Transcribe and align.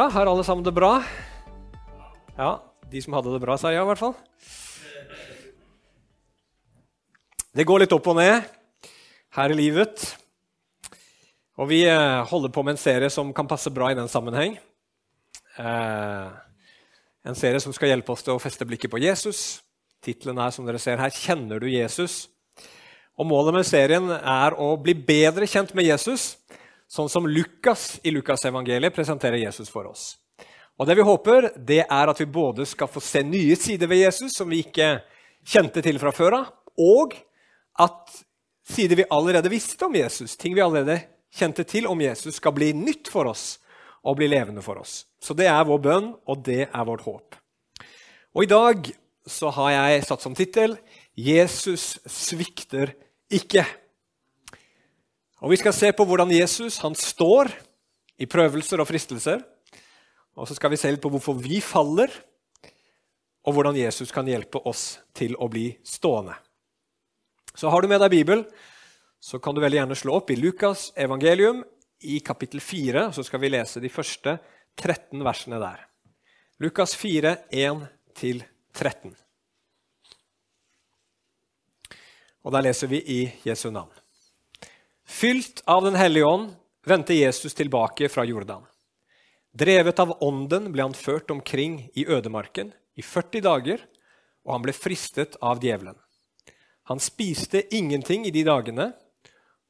Ja, 0.00 0.06
har 0.08 0.26
alle 0.26 0.44
sammen 0.44 0.64
det 0.64 0.72
bra? 0.72 1.02
Ja, 2.32 2.62
de 2.88 3.00
som 3.04 3.12
hadde 3.12 3.34
det 3.34 3.40
bra, 3.42 3.58
sa 3.60 3.68
ja, 3.68 3.82
i 3.84 3.88
hvert 3.90 4.00
fall. 4.00 4.14
Det 7.52 7.66
går 7.68 7.82
litt 7.82 7.92
opp 7.92 8.08
og 8.08 8.16
ned 8.16 8.46
her 9.36 9.52
i 9.52 9.58
livet. 9.58 10.06
Og 11.60 11.68
vi 11.68 11.82
eh, 11.84 12.22
holder 12.32 12.54
på 12.54 12.64
med 12.64 12.78
en 12.78 12.80
serie 12.80 13.12
som 13.12 13.34
kan 13.36 13.50
passe 13.50 13.68
bra 13.76 13.90
i 13.92 13.98
den 13.98 14.08
sammenheng. 14.08 14.56
Eh, 15.60 16.32
en 17.28 17.36
serie 17.36 17.60
som 17.60 17.76
skal 17.76 17.92
hjelpe 17.92 18.16
oss 18.16 18.24
til 18.24 18.38
å 18.38 18.40
feste 18.40 18.64
blikket 18.64 18.94
på 18.96 19.04
Jesus. 19.04 19.60
Tittelen 20.00 20.40
er 20.40 20.56
som 20.56 20.64
dere 20.64 20.80
ser 20.80 20.96
her, 20.96 21.12
'Kjenner 21.12 21.60
du 21.60 21.68
Jesus?' 21.68 22.30
Og 23.20 23.28
Målet 23.28 23.52
med 23.52 23.68
serien 23.68 24.08
er 24.16 24.56
å 24.56 24.72
bli 24.80 24.96
bedre 24.96 25.44
kjent 25.44 25.76
med 25.76 25.84
Jesus, 25.84 26.39
sånn 26.90 27.10
som 27.10 27.28
Lukas 27.30 28.00
i 28.02 28.10
Lukasevangeliet 28.10 28.94
presenterer 28.94 29.38
Jesus 29.38 29.70
for 29.70 29.86
oss. 29.90 30.16
Og 30.80 30.86
Det 30.86 30.96
vi 30.96 31.04
håper, 31.04 31.50
det 31.56 31.82
er 31.84 32.10
at 32.10 32.20
vi 32.20 32.26
både 32.26 32.64
skal 32.66 32.88
få 32.88 33.02
se 33.04 33.22
nye 33.22 33.56
sider 33.56 33.86
ved 33.86 34.00
Jesus 34.00 34.32
som 34.36 34.48
vi 34.48 34.62
ikke 34.64 35.02
kjente 35.46 35.82
til 35.84 36.00
fra 36.00 36.12
før 36.12 36.38
av, 36.38 36.52
og 36.80 37.14
at 37.80 38.14
sider 38.64 38.96
vi 38.96 39.08
allerede 39.12 39.52
visste 39.52 39.84
om 39.86 39.94
Jesus, 39.94 40.36
ting 40.40 40.54
vi 40.56 40.64
allerede 40.64 41.02
kjente 41.36 41.66
til 41.68 41.86
om 41.86 42.00
Jesus, 42.00 42.38
skal 42.40 42.54
bli 42.56 42.72
nytt 42.72 43.10
for 43.12 43.28
oss 43.28 43.58
og 44.00 44.16
bli 44.16 44.30
levende 44.32 44.64
for 44.64 44.80
oss. 44.80 45.04
Så 45.20 45.36
det 45.36 45.50
er 45.52 45.68
vår 45.68 45.82
bønn, 45.84 46.08
og 46.26 46.42
det 46.46 46.62
er 46.64 46.88
vårt 46.88 47.04
håp. 47.04 47.36
Og 48.34 48.46
I 48.46 48.50
dag 48.50 48.90
så 49.28 49.50
har 49.52 49.70
jeg 49.74 50.04
satt 50.06 50.22
som 50.22 50.34
tittel 50.34 50.78
'Jesus 51.14 51.98
svikter 52.06 52.94
ikke'. 53.30 53.66
Og 55.40 55.50
Vi 55.50 55.56
skal 55.56 55.72
se 55.72 55.92
på 55.96 56.04
hvordan 56.04 56.30
Jesus 56.34 56.78
han 56.84 56.94
står 56.94 57.48
i 58.20 58.28
prøvelser 58.28 58.80
og 58.82 58.88
fristelser. 58.88 59.40
Og 60.36 60.48
så 60.48 60.56
skal 60.56 60.72
vi 60.72 60.78
se 60.80 60.90
litt 60.92 61.02
på 61.02 61.10
hvorfor 61.12 61.38
vi 61.40 61.62
faller, 61.64 62.12
og 63.48 63.56
hvordan 63.56 63.76
Jesus 63.76 64.12
kan 64.12 64.28
hjelpe 64.28 64.60
oss 64.68 65.00
til 65.16 65.32
å 65.40 65.48
bli 65.48 65.72
stående. 65.84 66.36
Så 67.56 67.72
har 67.72 67.80
du 67.80 67.88
med 67.88 68.02
deg 68.02 68.12
Bibelen, 68.12 68.44
så 69.20 69.40
kan 69.40 69.56
du 69.56 69.62
veldig 69.64 69.80
gjerne 69.80 69.96
slå 69.96 70.18
opp 70.20 70.30
i 70.32 70.36
Lukas 70.36 70.90
evangelium 70.96 71.64
i 72.04 72.20
kapittel 72.24 72.60
4. 72.60 73.08
Så 73.16 73.24
skal 73.24 73.40
vi 73.40 73.50
lese 73.52 73.80
de 73.80 73.90
første 73.92 74.36
13 74.80 75.24
versene 75.24 75.60
der. 75.60 75.82
Lukas 76.60 76.94
4, 77.00 77.34
1-13. 77.52 79.16
Og 82.44 82.52
der 82.52 82.64
leser 82.64 82.92
vi 82.92 83.00
i 83.00 83.20
Jesu 83.44 83.70
navn. 83.72 83.92
Fylt 85.10 85.62
av 85.66 85.84
Den 85.84 85.94
hellige 85.94 86.24
ånd 86.24 86.52
vendte 86.86 87.14
Jesus 87.14 87.54
tilbake 87.54 88.08
fra 88.08 88.24
Jordan. 88.24 88.62
Drevet 89.52 89.98
av 89.98 90.12
Ånden 90.22 90.68
ble 90.70 90.84
han 90.86 90.94
ført 90.94 91.32
omkring 91.34 91.80
i 91.98 92.04
ødemarken 92.06 92.70
i 92.94 93.02
40 93.02 93.42
dager, 93.42 93.82
og 94.46 94.54
han 94.54 94.62
ble 94.62 94.74
fristet 94.76 95.34
av 95.42 95.58
djevelen. 95.58 95.98
Han 96.86 97.02
spiste 97.02 97.64
ingenting 97.74 98.22
i 98.26 98.30
de 98.30 98.46
dagene, 98.46 98.86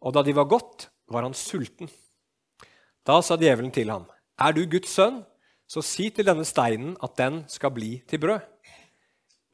og 0.05 0.13
da 0.15 0.23
de 0.23 0.37
var 0.37 0.51
gått, 0.53 0.91
var 1.09 1.25
han 1.25 1.35
sulten. 1.35 1.89
Da 3.03 3.23
sa 3.25 3.41
djevelen 3.41 3.73
til 3.73 3.91
ham, 3.91 4.07
'Er 4.39 4.53
du 4.53 4.67
Guds 4.67 4.93
sønn, 4.93 5.25
så 5.67 5.83
si 5.83 6.11
til 6.11 6.25
denne 6.25 6.45
steinen 6.45 6.97
at 7.03 7.17
den 7.17 7.45
skal 7.49 7.71
bli 7.71 8.03
til 8.07 8.21
brød.' 8.21 8.45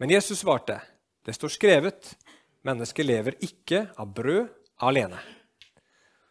Men 0.00 0.10
Jesus 0.10 0.38
svarte, 0.38 0.80
'Det 1.24 1.34
står 1.34 1.48
skrevet:" 1.48 2.16
Mennesket 2.64 3.06
lever 3.06 3.32
ikke 3.40 3.90
av 3.96 4.14
brød 4.14 4.48
alene. 4.80 5.45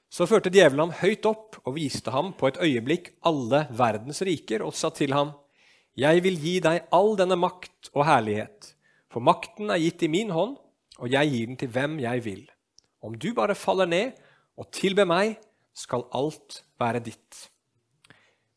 Så 0.10 0.28
førte 0.30 0.52
djevelen 0.54 0.86
ham 0.86 0.94
høyt 1.02 1.26
opp 1.28 1.58
og 1.66 1.76
viste 1.78 2.12
ham 2.14 2.34
på 2.38 2.50
et 2.50 2.60
øyeblikk 2.62 3.12
alle 3.26 3.66
verdens 3.76 4.22
riker 4.26 4.64
og 4.66 4.76
sa 4.78 4.90
til 4.94 5.14
ham, 5.14 5.34
Jeg 5.98 6.24
vil 6.24 6.36
gi 6.36 6.60
deg 6.60 6.88
all 6.92 7.16
denne 7.16 7.38
makt 7.40 7.90
og 7.94 8.06
herlighet, 8.06 8.76
for 9.08 9.24
makten 9.24 9.72
er 9.72 9.80
gitt 9.80 10.04
i 10.04 10.12
min 10.12 10.30
hånd, 10.30 10.58
og 11.00 11.12
jeg 11.12 11.32
gir 11.32 11.48
den 11.48 11.58
til 11.58 11.72
hvem 11.72 12.00
jeg 12.04 12.24
vil. 12.26 12.44
Om 13.02 13.16
du 13.16 13.34
bare 13.34 13.56
faller 13.56 13.88
ned 13.88 14.12
og 14.58 14.72
tilber 14.76 15.08
meg, 15.08 15.38
skal 15.76 16.08
alt 16.16 16.64
være 16.80 17.00
ditt. 17.04 17.50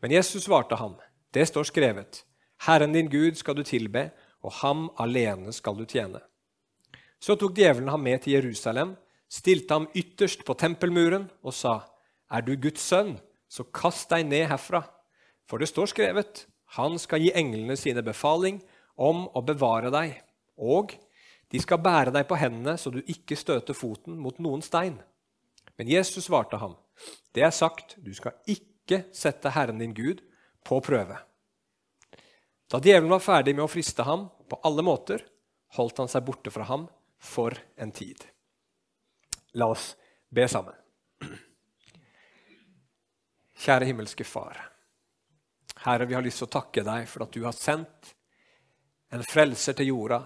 Men 0.03 0.12
Jesus 0.12 0.44
svarte 0.47 0.76
ham, 0.76 0.97
Det 1.34 1.47
står 1.48 1.64
skrevet, 1.64 2.25
Herren 2.66 2.92
din 2.92 3.10
Gud 3.10 3.34
skal 3.34 3.54
du 3.54 3.62
tilbe, 3.62 4.10
og 4.42 4.53
ham 4.62 4.88
alene 4.98 5.53
skal 5.53 5.76
du 5.76 5.84
tjene. 5.84 6.20
Så 7.20 7.34
tok 7.34 7.54
djevelen 7.54 7.91
ham 7.91 8.00
med 8.00 8.22
til 8.22 8.38
Jerusalem, 8.38 8.97
stilte 9.28 9.76
ham 9.76 9.88
ytterst 9.96 10.44
på 10.46 10.56
tempelmuren 10.58 11.28
og 11.42 11.54
sa, 11.54 11.80
Er 12.30 12.42
du 12.44 12.56
Guds 12.56 12.82
sønn, 12.84 13.16
så 13.48 13.64
kast 13.64 14.10
deg 14.10 14.26
ned 14.28 14.48
herfra. 14.50 14.82
For 15.48 15.58
det 15.58 15.70
står 15.70 15.92
skrevet, 15.92 16.46
Han 16.76 16.98
skal 16.98 17.22
gi 17.22 17.32
englene 17.32 17.76
sine 17.76 18.02
befaling 18.04 18.60
om 18.96 19.28
å 19.32 19.40
bevare 19.40 19.88
deg, 19.90 20.18
og 20.58 20.92
de 21.48 21.60
skal 21.62 21.80
bære 21.80 22.12
deg 22.12 22.26
på 22.28 22.36
hendene 22.36 22.76
så 22.76 22.92
du 22.92 23.00
ikke 23.06 23.38
støter 23.38 23.76
foten 23.76 24.18
mot 24.20 24.36
noen 24.42 24.60
stein. 24.60 24.98
Men 25.78 25.88
Jesus 25.88 26.26
svarte 26.26 26.58
ham, 26.60 26.76
Det 27.32 27.42
er 27.42 27.54
sagt, 27.54 27.96
du 27.96 28.12
skal 28.12 28.36
ikke 28.46 29.06
sette 29.12 29.52
Herren 29.54 29.78
din 29.78 29.94
Gud 29.94 30.20
på 30.64 30.80
prøve. 30.84 31.16
Da 32.68 32.80
djevelen 32.84 33.14
var 33.14 33.24
ferdig 33.24 33.54
med 33.56 33.64
å 33.64 33.70
friste 33.70 34.04
ham 34.04 34.26
på 34.48 34.60
alle 34.66 34.84
måter, 34.84 35.22
holdt 35.78 36.02
han 36.02 36.10
seg 36.10 36.26
borte 36.26 36.52
fra 36.52 36.66
ham 36.68 36.88
for 37.16 37.56
en 37.80 37.92
tid. 37.92 38.20
La 39.53 39.69
oss 39.70 39.94
be 40.28 40.44
sammen. 40.48 40.75
Kjære 43.59 43.88
himmelske 43.88 44.25
Far. 44.25 44.60
Herre, 45.84 46.06
vi 46.06 46.14
har 46.14 46.22
lyst 46.22 46.42
til 46.42 46.48
å 46.48 46.54
takke 46.59 46.84
deg 46.86 47.06
for 47.10 47.25
at 47.25 47.34
du 47.34 47.42
har 47.44 47.56
sendt 47.56 48.12
en 49.14 49.25
frelser 49.25 49.76
til 49.78 49.92
jorda 49.92 50.20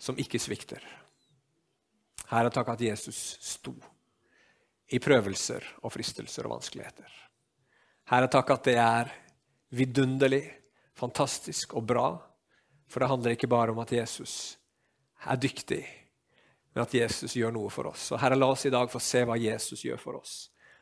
som 0.00 0.18
ikke 0.18 0.40
svikter. 0.40 0.82
Herre, 2.30 2.50
takk 2.52 2.72
at 2.74 2.84
Jesus 2.84 3.18
sto 3.42 3.74
i 4.90 4.98
prøvelser 5.02 5.64
og 5.84 5.92
fristelser 5.94 6.46
og 6.46 6.56
vanskeligheter. 6.56 7.10
Herre, 8.10 8.30
takk 8.32 8.54
at 8.56 8.66
det 8.66 8.76
er 8.82 9.12
vidunderlig, 9.76 10.42
fantastisk 10.98 11.76
og 11.78 11.86
bra. 11.86 12.08
For 12.90 13.02
det 13.02 13.10
handler 13.12 13.36
ikke 13.36 13.50
bare 13.50 13.74
om 13.74 13.78
at 13.84 13.92
Jesus 13.94 14.56
er 15.30 15.38
dyktig, 15.38 15.84
men 16.74 16.84
at 16.84 16.94
Jesus 16.94 17.34
gjør 17.36 17.52
noe 17.54 17.70
for 17.72 17.90
oss. 17.90 18.10
Og 18.14 18.20
Herre, 18.22 18.38
la 18.38 18.50
oss 18.52 18.66
i 18.66 18.72
dag 18.72 18.90
få 18.90 19.00
se 19.02 19.24
hva 19.26 19.36
Jesus 19.40 19.84
gjør 19.84 20.00
for 20.00 20.20
oss. 20.20 20.34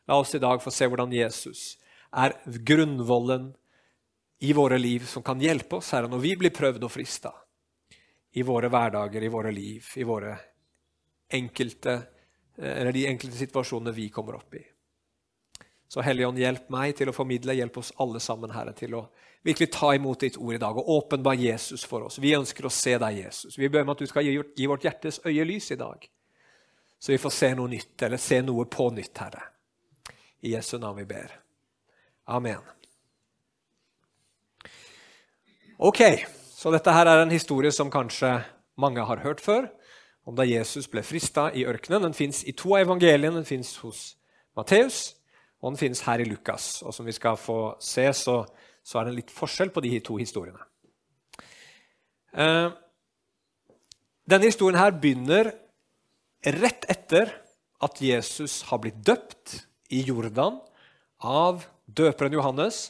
La 0.09 0.19
oss 0.21 0.35
i 0.37 0.41
dag 0.43 0.61
få 0.63 0.73
se 0.73 0.89
hvordan 0.89 1.13
Jesus 1.13 1.63
er 2.17 2.37
grunnvollen 2.45 3.51
i 4.45 4.53
våre 4.57 4.79
liv 4.79 5.05
som 5.09 5.25
kan 5.25 5.41
hjelpe 5.41 5.81
oss, 5.81 5.91
Herre, 5.93 6.09
når 6.09 6.23
vi 6.23 6.35
blir 6.39 6.55
prøvd 6.55 6.85
og 6.87 6.93
frista 6.93 7.33
i 8.39 8.45
våre 8.47 8.71
hverdager, 8.71 9.25
i 9.25 9.33
våre 9.33 9.53
liv, 9.53 9.87
i 9.97 10.07
våre 10.07 10.37
enkelte, 11.35 11.97
eller 12.57 12.93
de 12.95 13.07
enkelte 13.09 13.37
situasjonene 13.37 13.95
vi 13.97 14.09
kommer 14.15 14.39
opp 14.39 14.55
i. 14.55 14.63
Så 15.89 16.05
Hellige 16.05 16.31
hjelp 16.37 16.69
meg 16.71 16.95
til 16.97 17.11
å 17.11 17.17
formidle, 17.17 17.57
hjelp 17.57 17.81
oss 17.81 17.95
alle 18.03 18.21
sammen, 18.21 18.53
Herre, 18.53 18.75
til 18.77 18.95
å 18.99 19.07
virkelig 19.47 19.71
ta 19.73 19.93
imot 19.95 20.21
ditt 20.21 20.37
ord 20.37 20.55
i 20.55 20.61
dag 20.61 20.79
og 20.79 20.89
åpenbar 20.89 21.39
Jesus 21.39 21.85
for 21.87 22.09
oss. 22.09 22.19
Vi 22.19 22.35
ønsker 22.37 22.67
å 22.67 22.73
se 22.73 22.97
deg, 22.99 23.21
Jesus. 23.25 23.59
Vi 23.59 23.69
ber 23.69 23.87
om 23.87 23.95
at 23.95 24.03
du 24.03 24.07
skal 24.11 24.27
gi, 24.27 24.67
vårt 24.67 24.87
hjertes 24.87 25.21
øye 25.27 25.47
lys 25.47 25.71
i 25.75 25.79
dag, 25.81 26.09
så 26.99 27.13
vi 27.13 27.21
får 27.23 27.35
se 27.35 27.53
noe 27.55 27.71
nytt, 27.71 27.95
eller 28.03 28.21
se 28.23 28.41
noe 28.43 28.67
på 28.71 28.89
nytt, 28.95 29.23
Herre. 29.23 29.45
I 30.43 30.55
Jesu 30.55 30.77
navn 30.79 31.01
vi 31.01 31.07
ber. 31.09 31.33
Amen. 32.31 32.63
Ok, 35.79 36.03
så 36.59 36.73
dette 36.75 36.91
her 36.91 37.07
er 37.07 37.23
en 37.23 37.31
historie 37.31 37.71
som 37.75 37.91
kanskje 37.91 38.33
mange 38.79 39.03
har 39.07 39.23
hørt 39.23 39.41
før, 39.43 39.69
om 40.27 40.35
da 40.37 40.45
Jesus 40.47 40.89
ble 40.91 41.05
frista 41.07 41.49
i 41.55 41.65
ørkenen. 41.71 42.09
Den 42.09 42.17
fins 42.17 42.43
i 42.45 42.53
to 42.53 42.75
av 42.77 42.85
evangeliene. 42.85 43.39
Den 43.39 43.47
fins 43.49 43.77
hos 43.81 44.01
Matteus, 44.59 45.15
og 45.63 45.73
den 45.73 45.81
fins 45.81 46.03
her 46.05 46.21
i 46.21 46.27
Lukas. 46.29 46.83
Og 46.83 46.95
som 46.95 47.07
vi 47.07 47.15
skal 47.17 47.39
få 47.41 47.77
se, 47.81 48.05
så, 48.13 48.43
så, 48.89 49.01
er 49.01 49.09
det 49.09 49.19
litt 49.19 49.33
forskjell 49.35 49.73
på 49.75 49.83
de 49.85 49.99
to 50.05 50.17
historiene. 50.21 50.63
Eh, 52.33 52.69
denne 54.29 54.49
historien 54.49 54.81
her 54.81 54.97
begynner 54.97 55.53
rett 56.59 56.87
etter 56.89 57.35
at 57.85 58.01
Jesus 58.03 58.63
har 58.71 58.81
blitt 58.83 59.03
døpt 59.05 59.59
i 59.95 60.03
Jordan 60.07 60.59
av 61.25 61.67
døperen 61.85 62.37
Johannes. 62.37 62.89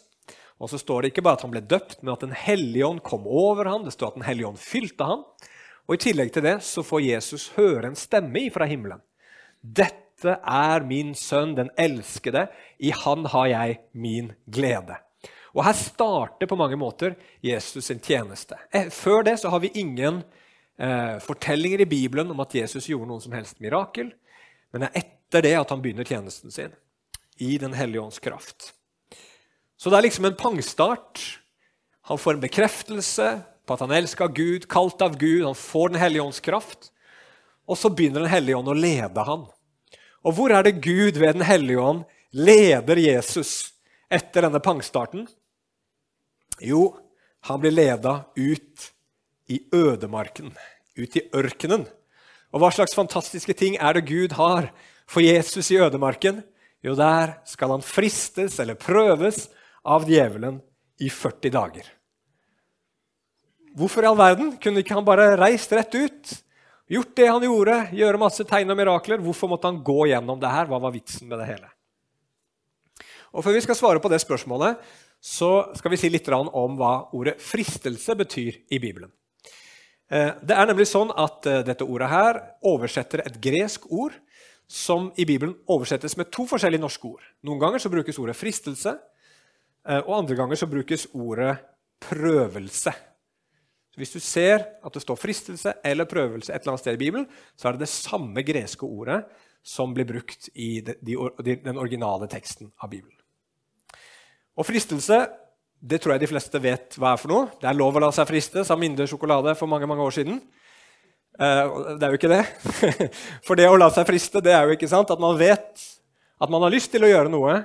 Og 0.59 0.71
så 0.73 0.81
står 0.81 1.03
det 1.03 1.13
ikke 1.13 1.25
bare 1.27 1.39
at 1.39 1.45
han 1.47 1.53
ble 1.55 1.63
døpt, 1.63 2.01
men 2.03 2.15
at 2.15 2.25
Den 2.25 2.35
hellige 2.35 2.87
ånd 2.87 3.03
kom 3.07 3.27
over 3.27 3.71
ham. 3.71 3.85
Det 3.85 3.95
står 3.95 4.13
at 4.13 4.21
Den 4.21 4.27
hellige 4.27 4.49
ånd 4.49 4.59
fylte 4.59 5.07
ham. 5.07 5.25
Og 5.87 5.95
I 5.95 6.03
tillegg 6.09 6.33
til 6.35 6.45
det 6.45 6.59
så 6.67 6.83
får 6.85 7.07
Jesus 7.07 7.51
høre 7.57 7.89
en 7.89 7.99
stemme 7.99 8.49
fra 8.53 8.67
himmelen. 8.69 9.01
Dette 9.63 10.39
er 10.43 10.85
min 10.87 11.15
sønn, 11.15 11.55
den 11.57 11.71
elskede. 11.79 12.49
I 12.79 12.91
han 12.91 13.25
har 13.31 13.47
jeg 13.55 13.79
min 13.95 14.33
glede. 14.51 14.99
Og 15.55 15.65
Her 15.65 15.77
starter 15.77 16.49
på 16.51 16.59
mange 16.59 16.77
måter 16.77 17.17
Jesus 17.45 17.89
sin 17.89 18.01
tjeneste. 18.01 18.59
Eh, 18.73 18.91
før 18.93 19.25
det 19.27 19.39
så 19.41 19.53
har 19.53 19.63
vi 19.65 19.73
ingen 19.81 20.23
eh, 20.79 21.17
fortellinger 21.25 21.85
i 21.85 21.91
Bibelen 21.91 22.31
om 22.31 22.41
at 22.45 22.55
Jesus 22.55 22.89
gjorde 22.91 23.09
noen 23.11 23.25
som 23.25 23.37
helst 23.37 23.61
mirakel. 23.65 24.13
Men 24.73 24.85
det 24.85 24.91
er 24.91 25.05
etter 25.05 25.45
det 25.45 25.55
at 25.61 25.73
han 25.73 25.83
begynner 25.85 26.09
tjenesten 26.09 26.53
sin 26.53 26.75
i 27.39 27.57
Den 27.59 27.73
hellige 27.73 28.03
ånds 28.03 28.19
kraft. 28.19 28.73
Så 29.79 29.91
det 29.91 29.99
er 29.99 30.09
liksom 30.09 30.27
en 30.27 30.39
pangstart. 30.39 31.23
Han 32.11 32.19
får 32.19 32.35
en 32.35 32.43
bekreftelse 32.43 33.29
på 33.69 33.77
at 33.77 33.85
han 33.85 33.95
elsker 33.95 34.33
Gud, 34.35 34.67
kalt 34.71 35.03
av 35.05 35.19
Gud. 35.21 35.45
Han 35.45 35.55
får 35.55 35.95
Den 35.95 36.03
hellige 36.03 36.25
ånds 36.25 36.41
kraft. 36.41 36.91
Og 37.69 37.79
så 37.79 37.91
begynner 37.93 38.25
Den 38.25 38.33
hellige 38.33 38.59
ånd 38.59 38.73
å 38.73 38.77
lede 38.77 39.25
han. 39.25 39.47
Og 40.27 40.35
hvor 40.35 40.53
er 40.53 40.67
det 40.67 40.81
Gud 40.83 41.21
ved 41.21 41.39
Den 41.39 41.47
hellige 41.47 41.81
ånd 41.81 42.05
leder 42.33 42.97
Jesus 42.97 43.71
etter 44.11 44.47
denne 44.47 44.61
pangstarten? 44.65 45.27
Jo, 46.65 46.97
han 47.47 47.61
blir 47.63 47.75
leda 47.75 48.15
ut 48.37 48.89
i 49.49 49.61
ødemarken, 49.75 50.53
ut 50.99 51.17
i 51.17 51.25
ørkenen. 51.37 51.87
Og 52.53 52.63
hva 52.63 52.71
slags 52.73 52.97
fantastiske 52.97 53.55
ting 53.57 53.77
er 53.77 53.97
det 53.97 54.09
Gud 54.09 54.35
har 54.39 54.71
for 55.09 55.25
Jesus 55.25 55.71
i 55.73 55.81
ødemarken? 55.81 56.43
Jo, 56.85 56.95
der 56.97 57.39
skal 57.49 57.75
han 57.75 57.85
fristes 57.85 58.59
eller 58.63 58.79
prøves 58.79 59.49
av 59.85 60.07
djevelen 60.09 60.61
i 61.03 61.11
40 61.11 61.55
dager. 61.55 61.87
Hvorfor 63.79 64.03
i 64.03 64.09
all 64.11 64.19
verden 64.19 64.55
kunne 64.63 64.83
ikke 64.83 64.97
han 64.97 65.07
bare 65.07 65.37
reist 65.39 65.73
rett 65.77 65.95
ut? 65.95 66.37
Gjort 66.89 67.17
det 67.21 67.27
han 67.29 67.45
gjorde, 67.45 67.77
gjøre 67.95 68.21
masse 68.21 68.45
tegn 68.49 68.73
og 68.73 68.79
mirakler? 68.79 69.21
Hvorfor 69.23 69.51
måtte 69.53 69.69
han 69.69 69.83
gå 69.85 70.09
gjennom 70.09 70.41
det 70.41 70.51
her? 70.51 70.71
Hva 70.71 70.81
var 70.83 70.95
vitsen 70.95 71.29
med 71.29 71.39
det 71.43 71.51
hele? 71.51 71.69
Og 73.33 73.45
Før 73.45 73.53
vi 73.53 73.61
skal 73.61 73.77
svare 73.77 74.01
på 74.01 74.09
det 74.09 74.21
spørsmålet, 74.21 74.79
så 75.21 75.75
skal 75.75 75.91
vi 75.91 75.99
si 76.01 76.09
litt 76.09 76.29
om 76.29 76.77
hva 76.79 77.11
ordet 77.13 77.39
'fristelse' 77.39 78.15
betyr 78.15 78.53
i 78.71 78.79
Bibelen. 78.79 79.11
Eh, 80.11 80.33
det 80.41 80.57
er 80.57 80.67
nemlig 80.67 80.87
sånn 80.89 81.11
at 81.13 81.47
eh, 81.47 81.65
dette 81.67 81.85
ordet 81.85 82.09
her 82.09 82.39
oversetter 82.65 83.21
et 83.27 83.41
gresk 83.45 83.91
ord 83.93 84.15
som 84.69 85.11
i 85.17 85.27
Bibelen 85.29 85.55
oversettes 85.69 86.17
med 86.17 86.31
to 86.33 86.47
forskjellige 86.49 86.81
norske 86.81 87.09
ord. 87.09 87.25
Noen 87.45 87.61
ganger 87.61 87.83
så 87.83 87.93
brukes 87.93 88.19
ordet 88.19 88.37
'fristelse', 88.37 88.95
eh, 89.85 90.01
og 90.07 90.17
andre 90.23 90.39
ganger 90.39 90.57
så 90.57 90.71
brukes 90.71 91.07
ordet 91.13 91.59
'prøvelse'. 92.01 92.97
Så 93.93 93.97
hvis 94.01 94.13
du 94.13 94.21
ser 94.21 94.65
at 94.85 94.95
det 94.95 95.03
står 95.03 95.17
'fristelse' 95.17 95.77
eller 95.85 96.05
'prøvelse' 96.05 96.55
et 96.55 96.63
eller 96.63 96.73
annet 96.73 96.81
sted 96.81 96.95
i 96.95 97.05
Bibelen, 97.05 97.27
så 97.57 97.69
er 97.69 97.73
det 97.73 97.81
det 97.81 97.89
samme 97.89 98.43
greske 98.43 98.87
ordet 98.87 99.25
som 99.63 99.93
blir 99.93 100.07
brukt 100.07 100.49
i 100.55 100.81
den 100.81 101.77
originale 101.77 102.29
teksten 102.29 102.73
av 102.81 102.89
Bibelen. 102.91 103.18
Og 104.59 104.67
fristelse 104.67 105.23
det 105.79 106.01
tror 106.03 106.17
jeg 106.17 106.25
de 106.25 106.31
fleste 106.31 106.59
vet 106.63 106.97
hva 106.99 107.13
er 107.15 107.21
for 107.21 107.31
noe. 107.31 107.51
Det 107.61 107.69
er 107.71 107.77
lov 107.79 107.95
å 107.95 108.03
la 108.03 108.11
seg 108.15 108.27
friste, 108.27 108.65
sa 108.67 108.77
Minde 108.79 109.07
sjokolade 109.07 109.55
for 109.59 109.71
mange 109.71 109.87
mange 109.87 110.03
år 110.03 110.17
siden. 110.17 110.41
Eh, 111.39 111.77
det 111.99 112.07
er 112.07 112.11
jo 112.11 112.19
ikke 112.19 112.33
det. 112.33 112.43
For 113.47 113.59
det 113.59 113.69
å 113.71 113.77
la 113.79 113.87
seg 113.95 114.09
friste, 114.09 114.43
det 114.43 114.51
er 114.57 114.67
jo 114.67 114.75
ikke 114.75 114.91
sant 114.91 115.13
at 115.15 115.21
man 115.23 115.39
vet 115.39 115.85
at 116.39 116.51
man 116.51 116.65
har 116.65 116.73
lyst 116.75 116.91
til 116.91 117.07
å 117.07 117.11
gjøre 117.11 117.31
noe 117.31 117.61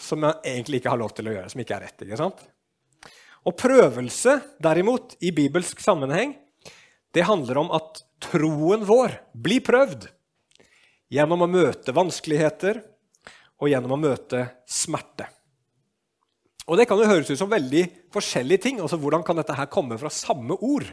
som 0.00 0.22
man 0.24 0.40
egentlig 0.48 0.80
ikke 0.80 0.94
har 0.94 1.00
lov 1.00 1.12
til 1.12 1.28
å 1.28 1.34
gjøre, 1.34 1.50
som 1.52 1.60
ikke 1.60 1.76
er 1.76 1.84
rett. 1.84 2.04
ikke 2.06 2.20
sant? 2.20 2.40
Og 3.44 3.56
prøvelse, 3.60 4.38
derimot, 4.64 5.12
i 5.20 5.32
bibelsk 5.36 5.80
sammenheng, 5.84 6.32
det 7.12 7.26
handler 7.28 7.60
om 7.60 7.74
at 7.76 8.00
troen 8.30 8.86
vår 8.88 9.18
blir 9.36 9.60
prøvd 9.66 10.08
gjennom 11.12 11.44
å 11.44 11.50
møte 11.50 11.92
vanskeligheter 11.96 12.80
og 13.60 13.68
gjennom 13.68 13.96
å 13.96 14.00
møte 14.00 14.46
smerte. 14.68 15.28
Og 16.68 16.76
Det 16.76 16.86
kan 16.86 16.98
jo 16.98 17.08
høres 17.08 17.30
ut 17.30 17.38
som 17.38 17.50
veldig 17.50 17.84
forskjellige 18.12 18.62
ting. 18.62 18.80
altså 18.80 18.96
Hvordan 18.96 19.24
kan 19.24 19.36
dette 19.36 19.54
her 19.56 19.66
komme 19.66 19.98
fra 19.98 20.10
samme 20.10 20.54
ord? 20.54 20.86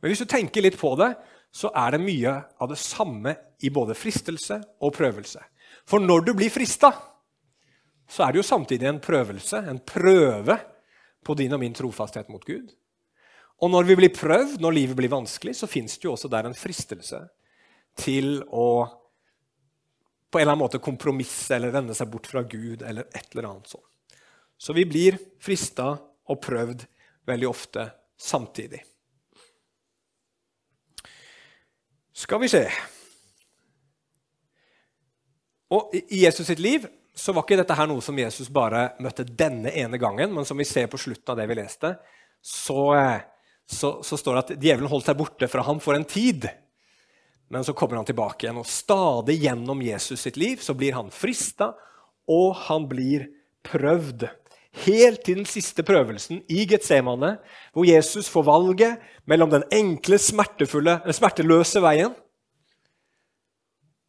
Men 0.00 0.10
hvis 0.10 0.24
du 0.24 0.26
tenker 0.26 0.62
litt 0.62 0.78
på 0.78 0.94
det, 0.96 1.14
så 1.54 1.70
er 1.70 1.94
det 1.94 2.02
mye 2.02 2.32
av 2.58 2.68
det 2.68 2.78
samme 2.78 3.36
i 3.62 3.70
både 3.70 3.94
fristelse 3.94 4.58
og 4.82 4.94
prøvelse. 4.96 5.40
For 5.86 6.02
når 6.02 6.24
du 6.26 6.32
blir 6.34 6.50
frista, 6.50 6.90
så 8.10 8.24
er 8.24 8.32
det 8.32 8.42
jo 8.42 8.48
samtidig 8.48 8.88
en 8.88 9.00
prøvelse, 9.00 9.62
en 9.70 9.78
prøve 9.78 10.58
på 11.24 11.36
din 11.38 11.54
og 11.54 11.62
min 11.62 11.76
trofasthet 11.76 12.28
mot 12.28 12.44
Gud. 12.44 12.74
Og 13.62 13.70
når 13.70 13.86
vi 13.88 13.96
blir 13.96 14.12
prøvd, 14.12 14.58
når 14.60 14.76
livet 14.76 14.98
blir 14.98 15.12
vanskelig, 15.12 15.54
så 15.56 15.70
fins 15.70 15.96
det 15.96 16.08
jo 16.08 16.16
også 16.16 16.28
der 16.28 16.50
en 16.50 16.58
fristelse 16.58 17.22
til 17.96 18.42
å 18.50 18.66
på 20.34 20.40
en 20.40 20.42
eller 20.42 20.56
annen 20.56 20.64
måte 20.64 20.82
kompromisse 20.82 21.54
eller 21.54 21.70
vende 21.70 21.94
seg 21.94 22.10
bort 22.10 22.26
fra 22.26 22.42
Gud 22.42 22.82
eller 22.82 23.06
et 23.14 23.28
eller 23.30 23.52
annet 23.52 23.70
sånt. 23.70 23.93
Så 24.58 24.72
vi 24.76 24.86
blir 24.88 25.18
frista 25.42 25.94
og 26.30 26.40
prøvd 26.42 26.86
veldig 27.28 27.48
ofte 27.48 27.88
samtidig. 28.20 28.82
Skal 32.14 32.38
vi 32.44 32.48
se 32.48 32.68
Og 35.74 35.90
I 35.96 36.20
Jesus 36.22 36.46
sitt 36.46 36.60
liv 36.62 36.84
så 37.14 37.32
var 37.34 37.42
ikke 37.42 37.56
dette 37.58 37.74
her 37.74 37.88
noe 37.90 38.02
som 38.02 38.18
Jesus 38.18 38.50
bare 38.52 38.92
møtte 39.02 39.24
denne 39.26 39.70
ene 39.74 39.98
gangen, 39.98 40.32
men 40.34 40.46
som 40.46 40.58
vi 40.58 40.66
ser 40.66 40.86
på 40.90 40.98
slutten 40.98 41.32
av 41.32 41.38
det 41.38 41.46
vi 41.50 41.56
leste, 41.58 41.92
så, 42.42 42.90
så, 43.66 43.90
så 44.02 44.18
står 44.18 44.34
det 44.34 44.42
at 44.42 44.52
djevelen 44.58 44.90
holdt 44.90 45.08
seg 45.08 45.18
borte 45.18 45.48
fra 45.50 45.62
ham 45.66 45.80
for 45.82 45.98
en 45.98 46.06
tid. 46.06 46.48
Men 47.54 47.66
så 47.66 47.74
kommer 47.74 48.00
han 48.00 48.08
tilbake 48.08 48.46
igjen, 48.46 48.58
og 48.58 48.70
stadig 48.70 49.38
gjennom 49.44 49.82
Jesus 49.82 50.26
sitt 50.26 50.38
liv 50.40 50.62
så 50.62 50.74
blir 50.78 50.96
han 50.98 51.12
frista, 51.14 51.72
og 52.30 52.54
han 52.66 52.88
blir 52.90 53.28
prøvd 53.66 54.26
helt 54.82 55.22
til 55.24 55.38
den 55.40 55.48
siste 55.48 55.84
prøvelsen 55.86 56.42
i 56.50 56.64
Getsemane, 56.66 57.36
hvor 57.72 57.86
Jesus 57.86 58.28
får 58.32 58.46
valget 58.48 59.02
mellom 59.30 59.52
den 59.52 59.64
enkle, 59.72 60.18
smerteløse 60.18 61.82
veien 61.84 62.14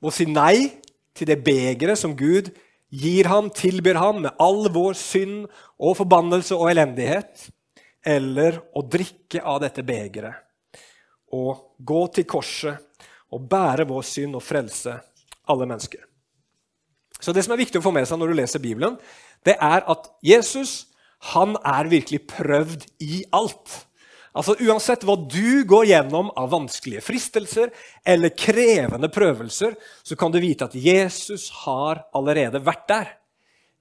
og 0.05 0.13
si 0.13 0.27
nei 0.29 0.69
til 1.15 1.29
det 1.29 1.39
begeret 1.45 1.97
som 1.97 2.13
Gud 2.17 2.51
gir 2.95 3.29
ham, 3.29 3.49
tilbyr 3.49 3.97
ham 3.97 4.21
med 4.25 4.41
all 4.41 4.67
vår 4.73 4.97
synd 4.99 5.45
og 5.81 5.97
forbannelse 6.01 6.57
og 6.57 6.69
elendighet, 6.69 7.47
eller 8.05 8.59
å 8.77 8.83
drikke 8.85 9.41
av 9.41 9.63
dette 9.63 9.83
begeret 9.85 10.43
og 11.35 11.73
gå 11.81 12.01
til 12.13 12.27
korset 12.29 13.07
og 13.33 13.47
bære 13.49 13.87
vår 13.89 14.03
synd 14.05 14.37
og 14.37 14.43
frelse 14.45 14.93
alle 15.49 15.65
mennesker. 15.67 16.03
Så 17.19 17.33
Det 17.33 17.43
som 17.45 17.53
er 17.55 17.63
viktig 17.63 17.79
å 17.79 17.85
få 17.85 17.93
med 17.95 18.07
seg 18.07 18.19
når 18.19 18.31
du 18.31 18.39
leser 18.41 18.63
Bibelen, 18.63 18.97
det 19.45 19.55
er 19.61 19.85
at 19.87 20.09
Jesus 20.25 20.85
han 21.33 21.55
er 21.65 21.89
virkelig 21.89 22.21
prøvd 22.29 22.85
i 23.01 23.23
alt. 23.33 23.85
Altså 24.35 24.57
Uansett 24.59 25.05
hva 25.07 25.15
du 25.15 25.63
går 25.67 25.87
gjennom 25.93 26.29
av 26.35 26.51
vanskelige 26.51 27.03
fristelser 27.05 27.71
eller 28.05 28.35
krevende 28.35 29.09
prøvelser, 29.09 29.77
så 30.03 30.17
kan 30.19 30.33
du 30.33 30.41
vite 30.43 30.67
at 30.67 30.75
Jesus 30.75 31.47
har 31.63 32.03
allerede 32.15 32.59
vært 32.63 32.87
der. 32.91 33.13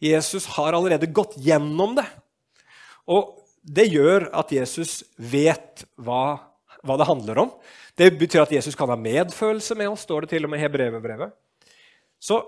Jesus 0.04 0.46
har 0.54 0.76
allerede 0.76 1.10
gått 1.10 1.34
gjennom 1.42 1.96
det. 1.98 2.06
Og 3.10 3.34
det 3.64 3.88
gjør 3.90 4.28
at 4.36 4.52
Jesus 4.54 5.02
vet 5.16 5.84
hva, 5.96 6.38
hva 6.84 6.98
det 7.00 7.08
handler 7.08 7.40
om. 7.46 7.54
Det 7.98 8.12
betyr 8.18 8.44
at 8.44 8.52
Jesus 8.54 8.76
kan 8.78 8.90
ha 8.92 8.98
medfølelse 9.00 9.76
med 9.78 9.90
oss, 9.90 10.04
står 10.06 10.24
det 10.24 10.34
til 10.34 10.46
og 10.46 10.52
med 10.52 10.60
i 10.60 10.64
Hebrevet. 10.64 11.34
Så 12.22 12.40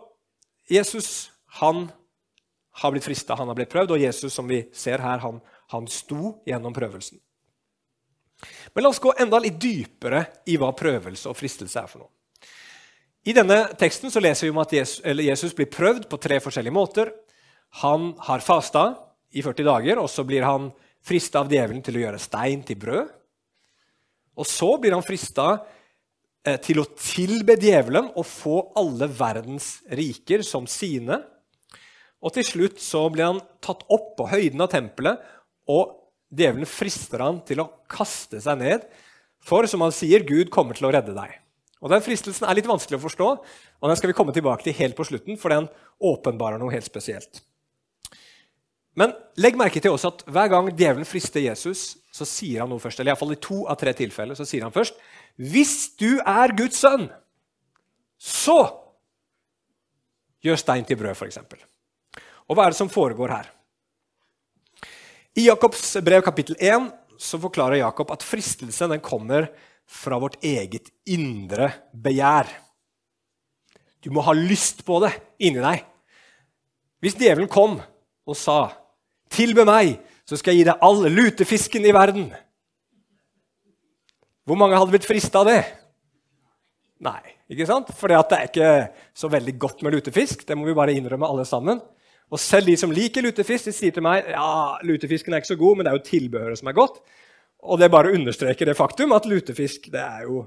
Jesus 0.71 1.31
han 1.61 1.87
har 2.83 2.93
blitt 2.93 3.05
frista, 3.05 3.35
han 3.35 3.49
har 3.49 3.57
blitt 3.57 3.73
prøvd, 3.73 3.95
og 3.95 4.03
Jesus 4.03 4.35
som 4.35 4.49
vi 4.49 4.67
ser 4.77 5.01
her, 5.01 5.23
han, 5.23 5.41
han 5.73 5.87
sto 5.89 6.37
gjennom 6.47 6.75
prøvelsen. 6.77 7.21
Men 8.75 8.85
la 8.85 8.91
oss 8.93 9.01
gå 9.01 9.15
enda 9.17 9.41
litt 9.41 9.57
dypere 9.61 10.27
i 10.51 10.59
hva 10.61 10.73
prøvelse 10.77 11.31
og 11.31 11.39
fristelse 11.39 11.81
er 11.81 11.89
for 11.89 12.05
noe. 12.05 12.13
I 13.27 13.35
denne 13.35 13.63
teksten 13.79 14.13
så 14.13 14.21
leser 14.23 14.47
vi 14.47 14.53
om 14.53 14.61
at 14.63 14.75
Jesus, 14.77 15.01
Jesus 15.03 15.55
blir 15.57 15.71
prøvd 15.73 16.05
på 16.11 16.19
tre 16.23 16.37
forskjellige 16.43 16.77
måter. 16.77 17.09
Han 17.83 18.13
har 18.29 18.45
fasta 18.45 18.85
i 19.35 19.43
40 19.43 19.67
dager, 19.67 19.99
og 19.99 20.11
så 20.13 20.23
blir 20.29 20.45
han 20.47 20.69
frista 21.07 21.41
av 21.41 21.51
djevelen 21.51 21.83
til 21.83 21.99
å 21.99 22.05
gjøre 22.05 22.23
stein 22.23 22.63
til 22.67 22.79
brød. 22.83 23.09
Og 24.37 24.47
så 24.47 24.69
blir 24.79 24.95
han 24.95 25.05
frista 25.07 25.49
til 26.63 26.79
å 26.79 26.89
tilbe 26.95 27.57
djevelen 27.59 28.13
og 28.15 28.27
få 28.29 28.59
alle 28.79 29.09
verdens 29.11 29.81
riker 29.91 30.45
som 30.47 30.69
sine. 30.71 31.19
Og 32.23 32.35
til 32.37 32.47
slutt 32.47 32.83
så 32.83 33.03
blir 33.13 33.29
han 33.29 33.41
tatt 33.65 33.83
opp 33.93 34.15
på 34.19 34.29
høyden 34.31 34.63
av 34.63 34.71
tempelet, 34.73 35.19
og 35.71 35.97
djevelen 36.31 36.69
frister 36.69 37.25
han 37.25 37.41
til 37.47 37.65
å 37.65 37.71
kaste 37.91 38.41
seg 38.43 38.63
ned. 38.63 38.87
For 39.47 39.67
som 39.71 39.83
han 39.85 39.95
sier, 39.95 40.27
Gud 40.27 40.51
kommer 40.55 40.79
til 40.79 40.89
å 40.89 40.95
redde 40.95 41.15
deg. 41.17 41.35
Og 41.85 41.93
Den 41.93 42.03
fristelsen 42.03 42.47
er 42.49 42.57
litt 42.57 42.69
vanskelig 42.69 42.99
å 42.99 43.05
forstå, 43.05 43.27
og 43.83 43.91
den 43.91 43.99
skal 43.99 44.11
vi 44.11 44.17
komme 44.17 44.35
tilbake 44.35 44.65
til 44.65 44.75
helt 44.79 44.97
på 44.99 45.05
slutten, 45.07 45.37
for 45.39 45.53
den 45.53 45.69
åpenbarer 46.03 46.59
noe 46.59 46.73
helt 46.73 46.89
spesielt. 46.89 47.43
Men 48.97 49.13
legg 49.37 49.59
merke 49.61 49.83
til 49.83 49.93
også 49.93 50.09
at 50.15 50.23
hver 50.33 50.49
gang 50.49 50.71
djevelen 50.73 51.07
frister 51.07 51.43
Jesus, 51.45 51.99
så 52.09 52.25
sier 52.25 52.63
han 52.63 52.71
noe 52.73 52.81
først. 52.81 53.03
Eller 53.03 53.13
iallfall 53.13 53.35
i 53.35 53.43
to 53.45 53.59
av 53.69 53.77
tre 53.77 53.93
tilfeller 53.97 54.39
så 54.39 54.47
sier 54.49 54.65
han 54.65 54.73
først 54.73 54.97
Hvis 55.37 55.93
du 56.01 56.19
er 56.25 56.55
Guds 56.57 56.81
sønn, 56.81 57.09
så 58.17 58.59
gjør 60.45 60.61
stein 60.61 60.87
til 60.89 60.99
brød, 61.01 61.17
f.eks. 61.17 61.39
Og 62.47 62.57
hva 62.57 62.67
er 62.67 62.73
det 62.73 62.79
som 62.79 62.93
foregår 62.93 63.35
her? 63.35 63.51
I 65.37 65.49
Jakobs 65.51 65.99
brev 66.05 66.23
kapittel 66.25 66.57
1 66.57 66.89
så 67.21 67.41
forklarer 67.41 67.83
Jakob 67.83 68.13
at 68.15 68.25
fristelsen 68.25 68.95
den 68.95 69.03
kommer 69.05 69.51
fra 69.87 70.19
vårt 70.21 70.39
eget 70.45 70.89
indre 71.05 71.69
begjær. 71.93 72.49
Du 74.01 74.09
må 74.15 74.25
ha 74.25 74.33
lyst 74.37 74.85
på 74.87 74.99
det 75.05 75.13
inni 75.43 75.61
deg. 75.61 75.85
Hvis 77.05 77.19
djevelen 77.19 77.51
kom 77.53 77.77
og 78.27 78.39
sa 78.39 78.71
tilbe 79.33 79.67
meg, 79.69 79.99
så 80.27 80.39
skal 80.39 80.55
jeg 80.55 80.65
gi 80.65 80.69
deg 80.71 80.83
all 80.83 81.05
lutefisken 81.13 81.85
i 81.87 81.95
verden. 81.95 82.31
Hvor 84.47 84.59
mange 84.59 84.79
hadde 84.79 84.95
blitt 84.95 85.09
frista 85.09 85.43
av 85.43 85.49
det? 85.51 85.59
Nei, 87.03 87.19
ikke 87.51 87.67
sant? 87.67 87.91
For 87.99 88.09
det 88.09 88.21
er 88.37 88.47
ikke 88.47 88.71
så 89.17 89.29
veldig 89.31 89.55
godt 89.59 89.83
med 89.83 89.97
lutefisk. 89.97 90.45
Det 90.47 90.55
må 90.57 90.69
vi 90.69 90.77
bare 90.77 90.95
innrømme 90.95 91.27
alle 91.27 91.45
sammen. 91.49 91.81
Og 92.31 92.41
selv 92.43 92.71
de 92.71 92.77
som 92.79 92.93
liker 92.95 93.27
lutefisk, 93.27 93.67
de 93.69 93.75
sier 93.75 93.95
til 93.95 94.05
meg 94.07 94.27
ja, 94.33 94.79
lutefisken 94.87 95.35
er 95.35 95.43
ikke 95.43 95.53
så 95.53 95.59
god, 95.59 95.77
men 95.77 95.87
det 95.87 95.93
er 95.93 95.99
jo 95.99 96.07
tilbehøret 96.09 96.61
som 96.61 96.71
er 96.71 96.77
godt. 96.79 97.01
Og 97.67 97.81
det 97.81 97.91
bare 97.91 98.15
understreker 98.15 98.71
det 98.71 98.77
faktum 98.79 99.15
at 99.17 99.27
lutefisk 99.27 99.91
det 99.91 100.03
er 100.03 100.27
jo 100.29 100.45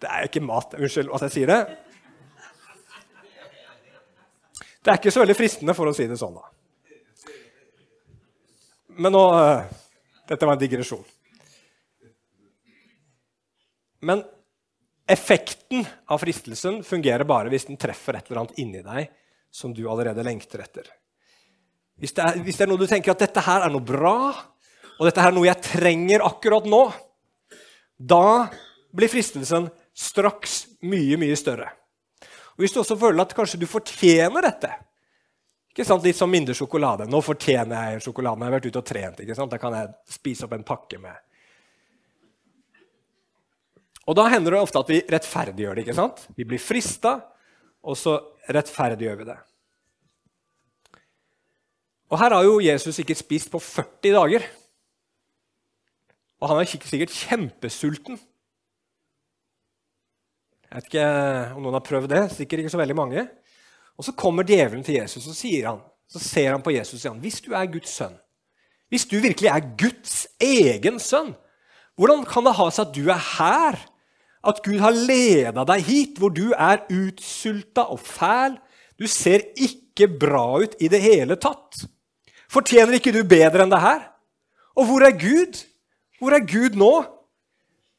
Det 0.00 0.08
er 0.08 0.28
ikke 0.28 0.40
mat. 0.40 0.76
Unnskyld 0.76 1.10
at 1.12 1.24
jeg 1.26 1.34
sier 1.34 1.50
det. 1.50 1.60
Det 4.80 4.92
er 4.92 4.96
ikke 4.96 5.12
så 5.12 5.20
veldig 5.20 5.36
fristende, 5.36 5.74
for 5.76 5.90
å 5.90 5.92
si 5.92 6.06
det 6.08 6.16
sånn. 6.16 6.36
da. 6.36 7.34
Men 8.96 9.12
nå 9.12 9.24
uh, 9.36 9.64
Dette 10.28 10.48
var 10.48 10.56
en 10.56 10.62
digresjon. 10.62 11.04
Men 14.06 14.22
effekten 15.10 15.84
av 16.06 16.22
fristelsen 16.22 16.80
fungerer 16.86 17.26
bare 17.28 17.50
hvis 17.52 17.66
den 17.68 17.78
treffer 17.80 18.16
et 18.16 18.30
eller 18.30 18.44
annet 18.44 18.60
inni 18.62 18.82
deg 18.84 19.10
som 19.50 19.74
du 19.74 19.82
allerede 19.90 20.24
lengter 20.24 20.62
etter. 20.62 20.86
Hvis 22.00 22.14
det, 22.16 22.24
er, 22.24 22.40
hvis 22.44 22.56
det 22.56 22.64
er 22.64 22.70
noe 22.70 22.80
du 22.80 22.88
tenker 22.88 23.12
at 23.12 23.24
dette 23.26 23.42
her 23.44 23.66
er 23.66 23.72
noe 23.72 23.84
bra, 23.84 24.30
og 24.96 25.08
dette 25.08 25.20
her 25.20 25.32
er 25.32 25.36
noe 25.36 25.48
jeg 25.48 25.64
trenger 25.66 26.24
akkurat 26.24 26.68
nå, 26.70 26.84
da 28.00 28.48
blir 28.96 29.10
fristelsen 29.12 29.68
straks 29.96 30.62
mye, 30.86 31.18
mye 31.20 31.36
større. 31.36 31.68
Og 32.56 32.64
Hvis 32.64 32.72
du 32.72 32.80
også 32.80 32.96
føler 33.00 33.24
at 33.24 33.34
kanskje 33.36 33.60
du 33.60 33.66
fortjener 33.68 34.46
dette 34.46 34.70
ikke 35.70 35.86
sant? 35.86 36.02
Litt 36.04 36.18
som 36.18 36.30
mindre 36.30 36.54
sjokolade. 36.56 37.06
Nå 37.06 37.20
fortjener 37.22 37.92
jeg 37.92 38.02
sjokoladen. 38.04 38.42
Jeg 38.42 38.50
har 38.50 38.56
vært 38.56 38.66
ute 38.66 38.80
og 38.80 38.86
trent. 38.88 39.20
ikke 39.22 39.36
sant? 39.38 39.52
Da 39.52 39.58
kan 39.62 39.76
jeg 39.76 39.92
spise 40.10 40.46
opp 40.46 40.56
en 40.56 40.66
pakke 40.66 40.98
med 40.98 41.14
Og 44.10 44.16
Da 44.18 44.26
hender 44.26 44.56
det 44.56 44.62
ofte 44.64 44.80
at 44.80 44.88
vi 44.90 45.02
rettferdiggjør 45.06 45.76
det. 45.76 45.84
ikke 45.84 45.94
sant? 45.94 46.24
Vi 46.34 46.46
blir 46.48 46.58
frista, 46.58 47.20
og 47.86 47.94
så 47.96 48.16
rettferdiggjør 48.50 49.20
vi 49.20 49.26
det. 49.28 49.36
Og 52.10 52.18
Her 52.18 52.34
har 52.34 52.42
jo 52.42 52.58
Jesus 52.58 52.98
ikke 52.98 53.14
spist 53.14 53.52
på 53.52 53.60
40 53.62 54.16
dager. 54.16 54.48
Og 56.40 56.48
han 56.50 56.58
er 56.58 56.66
sikkert 56.66 57.14
kjempesulten. 57.14 58.18
Jeg 60.70 60.78
vet 60.78 60.88
ikke 60.90 61.06
om 61.54 61.62
noen 61.62 61.76
har 61.78 61.86
prøvd 61.86 62.10
det. 62.10 62.24
Sikkert 62.34 62.64
ikke 62.64 62.72
så 62.74 62.80
veldig 62.80 62.96
mange. 62.98 63.28
Og 63.98 64.04
Så 64.04 64.16
kommer 64.16 64.42
djevelen 64.42 64.82
til 64.82 64.96
Jesus 64.96 65.28
og 65.28 65.36
sier 65.36 65.68
han, 65.68 65.80
så 66.08 66.18
ser 66.18 66.50
han 66.50 66.62
på 66.64 66.72
Jesus 66.72 66.96
og 66.96 67.00
sier 67.00 67.12
han, 67.12 67.22
hvis 67.22 67.40
du 67.44 67.52
er 67.52 67.70
Guds 67.70 67.92
sønn, 67.94 68.16
hvis 68.88 69.04
du 69.06 69.20
virkelig 69.20 69.50
er 69.52 69.66
Guds 69.78 70.26
egen 70.40 70.98
sønn, 70.98 71.34
hvordan 72.00 72.24
kan 72.24 72.46
det 72.46 72.56
ha 72.56 72.66
seg 72.72 72.88
at 72.88 72.94
du 72.96 73.10
er 73.12 73.20
her? 73.36 73.76
At 74.40 74.62
Gud 74.64 74.80
har 74.80 74.96
leda 74.96 75.64
deg 75.68 75.84
hit, 75.84 76.18
hvor 76.20 76.32
du 76.32 76.50
er 76.56 76.86
utsulta 76.88 77.84
og 77.92 78.00
fæl? 78.00 78.56
Du 78.96 79.06
ser 79.08 79.44
ikke 79.56 80.08
bra 80.20 80.62
ut 80.62 80.76
i 80.80 80.88
det 80.92 81.00
hele 81.04 81.36
tatt. 81.40 81.84
Fortjener 82.50 82.96
ikke 82.96 83.12
du 83.14 83.22
bedre 83.28 83.64
enn 83.64 83.72
det 83.72 83.82
her? 83.82 84.06
Og 84.80 84.88
hvor 84.88 85.04
er 85.04 85.16
Gud? 85.18 85.60
Hvor 86.20 86.36
er 86.36 86.46
Gud 86.46 86.76
nå? 86.78 86.92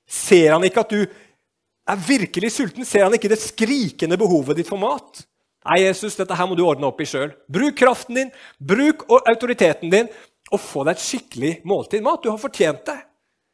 Ser 0.09 0.55
han 0.55 0.65
ikke 0.65 0.83
at 0.83 0.93
du 0.93 1.01
er 1.01 2.01
virkelig 2.07 2.51
sulten? 2.57 2.85
Ser 2.85 3.05
han 3.05 3.15
ikke 3.15 3.31
det 3.31 3.39
skrikende 3.41 4.17
behovet 4.19 4.59
ditt 4.59 4.69
for 4.69 4.81
mat? 4.81 5.23
Nei, 5.69 5.83
Jesus, 5.83 6.17
dette 6.17 6.35
her 6.35 6.49
må 6.49 6.57
du 6.57 6.65
ordne 6.65 6.89
opp 6.89 7.01
i 7.03 7.07
sjøl. 7.07 7.31
Bruk 7.51 7.77
kraften 7.77 8.17
din, 8.17 8.31
bruk 8.57 9.05
autoriteten 9.13 9.93
din, 9.93 10.09
og 10.51 10.59
få 10.59 10.83
deg 10.83 10.97
et 10.97 11.03
skikkelig 11.05 11.51
måltid 11.69 12.03
mat. 12.03 12.23
Du 12.23 12.31
har 12.31 12.41
fortjent 12.41 12.81
det. 12.89 12.97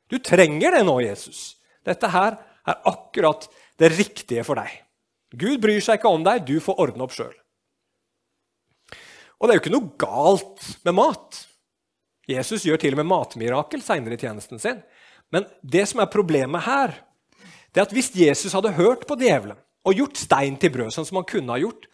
Du 0.08 0.17
trenger 0.24 0.77
det 0.77 0.86
nå, 0.88 0.96
Jesus. 1.03 1.58
Dette 1.86 2.10
her 2.12 2.39
er 2.67 2.91
akkurat 2.91 3.47
det 3.79 3.91
riktige 3.95 4.45
for 4.47 4.59
deg. 4.59 4.71
Gud 5.38 5.59
bryr 5.63 5.83
seg 5.83 6.00
ikke 6.00 6.12
om 6.12 6.24
deg, 6.25 6.45
du 6.47 6.57
får 6.63 6.79
ordne 6.83 7.05
opp 7.05 7.15
sjøl. 7.15 7.36
Og 9.38 9.45
det 9.45 9.53
er 9.53 9.59
jo 9.59 9.63
ikke 9.65 9.75
noe 9.75 9.93
galt 10.01 10.69
med 10.88 10.97
mat. 10.97 11.43
Jesus 12.27 12.65
gjør 12.67 12.79
til 12.81 12.95
og 12.95 13.01
med 13.01 13.09
matmirakel 13.12 13.83
seinere 13.86 14.17
i 14.17 14.21
tjenesten 14.21 14.59
sin. 14.59 14.79
Men 15.33 15.45
det 15.62 15.86
som 15.91 16.01
er 16.01 16.12
problemet 16.12 16.65
her, 16.65 16.95
det 17.71 17.81
er 17.81 17.88
at 17.88 17.95
hvis 17.95 18.13
Jesus 18.15 18.55
hadde 18.55 18.75
hørt 18.75 19.05
på 19.07 19.17
djevelen 19.19 19.59
og 19.88 19.95
gjort 19.95 20.19
stein 20.19 20.57
til 20.59 20.71
brød, 20.74 20.91
sånn 20.95 21.07
som 21.07 21.19
han 21.21 21.27
kunne 21.27 21.53
ha 21.53 21.62
gjort, 21.62 21.86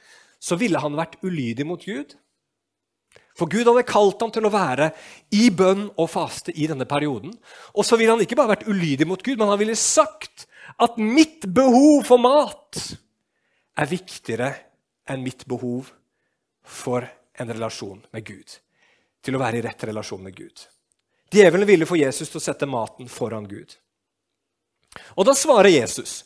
så 0.42 0.58
ville 0.60 0.80
han 0.82 0.98
vært 0.98 1.20
ulydig 1.26 1.66
mot 1.68 1.84
Gud. 1.84 2.16
For 3.38 3.50
Gud 3.50 3.66
hadde 3.66 3.86
kalt 3.90 4.22
ham 4.22 4.32
til 4.34 4.46
å 4.46 4.54
være 4.54 4.92
i 5.34 5.48
bønn 5.54 5.88
og 5.98 6.10
faste 6.14 6.54
i 6.54 6.68
denne 6.70 6.86
perioden. 6.90 7.34
Og 7.74 7.86
så 7.86 7.98
ville 7.98 8.14
han 8.14 8.22
ikke 8.24 8.38
bare 8.38 8.54
vært 8.56 8.68
ulydig 8.70 9.08
mot 9.10 9.22
Gud, 9.26 9.40
men 9.40 9.50
han 9.50 9.62
ville 9.62 9.78
sagt 9.80 10.46
at 10.78 10.98
mitt 10.98 11.46
behov 11.46 12.04
for 12.08 12.22
mat 12.22 12.80
er 13.80 13.90
viktigere 13.90 14.52
enn 15.10 15.24
mitt 15.24 15.46
behov 15.50 15.90
for 16.64 17.06
en 17.34 17.50
relasjon 17.50 18.04
med 18.12 18.26
Gud. 18.26 18.58
Til 19.24 19.36
å 19.36 19.42
være 19.42 19.60
i 19.60 19.64
rett 19.66 19.88
relasjon 19.88 20.24
med 20.24 20.36
Gud. 20.36 20.66
Djevelen 21.34 21.68
ville 21.68 21.88
få 21.90 21.98
Jesus 21.98 22.30
til 22.30 22.40
å 22.40 22.44
sette 22.44 22.70
maten 22.70 23.10
foran 23.10 23.48
Gud. 23.50 23.74
Og 25.18 25.26
da 25.26 25.34
svarer 25.38 25.74
Jesus 25.74 26.22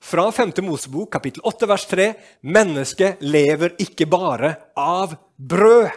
fra 0.00 0.26
5. 0.32 0.52
Mosebok 0.66 1.12
kapittel 1.12 1.44
8 1.48 1.68
vers 1.70 1.86
3.: 1.88 2.06
Mennesket 2.40 3.22
lever 3.24 3.76
ikke 3.80 4.08
bare 4.10 4.54
av 4.76 5.16
brød. 5.36 5.90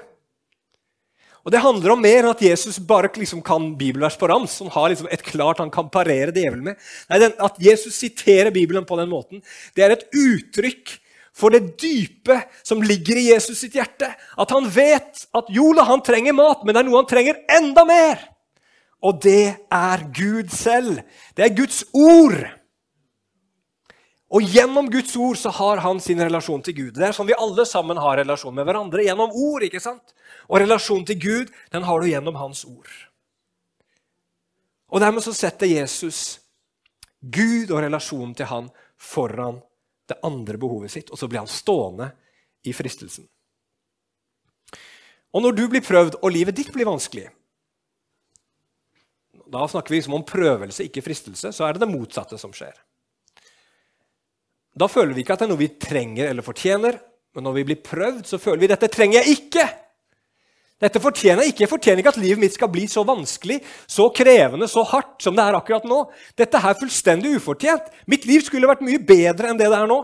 Og 1.43 1.51
Det 1.51 1.59
handler 1.59 1.91
om 1.91 2.01
mer 2.01 2.21
enn 2.21 2.31
at 2.31 2.41
Jesus 2.41 2.79
bare 2.79 3.12
liksom 3.12 3.41
kan 3.43 3.73
bibelvers 3.75 4.15
på 4.15 4.29
rams. 4.31 4.51
som 4.51 4.69
har 4.71 4.89
liksom 4.89 5.07
et 5.12 5.23
klart 5.23 5.59
han 5.59 5.71
kan 5.71 5.89
parere 5.89 6.31
djevelen 6.31 6.63
med. 6.63 6.75
Nei, 7.09 7.19
den, 7.19 7.33
At 7.39 7.55
Jesus 7.59 7.95
siterer 7.95 8.51
Bibelen 8.51 8.85
på 8.85 8.95
den 8.95 9.09
måten, 9.09 9.43
det 9.75 9.83
er 9.83 9.91
et 9.91 10.07
uttrykk 10.13 11.00
for 11.33 11.50
det 11.50 11.75
dype 11.81 12.38
som 12.63 12.81
ligger 12.81 13.17
i 13.17 13.29
Jesus 13.33 13.59
sitt 13.59 13.75
hjerte. 13.75 14.07
At 14.38 14.51
han 14.51 14.69
vet 14.69 15.25
at 15.33 15.50
Jola 15.50 15.83
han 15.83 16.01
trenger 16.05 16.33
mat, 16.33 16.63
men 16.63 16.73
det 16.73 16.83
er 16.83 16.88
noe 16.88 17.01
han 17.01 17.09
trenger 17.09 17.41
enda 17.50 17.83
mer. 17.85 18.21
Og 19.03 19.19
det 19.19 19.55
er 19.67 20.05
Gud 20.15 20.53
selv. 20.53 21.01
Det 21.35 21.43
er 21.43 21.57
Guds 21.57 21.83
ord. 21.91 22.38
Og 24.34 24.46
gjennom 24.50 24.88
Guds 24.90 25.13
ord 25.22 25.38
så 25.38 25.52
har 25.54 25.84
han 25.86 26.00
sin 26.02 26.22
relasjon 26.22 26.63
til 26.66 26.74
Gud. 26.74 26.94
Det 26.98 27.06
er 27.06 27.13
sånn 27.13 27.30
vi 27.30 27.38
alle 27.38 27.66
sammen 27.70 28.00
har 28.02 28.18
relasjon 28.18 28.56
med 28.58 28.66
hverandre. 28.66 29.04
Gjennom 29.06 29.34
ord. 29.34 29.66
ikke 29.68 29.82
sant? 29.84 30.16
Og 30.50 30.58
relasjonen 30.63 31.06
til 31.06 31.20
Gud 31.22 31.52
den 31.74 31.86
har 31.86 32.02
du 32.02 32.10
gjennom 32.10 32.40
hans 32.42 32.63
ord. 32.66 32.90
Og 34.94 35.02
Dermed 35.02 35.25
så 35.25 35.34
setter 35.38 35.70
Jesus 35.70 36.40
Gud 37.22 37.72
og 37.72 37.84
relasjonen 37.86 38.34
til 38.38 38.50
han 38.50 38.72
foran 39.00 39.62
det 40.10 40.18
andre 40.25 40.58
behovet 40.60 40.92
sitt, 40.92 41.12
og 41.13 41.20
så 41.20 41.30
blir 41.32 41.40
han 41.40 41.50
stående 41.50 42.10
i 42.68 42.74
fristelsen. 42.75 43.25
Og 45.34 45.42
når 45.42 45.56
du 45.58 45.63
blir 45.72 45.86
prøvd, 45.86 46.20
og 46.22 46.34
livet 46.34 46.58
ditt 46.58 46.74
blir 46.74 46.90
vanskelig 46.90 47.30
Da 49.54 49.66
snakker 49.70 49.94
vi 49.94 50.00
liksom 50.00 50.16
om 50.18 50.25
prøvelse, 50.25 50.86
ikke 50.88 51.04
fristelse. 51.06 51.52
Så 51.54 51.66
er 51.66 51.75
det 51.75 51.84
det 51.84 51.92
motsatte 51.92 52.40
som 52.42 52.54
skjer. 52.56 52.74
Da 54.74 54.89
føler 54.89 55.13
vi 55.13 55.22
ikke 55.24 55.36
at 55.36 55.44
det 55.44 55.48
er 55.48 55.53
noe 55.53 55.62
vi 55.62 55.74
trenger 55.82 56.32
eller 56.32 56.46
fortjener. 56.46 56.98
Men 57.34 57.48
når 57.48 57.58
vi 57.60 57.65
blir 57.70 57.82
prøvd, 57.86 58.25
så 58.30 58.39
føler 58.42 58.63
vi 58.63 58.70
dette 58.74 58.89
trenger 58.94 59.22
jeg 59.22 59.38
ikke. 59.38 59.65
Dette 60.84 61.00
fortjener 61.00 61.46
jeg 61.46 61.53
ikke. 61.53 61.63
Jeg 61.63 61.72
fortjener 61.72 62.01
ikke 62.01 62.13
at 62.13 62.22
livet 62.22 62.42
mitt 62.42 62.56
skal 62.58 62.72
bli 62.72 62.88
så 62.92 63.06
vanskelig, 63.08 63.62
så 63.88 64.10
krevende, 64.15 64.68
så 64.68 64.84
hardt 64.89 65.22
som 65.24 65.38
det 65.38 65.46
er 65.46 65.58
akkurat 65.58 65.86
nå. 65.88 66.01
Dette 66.38 66.60
er 66.60 66.80
fullstendig 66.80 67.38
ufortjent. 67.38 67.88
Mitt 68.10 68.27
liv 68.30 68.44
skulle 68.44 68.70
vært 68.70 68.84
mye 68.86 69.00
bedre 69.00 69.51
enn 69.51 69.62
det 69.62 69.70
det 69.72 69.80
er 69.80 69.89
nå. 69.89 70.01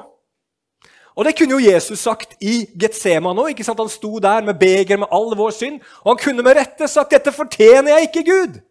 Og 1.20 1.26
Det 1.26 1.34
kunne 1.36 1.58
jo 1.58 1.72
Jesus 1.74 2.00
sagt 2.00 2.38
i 2.40 2.62
Getsema 2.80 3.34
nå. 3.36 3.50
ikke 3.52 3.66
sant? 3.68 3.82
Han 3.82 3.92
sto 3.92 4.22
der 4.24 4.46
med 4.46 4.60
beger 4.60 5.02
med 5.02 5.12
all 5.12 5.34
vår 5.36 5.52
synd. 5.52 5.82
Og 6.06 6.14
han 6.14 6.22
kunne 6.22 6.46
med 6.46 6.56
rette 6.56 6.88
sagt 6.88 7.12
'Dette 7.12 7.32
fortjener 7.36 7.98
jeg 7.98 8.08
ikke, 8.08 8.32
Gud'. 8.32 8.62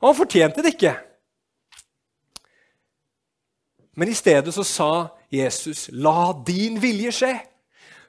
Og 0.00 0.08
han 0.08 0.14
fortjente 0.14 0.62
det 0.62 0.76
ikke. 0.76 0.94
Men 3.96 4.08
i 4.08 4.14
stedet 4.14 4.54
så 4.54 4.64
sa 4.64 5.08
Jesus, 5.32 5.88
'La 5.92 6.32
din 6.46 6.80
vilje 6.82 7.10
skje'. 7.10 7.40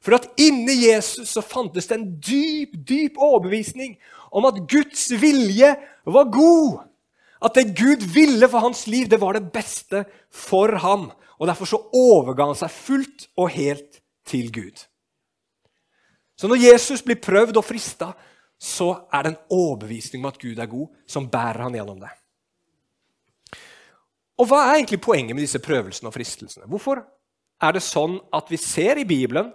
For 0.01 0.15
at 0.15 0.27
inni 0.37 0.87
Jesus 0.87 1.29
så 1.29 1.41
fantes 1.41 1.87
det 1.87 1.95
en 1.97 2.09
dyp, 2.21 2.75
dyp 2.87 3.17
overbevisning 3.17 3.97
om 4.31 4.45
at 4.45 4.59
Guds 4.69 5.09
vilje 5.21 5.73
var 6.05 6.29
god. 6.31 6.83
At 7.41 7.55
det 7.55 7.75
Gud 7.77 8.05
ville 8.13 8.49
for 8.49 8.59
hans 8.59 8.87
liv, 8.87 9.07
det 9.09 9.21
var 9.21 9.33
det 9.33 9.51
beste 9.53 10.05
for 10.31 10.77
ham. 10.77 11.11
Og 11.39 11.47
Derfor 11.47 11.65
så 11.65 11.81
overga 11.93 12.45
han 12.49 12.55
seg 12.57 12.71
fullt 12.71 13.27
og 13.37 13.49
helt 13.49 13.99
til 14.25 14.51
Gud. 14.53 14.85
Så 16.37 16.47
når 16.47 16.61
Jesus 16.61 17.01
blir 17.01 17.21
prøvd 17.21 17.57
og 17.57 17.65
frista, 17.65 18.11
så 18.59 18.89
er 19.13 19.23
det 19.23 19.33
en 19.33 19.43
overbevisning 19.53 20.23
om 20.23 20.29
at 20.29 20.39
Gud 20.41 20.57
er 20.57 20.69
god, 20.69 20.87
som 21.07 21.29
bærer 21.29 21.65
han 21.65 21.77
gjennom 21.77 21.99
det. 22.01 22.13
Og 24.37 24.49
hva 24.49 24.63
er 24.67 24.79
egentlig 24.79 25.01
poenget 25.01 25.35
med 25.35 25.43
disse 25.45 25.61
prøvelsene 25.61 26.09
og 26.09 26.13
fristelsene? 26.13 26.67
Hvorfor 26.69 27.01
er 27.63 27.73
det 27.73 27.83
sånn 27.85 28.19
at 28.35 28.51
vi 28.51 28.59
ser 28.61 28.99
i 29.01 29.07
Bibelen 29.07 29.49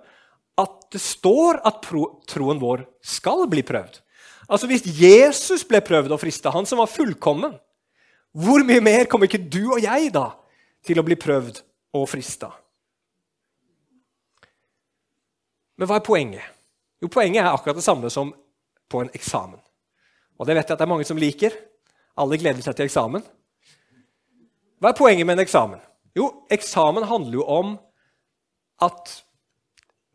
at 0.60 0.88
det 0.92 1.00
står 1.00 1.62
at 1.64 1.84
troen 2.28 2.60
vår 2.60 2.84
skal 3.04 3.46
bli 3.50 3.64
prøvd. 3.64 4.00
Altså 4.52 4.68
Hvis 4.68 4.84
Jesus 4.84 5.64
ble 5.64 5.80
prøvd 5.84 6.12
og 6.12 6.20
frista, 6.20 6.52
han 6.52 6.66
som 6.68 6.82
var 6.82 6.90
fullkommen, 6.92 7.54
hvor 8.32 8.64
mye 8.64 8.82
mer 8.84 9.08
kommer 9.08 9.28
ikke 9.28 9.40
du 9.40 9.74
og 9.74 9.80
jeg 9.84 10.10
da 10.12 10.30
til 10.84 11.00
å 11.00 11.06
bli 11.06 11.16
prøvd 11.20 11.62
og 11.96 12.08
frista? 12.10 12.50
Men 15.78 15.88
hva 15.88 15.98
er 15.98 16.06
poenget? 16.06 16.44
Jo, 17.02 17.08
Poenget 17.10 17.42
er 17.42 17.50
akkurat 17.50 17.78
det 17.78 17.84
samme 17.84 18.10
som 18.12 18.30
på 18.92 19.00
en 19.02 19.10
eksamen. 19.16 19.58
Og 20.38 20.46
det 20.46 20.54
vet 20.54 20.68
jeg 20.68 20.74
at 20.74 20.78
det 20.78 20.84
er 20.84 20.90
mange 20.90 21.06
som 21.08 21.18
liker. 21.18 21.54
Alle 22.20 22.38
gleder 22.38 22.62
seg 22.62 22.76
til 22.76 22.86
eksamen. 22.86 23.24
Hva 24.82 24.90
er 24.90 24.98
poenget 24.98 25.26
med 25.28 25.38
en 25.38 25.44
eksamen? 25.44 25.82
Jo, 26.18 26.26
eksamen 26.50 27.06
handler 27.06 27.38
jo 27.38 27.44
om 27.46 27.76
at 28.82 29.12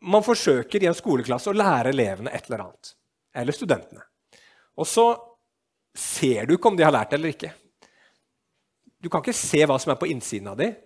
man 0.04 0.22
forsøker 0.22 0.82
i 0.84 0.90
en 0.90 0.96
skoleklasse 0.96 1.48
å 1.48 1.56
lære 1.56 1.94
elevene 1.94 2.34
et 2.36 2.50
eller 2.50 2.66
annet. 2.66 2.90
Eller 3.32 3.56
studentene. 3.56 4.04
Og 4.76 4.86
så 4.86 5.06
ser 5.96 6.44
du 6.44 6.54
ikke 6.54 6.68
om 6.68 6.76
de 6.76 6.84
har 6.84 6.92
lært 6.92 7.14
det 7.14 7.18
eller 7.18 7.32
ikke. 7.32 7.50
Du 9.00 9.08
kan 9.08 9.24
ikke 9.24 9.34
se 9.40 9.64
hva 9.64 9.78
som 9.80 9.94
er 9.94 9.98
på 10.00 10.10
innsiden 10.12 10.52
av 10.52 10.60
dem 10.60 10.76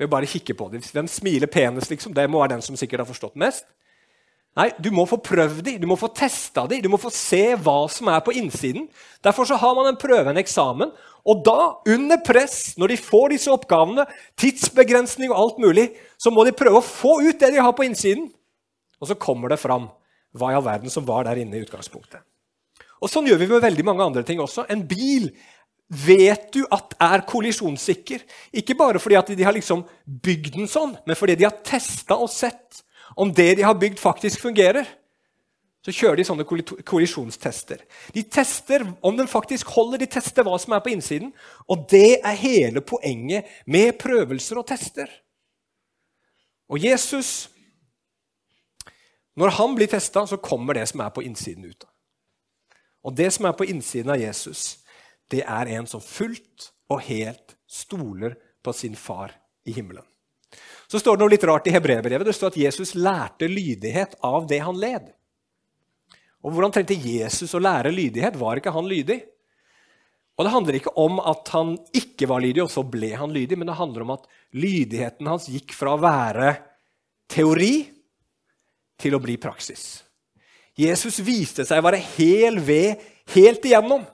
ved 0.00 0.10
bare 0.10 0.30
kikke 0.30 0.56
på 0.56 0.70
dem. 0.72 0.80
Hvem 0.80 1.10
smiler 1.10 1.50
penest, 1.50 1.92
liksom? 1.92 2.16
Det 2.16 2.24
må 2.30 2.40
være 2.40 2.54
den 2.54 2.64
som 2.64 2.78
sikkert 2.78 3.04
har 3.04 3.10
forstått 3.10 3.36
mest. 3.38 3.68
Nei, 4.58 4.70
Du 4.82 4.90
må 4.90 5.04
få 5.06 5.20
prøvd 5.22 5.62
dem, 5.62 5.78
du 5.80 5.86
må 5.86 5.96
få 5.98 6.08
testa 6.14 6.66
dem, 6.66 6.82
du 6.82 6.88
må 6.90 6.98
få 6.98 7.12
se 7.14 7.54
hva 7.54 7.84
som 7.92 8.10
er 8.10 8.22
på 8.24 8.34
innsiden. 8.34 8.88
Derfor 9.22 9.46
så 9.46 9.58
har 9.60 9.76
man 9.78 9.92
en 9.92 10.00
prøve, 10.00 10.32
en 10.32 10.40
eksamen. 10.40 10.90
Og 11.28 11.44
da, 11.46 11.76
under 11.92 12.18
press, 12.24 12.74
når 12.80 12.94
de 12.94 12.98
får 12.98 13.34
disse 13.34 13.52
oppgavene, 13.52 14.06
tidsbegrensning 14.40 15.30
og 15.30 15.38
alt 15.38 15.62
mulig, 15.62 15.86
så 16.18 16.32
må 16.34 16.44
de 16.48 16.56
prøve 16.56 16.80
å 16.80 16.86
få 16.86 17.20
ut 17.22 17.38
det 17.38 17.52
de 17.54 17.62
har 17.62 17.76
på 17.76 17.86
innsiden. 17.86 18.26
Og 19.00 19.08
så 19.08 19.16
kommer 19.20 19.52
det 19.52 19.60
fram 19.62 19.88
hva 20.36 20.50
i 20.50 20.58
all 20.58 20.66
verden 20.66 20.92
som 20.92 21.06
var 21.06 21.28
der 21.28 21.40
inne 21.42 21.58
i 21.58 21.64
utgangspunktet. 21.64 22.22
Og 23.00 23.08
Sånn 23.08 23.28
gjør 23.30 23.40
vi 23.40 23.48
med 23.48 23.64
veldig 23.64 23.86
mange 23.86 24.04
andre 24.04 24.24
ting 24.26 24.42
også. 24.42 24.66
En 24.68 24.82
bil 24.88 25.30
vet 25.90 26.50
du 26.54 26.60
at 26.70 26.94
er 27.02 27.24
kollisjonssikker. 27.28 28.22
Ikke 28.60 28.76
bare 28.78 29.00
fordi 29.02 29.38
de 29.38 29.46
har 29.46 29.56
liksom 29.56 29.82
bygd 30.04 30.58
den 30.58 30.70
sånn, 30.70 30.94
men 31.06 31.18
fordi 31.18 31.38
de 31.40 31.48
har 31.48 31.62
testa 31.66 32.18
og 32.20 32.30
sett 32.32 32.82
om 33.16 33.32
det 33.34 33.54
de 33.58 33.66
har 33.66 33.78
bygd, 33.78 33.98
faktisk 33.98 34.42
fungerer. 34.42 34.88
Så 35.80 35.94
kjører 35.96 36.20
de 36.20 36.26
sånne 36.28 36.44
kollisjonstester. 36.84 37.80
De 38.12 38.22
tester 38.28 38.84
om 39.00 39.16
den 39.16 39.28
faktisk 39.30 39.70
holder, 39.72 40.02
de 40.02 40.10
tester 40.12 40.44
hva 40.44 40.58
som 40.60 40.74
er 40.76 40.82
på 40.84 40.92
innsiden. 40.92 41.30
Og 41.72 41.86
det 41.88 42.20
er 42.20 42.36
hele 42.42 42.82
poenget 42.84 43.48
med 43.64 43.96
prøvelser 44.00 44.60
og 44.60 44.68
tester. 44.68 45.08
Og 46.70 46.84
Jesus, 46.84 47.48
når 49.40 49.56
han 49.56 49.72
blir 49.78 49.88
testa, 49.90 50.26
så 50.28 50.36
kommer 50.36 50.76
det 50.76 50.84
som 50.92 51.00
er 51.00 51.14
på 51.16 51.24
innsiden 51.24 51.64
ut. 51.72 51.88
Og 53.00 53.16
det 53.16 53.30
som 53.32 53.48
er 53.48 53.56
på 53.56 53.64
innsiden 53.64 54.12
av 54.12 54.20
Jesus, 54.20 54.82
det 55.32 55.42
er 55.48 55.72
en 55.78 55.88
som 55.88 56.04
fullt 56.04 56.68
og 56.92 57.00
helt 57.08 57.56
stoler 57.70 58.36
på 58.60 58.74
sin 58.76 58.96
far 58.98 59.32
i 59.64 59.72
himmelen. 59.72 60.04
Så 60.90 60.98
står 60.98 61.16
det 61.16 61.22
noe 61.22 61.30
litt 61.30 61.46
rart 61.46 61.68
i 61.70 61.74
hebreerbrevet. 61.74 62.26
Det 62.26 62.34
står 62.34 62.50
at 62.50 62.60
Jesus 62.64 62.96
lærte 62.98 63.46
lydighet 63.46 64.16
av 64.26 64.48
det 64.50 64.58
han 64.64 64.78
led. 64.80 65.12
Og 66.42 66.54
Hvordan 66.54 66.72
trengte 66.74 66.96
Jesus 66.98 67.54
å 67.54 67.60
lære 67.62 67.92
lydighet? 67.94 68.38
Var 68.40 68.58
ikke 68.58 68.74
han 68.74 68.88
lydig? 68.90 69.20
Og 70.40 70.46
Det 70.46 70.54
handler 70.54 70.78
ikke 70.78 70.94
om 70.98 71.20
at 71.20 71.50
han 71.52 71.74
ikke 71.94 72.26
var 72.30 72.40
lydig, 72.42 72.64
og 72.64 72.72
så 72.72 72.82
ble 72.82 73.12
han 73.12 73.32
lydig, 73.34 73.58
men 73.60 73.68
det 73.68 73.76
handler 73.76 74.06
om 74.06 74.14
at 74.16 74.22
lydigheten 74.56 75.28
hans 75.28 75.50
gikk 75.52 75.74
fra 75.76 75.94
å 75.94 76.00
være 76.00 76.54
teori 77.30 77.74
til 79.00 79.14
å 79.14 79.20
bli 79.22 79.36
praksis. 79.40 80.00
Jesus 80.80 81.20
viste 81.22 81.66
seg 81.68 81.82
å 81.82 81.84
være 81.84 82.00
hel 82.16 82.56
ved 82.64 83.04
helt 83.34 83.68
igjennom. 83.68 84.06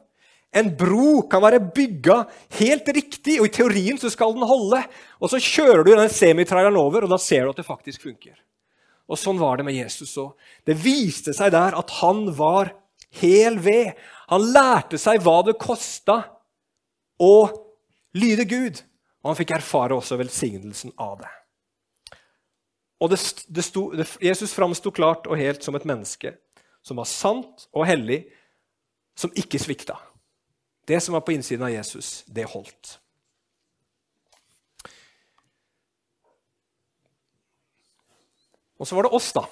En 0.54 0.70
bro 0.78 1.22
kan 1.28 1.42
være 1.44 1.61
bygga 1.74 2.22
helt 2.61 2.88
riktig, 2.96 3.40
og 3.40 3.48
i 3.48 3.52
teorien 3.52 3.98
så 4.00 4.11
skal 4.12 4.35
den 4.37 4.46
holde. 4.46 4.80
Og 5.20 5.32
så 5.32 5.40
kjører 5.42 5.85
du 5.85 5.92
den 5.92 6.12
semitraileren 6.12 6.78
over, 6.80 7.04
og 7.04 7.12
da 7.12 7.18
ser 7.20 7.44
du 7.44 7.52
at 7.52 7.61
det 7.61 7.68
faktisk 7.68 8.06
funker. 8.06 8.37
Og 9.06 9.20
Sånn 9.20 9.38
var 9.38 9.59
det 9.59 9.66
med 9.68 9.76
Jesus 9.76 10.16
òg. 10.18 10.35
Det 10.66 10.74
viste 10.80 11.35
seg 11.37 11.52
der 11.54 11.76
at 11.78 11.92
han 12.00 12.26
var 12.35 12.72
hel 13.20 13.61
ved. 13.62 13.94
Han 14.32 14.48
lærte 14.54 14.98
seg 14.98 15.22
hva 15.22 15.40
det 15.46 15.59
kosta 15.62 16.22
å 17.22 17.35
lyde 18.16 18.46
Gud, 18.48 18.80
og 19.22 19.32
han 19.32 19.38
fikk 19.38 19.54
erfare 19.59 19.96
også 19.96 20.18
velsignelsen 20.20 20.94
av 20.98 21.20
det. 21.20 21.32
Og 23.02 23.12
det, 23.12 23.20
det 23.52 23.64
sto, 23.64 23.90
det, 23.92 24.09
Jesus 24.24 24.54
framsto 24.56 24.90
klart 24.94 25.28
og 25.28 25.38
helt 25.38 25.64
som 25.64 25.76
et 25.76 25.87
menneske 25.88 26.32
som 26.87 27.00
var 27.00 27.09
sant 27.11 27.66
og 27.74 27.87
hellig, 27.88 28.22
som 29.18 29.32
ikke 29.35 29.59
svikta. 29.59 29.96
Det 30.87 31.01
som 31.03 31.16
var 31.16 31.25
på 31.27 31.35
innsiden 31.35 31.66
av 31.66 31.72
Jesus, 31.75 32.22
det 32.27 32.46
holdt. 32.46 32.99
Og 38.79 38.87
så 38.88 38.94
var 38.94 39.07
det 39.07 39.16
oss, 39.16 39.33
da. 39.35 39.46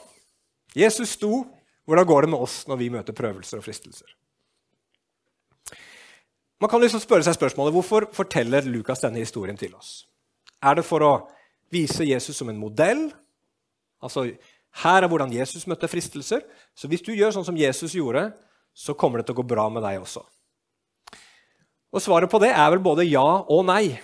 Jesus 0.77 1.17
sto. 1.17 1.45
Hvordan 1.85 2.07
går 2.07 2.25
det 2.25 2.31
med 2.33 2.45
oss 2.47 2.63
når 2.69 2.81
vi 2.81 2.91
møter 2.93 3.17
prøvelser 3.17 3.61
og 3.61 3.65
fristelser? 3.67 4.09
Man 6.63 6.71
kan 6.71 6.81
liksom 6.81 7.03
spørre 7.03 7.27
seg 7.27 7.37
spørsmålet, 7.37 7.75
Hvorfor 7.75 8.07
forteller 8.15 8.65
Lukas 8.69 9.03
denne 9.03 9.21
historien 9.21 9.59
til 9.59 9.75
oss? 9.75 10.07
Er 10.63 10.79
det 10.79 10.87
for 10.87 11.05
å 11.05 11.13
vise 11.73 12.07
Jesus 12.07 12.39
som 12.39 12.49
en 12.49 12.61
modell? 12.61 13.09
Altså, 14.01 14.31
Her 14.85 15.03
er 15.03 15.11
hvordan 15.11 15.33
Jesus 15.33 15.67
møtte 15.67 15.91
fristelser. 15.91 16.41
Så 16.75 16.89
hvis 16.89 17.05
du 17.05 17.13
gjør 17.15 17.35
sånn 17.35 17.47
som 17.47 17.59
Jesus 17.59 17.95
gjorde, 17.95 18.31
så 18.75 18.95
kommer 18.95 19.21
det 19.21 19.29
til 19.29 19.37
å 19.37 19.43
gå 19.43 19.49
bra 19.55 19.69
med 19.71 19.85
deg 19.85 20.01
også. 20.01 20.25
Og 21.95 22.03
Svaret 22.03 22.31
på 22.31 22.41
det 22.43 22.51
er 22.51 22.73
vel 22.75 22.83
både 22.83 23.07
ja 23.07 23.23
og 23.23 23.63
nei. 23.69 23.95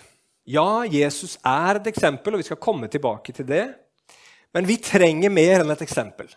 Ja, 0.47 0.85
Jesus 0.87 1.37
er 1.47 1.81
et 1.81 1.89
eksempel, 1.91 2.35
og 2.35 2.43
vi 2.43 2.47
skal 2.47 2.61
komme 2.63 2.87
tilbake 2.91 3.35
til 3.35 3.49
det. 3.49 3.65
Men 4.55 4.67
vi 4.67 4.79
trenger 4.83 5.33
mer 5.33 5.65
enn 5.65 5.75
et 5.75 5.83
eksempel. 5.83 6.31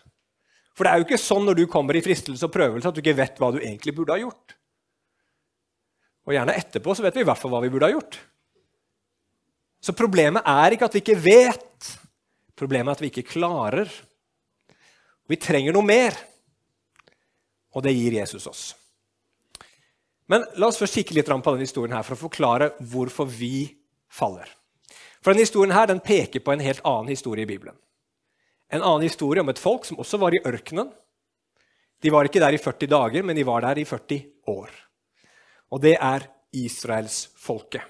For 0.74 0.86
det 0.86 0.90
er 0.90 1.00
jo 1.00 1.06
ikke 1.06 1.22
sånn 1.22 1.46
når 1.46 1.60
du 1.60 1.64
kommer 1.70 1.94
i 1.94 2.02
fristelse 2.02 2.46
og 2.46 2.52
prøvelse 2.54 2.90
at 2.90 2.96
du 2.96 3.02
ikke 3.02 3.16
vet 3.20 3.38
hva 3.38 3.52
du 3.54 3.60
egentlig 3.60 3.94
burde 3.94 4.16
ha 4.16 4.22
gjort. 4.22 4.56
Og 6.26 6.34
gjerne 6.34 6.56
etterpå 6.58 6.94
så 6.96 7.04
vet 7.04 7.18
vi 7.18 7.22
i 7.22 7.28
hvert 7.28 7.38
fall 7.38 7.52
hva 7.54 7.62
vi 7.62 7.70
burde 7.70 7.90
ha 7.90 7.94
gjort. 7.94 8.18
Så 9.84 9.94
problemet 9.94 10.46
er 10.48 10.74
ikke 10.74 10.88
at 10.88 10.96
vi 10.96 11.02
ikke 11.04 11.20
vet. 11.22 11.90
Problemet 12.58 12.90
er 12.90 12.98
at 12.98 13.04
vi 13.04 13.12
ikke 13.12 13.28
klarer. 13.34 13.90
Vi 15.30 15.38
trenger 15.40 15.74
noe 15.74 15.86
mer, 15.86 16.16
og 17.74 17.84
det 17.84 17.94
gir 17.94 18.18
Jesus 18.18 18.48
oss. 18.50 18.64
Men 20.30 20.44
la 20.56 20.70
oss 20.70 20.80
først 20.80 20.96
kikke 20.96 21.16
litt 21.18 21.28
på 21.28 21.52
denne 21.52 21.66
historien 21.66 21.94
her 21.96 22.04
for 22.06 22.16
å 22.16 22.24
forklare 22.26 22.72
hvorfor 22.80 23.28
vi 23.28 23.68
faller. 24.08 24.48
For 25.20 25.32
denne 25.32 25.44
historien 25.44 25.74
her, 25.74 25.88
den 25.88 26.02
peker 26.04 26.40
på 26.44 26.54
en 26.54 26.64
helt 26.64 26.84
annen 26.84 27.12
historie 27.12 27.44
i 27.44 27.48
Bibelen. 27.48 27.76
En 28.72 28.82
annen 28.82 29.04
historie 29.04 29.42
om 29.44 29.50
et 29.52 29.60
folk 29.60 29.84
som 29.88 30.00
også 30.00 30.20
var 30.20 30.36
i 30.36 30.42
ørkenen. 30.44 30.90
De 32.00 32.12
var 32.12 32.28
ikke 32.28 32.42
der 32.42 32.56
i 32.56 32.60
40 32.60 32.90
dager, 32.90 33.24
men 33.24 33.36
de 33.36 33.44
var 33.46 33.64
der 33.64 33.80
i 33.80 33.86
40 33.88 34.24
år. 34.52 34.72
Og 35.72 35.80
det 35.84 35.96
er 35.96 36.26
israelsfolket. 36.54 37.82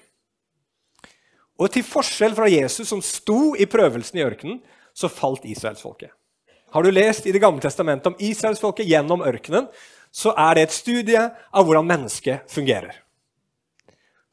Og 1.55 1.71
til 1.71 1.85
forskjell 1.87 2.35
fra 2.35 2.47
Jesus, 2.51 2.87
som 2.89 3.03
sto 3.03 3.55
i 3.55 3.67
prøvelsen 3.69 4.19
i 4.19 4.25
ørkenen, 4.25 4.59
så 4.95 5.11
falt 5.11 5.47
israelsfolket. 5.47 6.11
Har 6.75 6.83
du 6.83 6.91
lest 6.91 7.27
i 7.27 7.31
Det 7.31 7.39
gamle 7.39 7.63
testamentet 7.63 8.07
om 8.11 8.17
israelsfolket 8.19 8.87
gjennom 8.87 9.23
ørkenen, 9.23 9.67
så 10.15 10.31
er 10.39 10.55
det 10.55 10.67
et 10.67 10.75
studie 10.75 11.19
av 11.19 11.65
hvordan 11.67 11.87
mennesket 11.89 12.47
fungerer. 12.51 13.01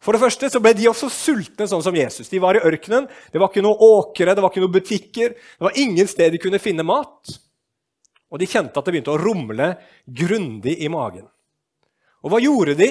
For 0.03 0.15
det 0.15 0.23
første 0.23 0.51
så 0.51 0.61
ble 0.63 0.73
de 0.75 0.89
også 0.91 1.09
sultne, 1.15 1.67
sånn 1.71 1.83
som 1.85 1.95
Jesus. 1.95 2.31
De 2.31 2.41
var 2.43 2.59
i 2.59 2.63
ørkenen. 2.63 3.07
Det 3.31 3.39
var 3.39 3.51
ikke 3.51 3.63
noen 3.63 3.83
åkre, 3.87 4.35
det 4.35 4.43
var 4.43 4.51
ikke 4.51 4.63
noen 4.65 4.75
butikker. 4.75 5.35
Det 5.35 5.67
var 5.67 5.79
ingen 5.79 6.11
sted 6.11 6.35
de 6.35 6.41
kunne 6.43 6.63
finne 6.63 6.87
mat. 6.87 7.35
Og 8.33 8.41
de 8.41 8.49
kjente 8.51 8.75
at 8.75 8.87
det 8.87 8.97
begynte 8.97 9.15
å 9.15 9.21
rumle 9.21 9.69
grundig 10.07 10.75
i 10.83 10.91
magen. 10.91 11.29
Og 12.23 12.33
hva 12.33 12.43
gjorde 12.43 12.75
de? 12.79 12.91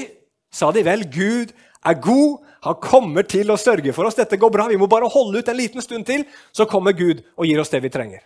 Sa 0.52 0.72
de 0.76 0.84
vel, 0.84 1.04
Gud 1.12 1.52
er 1.88 2.00
god, 2.04 2.42
han 2.64 2.80
kommer 2.84 3.28
til 3.28 3.52
å 3.52 3.60
sørge 3.60 3.96
for 3.96 4.08
oss. 4.08 4.20
Dette 4.20 4.40
går 4.40 4.52
bra, 4.54 4.68
vi 4.72 4.80
må 4.80 4.88
bare 4.92 5.10
holde 5.12 5.42
ut 5.42 5.52
en 5.52 5.60
liten 5.60 5.84
stund 5.84 6.08
til, 6.08 6.28
så 6.56 6.68
kommer 6.70 6.96
Gud 6.96 7.24
og 7.36 7.48
gir 7.48 7.60
oss 7.64 7.72
det 7.74 7.82
vi 7.84 7.92
trenger. 7.92 8.24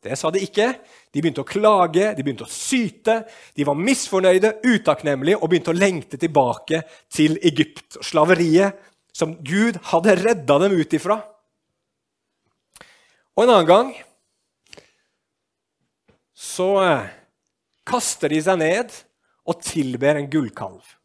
Det 0.00 0.16
sa 0.16 0.30
de 0.32 0.40
ikke. 0.40 0.70
De 1.12 1.20
begynte 1.20 1.42
å 1.42 1.48
klage, 1.48 2.12
de 2.16 2.24
begynte 2.24 2.46
å 2.46 2.52
syte. 2.52 3.18
De 3.56 3.66
var 3.68 3.76
misfornøyde, 3.76 4.54
utakknemlige 4.64 5.40
og 5.40 5.50
begynte 5.52 5.74
å 5.74 5.76
lengte 5.76 6.20
tilbake 6.20 6.82
til 7.12 7.36
Egypt 7.44 8.00
og 8.00 8.06
slaveriet 8.08 8.86
som 9.12 9.34
Gud 9.44 9.76
hadde 9.90 10.16
redda 10.22 10.56
dem 10.62 10.78
ut 10.80 10.96
ifra. 10.96 11.18
Og 13.36 13.44
en 13.44 13.52
annen 13.52 13.68
gang 13.68 13.92
så 16.40 16.70
eh, 16.80 17.10
kaster 17.88 18.32
de 18.32 18.40
seg 18.44 18.58
ned 18.62 18.94
og 19.50 19.60
tilber 19.64 20.16
en 20.16 20.30
gullkalv. 20.32 20.96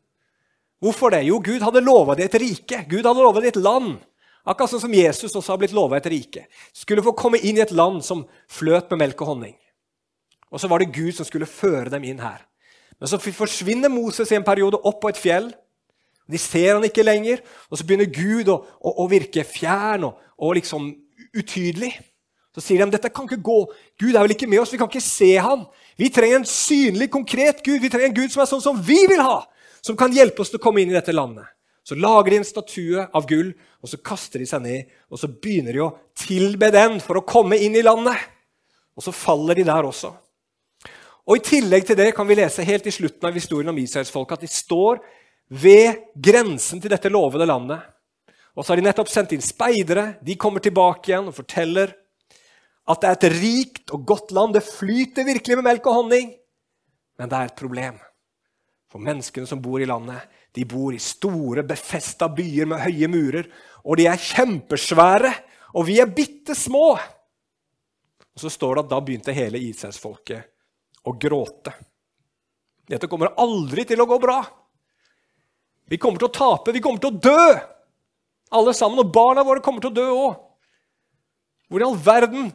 Hvorfor 0.83 1.11
det? 1.15 1.25
Jo, 1.27 1.39
Gud 1.43 1.63
hadde 1.65 1.83
lova 1.83 2.15
dem 2.15 2.29
et 2.29 2.37
rike. 2.39 2.83
Gud 2.87 3.07
hadde 3.07 3.23
lova 3.23 3.41
dem 3.41 3.49
et 3.51 3.59
land. 3.59 3.97
Akkurat 4.45 4.69
sånn 4.69 4.83
som 4.85 4.93
Jesus 4.93 5.33
også 5.33 5.55
har 5.55 5.61
blitt 5.61 5.73
lova 5.73 5.97
et 5.97 6.09
rike. 6.11 6.45
Skulle 6.73 7.03
få 7.05 7.15
komme 7.17 7.41
inn 7.41 7.57
i 7.57 7.63
et 7.63 7.73
land 7.73 8.03
som 8.05 8.27
fløt 8.51 8.91
med 8.93 9.01
melk 9.01 9.23
og 9.25 9.33
honning. 9.33 9.55
Og 10.53 10.61
så 10.61 10.69
var 10.69 10.81
det 10.81 10.93
Gud 10.93 11.15
som 11.17 11.25
skulle 11.25 11.49
føre 11.49 11.89
dem 11.89 12.05
inn 12.05 12.21
her. 12.21 12.43
Men 13.01 13.09
så 13.11 13.19
forsvinner 13.19 13.91
Moses 13.91 14.29
i 14.31 14.37
en 14.37 14.45
periode 14.45 14.79
opp 14.85 15.01
på 15.01 15.11
et 15.11 15.19
fjell. 15.19 15.49
De 16.31 16.39
ser 16.41 16.73
han 16.73 16.85
ikke 16.85 17.05
lenger, 17.05 17.41
og 17.69 17.77
så 17.77 17.85
begynner 17.85 18.09
Gud 18.09 18.49
å, 18.49 18.59
å, 18.79 18.93
å 19.03 19.07
virke 19.09 19.43
fjern 19.45 20.07
og, 20.07 20.21
og, 20.37 20.55
liksom 20.57 20.87
utydelig. 21.35 21.91
Så 22.55 22.63
sier 22.63 22.81
de 22.81 22.95
dette 22.95 23.11
kan 23.13 23.27
ikke 23.27 23.43
gå. 23.45 23.57
Gud 23.99 24.13
er 24.13 24.23
vel 24.23 24.33
ikke 24.33 24.49
med 24.49 24.61
oss, 24.61 24.71
vi 24.73 24.79
kan 24.79 24.89
ikke 24.89 25.03
se 25.03 25.33
ham. 25.43 25.65
Vi 25.99 26.09
trenger 26.13 26.39
en 26.39 26.47
synlig, 26.49 27.09
konkret 27.13 27.59
Gud. 27.65 27.81
Vi 27.83 27.91
trenger 27.91 28.09
en 28.09 28.17
Gud 28.17 28.33
som 28.33 28.45
er 28.45 28.49
sånn 28.49 28.63
som 28.63 28.79
vi 28.79 29.01
vil 29.11 29.21
ha, 29.21 29.41
som 29.85 29.97
kan 29.99 30.13
hjelpe 30.15 30.41
oss 30.41 30.53
til 30.53 30.61
å 30.61 30.63
komme 30.63 30.81
inn 30.81 30.93
i 30.93 30.97
dette 30.97 31.13
landet. 31.13 31.51
Så 31.85 31.97
lager 31.97 32.33
de 32.33 32.37
en 32.41 32.47
statue 32.47 33.03
av 33.13 33.27
gull, 33.29 33.51
og 33.83 33.89
så 33.91 33.99
kaster 34.01 34.41
de 34.41 34.47
seg 34.49 34.63
ned. 34.63 34.93
Og 35.13 35.21
så 35.21 35.29
begynner 35.29 35.75
de 35.75 35.83
å 35.85 35.91
tilbe 36.17 36.71
den 36.73 36.97
for 37.03 37.19
å 37.19 37.25
komme 37.27 37.59
inn 37.61 37.77
i 37.77 37.83
landet. 37.85 38.17
Og 38.97 39.05
så 39.05 39.13
faller 39.13 39.59
de 39.59 39.67
der 39.67 39.85
også. 39.85 40.09
Og 41.25 41.37
I 41.37 41.45
tillegg 41.45 41.85
til 41.85 41.97
det 41.97 42.11
kan 42.17 42.25
vi 42.29 42.37
lese 42.37 42.65
helt 42.65 42.85
i 42.89 42.93
slutten 42.93 43.29
av 43.29 43.37
historien 43.37 43.69
om 43.69 43.77
israelsfolket 43.81 44.37
at 44.39 44.45
de 44.45 44.49
står 44.49 45.01
ved 45.61 46.07
grensen 46.21 46.81
til 46.81 46.93
dette 46.93 47.11
lovede 47.13 47.47
landet. 47.49 47.81
Og 48.55 48.63
så 48.63 48.71
har 48.71 48.79
de 48.79 48.85
nettopp 48.87 49.11
sendt 49.11 49.35
inn 49.35 49.43
speidere. 49.43 50.15
De 50.25 50.37
kommer 50.39 50.63
tilbake 50.63 51.11
igjen 51.11 51.29
og 51.29 51.37
forteller 51.37 51.93
at 52.85 53.01
det 53.01 53.09
er 53.09 53.17
et 53.17 53.37
rikt 53.41 53.93
og 53.93 54.05
godt 54.07 54.33
land. 54.37 54.55
Det 54.55 54.65
flyter 54.65 55.27
virkelig 55.27 55.59
med 55.59 55.67
melk 55.69 55.89
og 55.89 55.99
honning. 56.01 56.33
Men 57.19 57.31
det 57.31 57.37
er 57.37 57.49
et 57.49 57.59
problem. 57.59 57.97
For 58.91 59.01
menneskene 59.01 59.49
som 59.49 59.61
bor 59.61 59.81
i 59.81 59.89
landet, 59.89 60.23
de 60.55 60.63
bor 60.67 60.95
i 60.95 61.01
store, 61.01 61.65
befesta 61.67 62.29
byer 62.31 62.69
med 62.71 62.83
høye 62.85 63.09
murer. 63.11 63.49
Og 63.83 63.99
de 63.99 64.07
er 64.07 64.21
kjempesvære, 64.21 65.31
og 65.75 65.87
vi 65.89 65.99
er 65.99 66.13
bitte 66.15 66.55
små. 66.55 66.95
Og 68.35 68.43
så 68.43 68.51
står 68.51 68.75
det 68.75 68.85
at 68.85 68.91
da 68.93 69.01
begynte 69.03 69.35
hele 69.35 69.59
Israelsfolket 69.61 71.05
å 71.05 71.13
gråte. 71.19 71.73
Dette 72.87 73.09
kommer 73.11 73.33
aldri 73.41 73.85
til 73.87 74.01
å 74.01 74.07
gå 74.09 74.17
bra. 74.21 74.39
Vi 75.89 75.99
kommer 76.01 76.21
til 76.21 76.29
å 76.29 76.35
tape, 76.35 76.73
vi 76.73 76.81
kommer 76.83 77.01
til 77.01 77.13
å 77.13 77.19
dø! 77.19 77.47
Alle 78.55 78.73
sammen. 78.77 79.01
Og 79.01 79.11
barna 79.13 79.43
våre 79.45 79.63
kommer 79.63 79.83
til 79.83 79.91
å 79.91 79.97
dø 79.97 80.05
òg. 80.13 80.35
Hvor 81.69 81.81
i 81.81 81.85
all 81.87 81.97
verden 81.97 82.51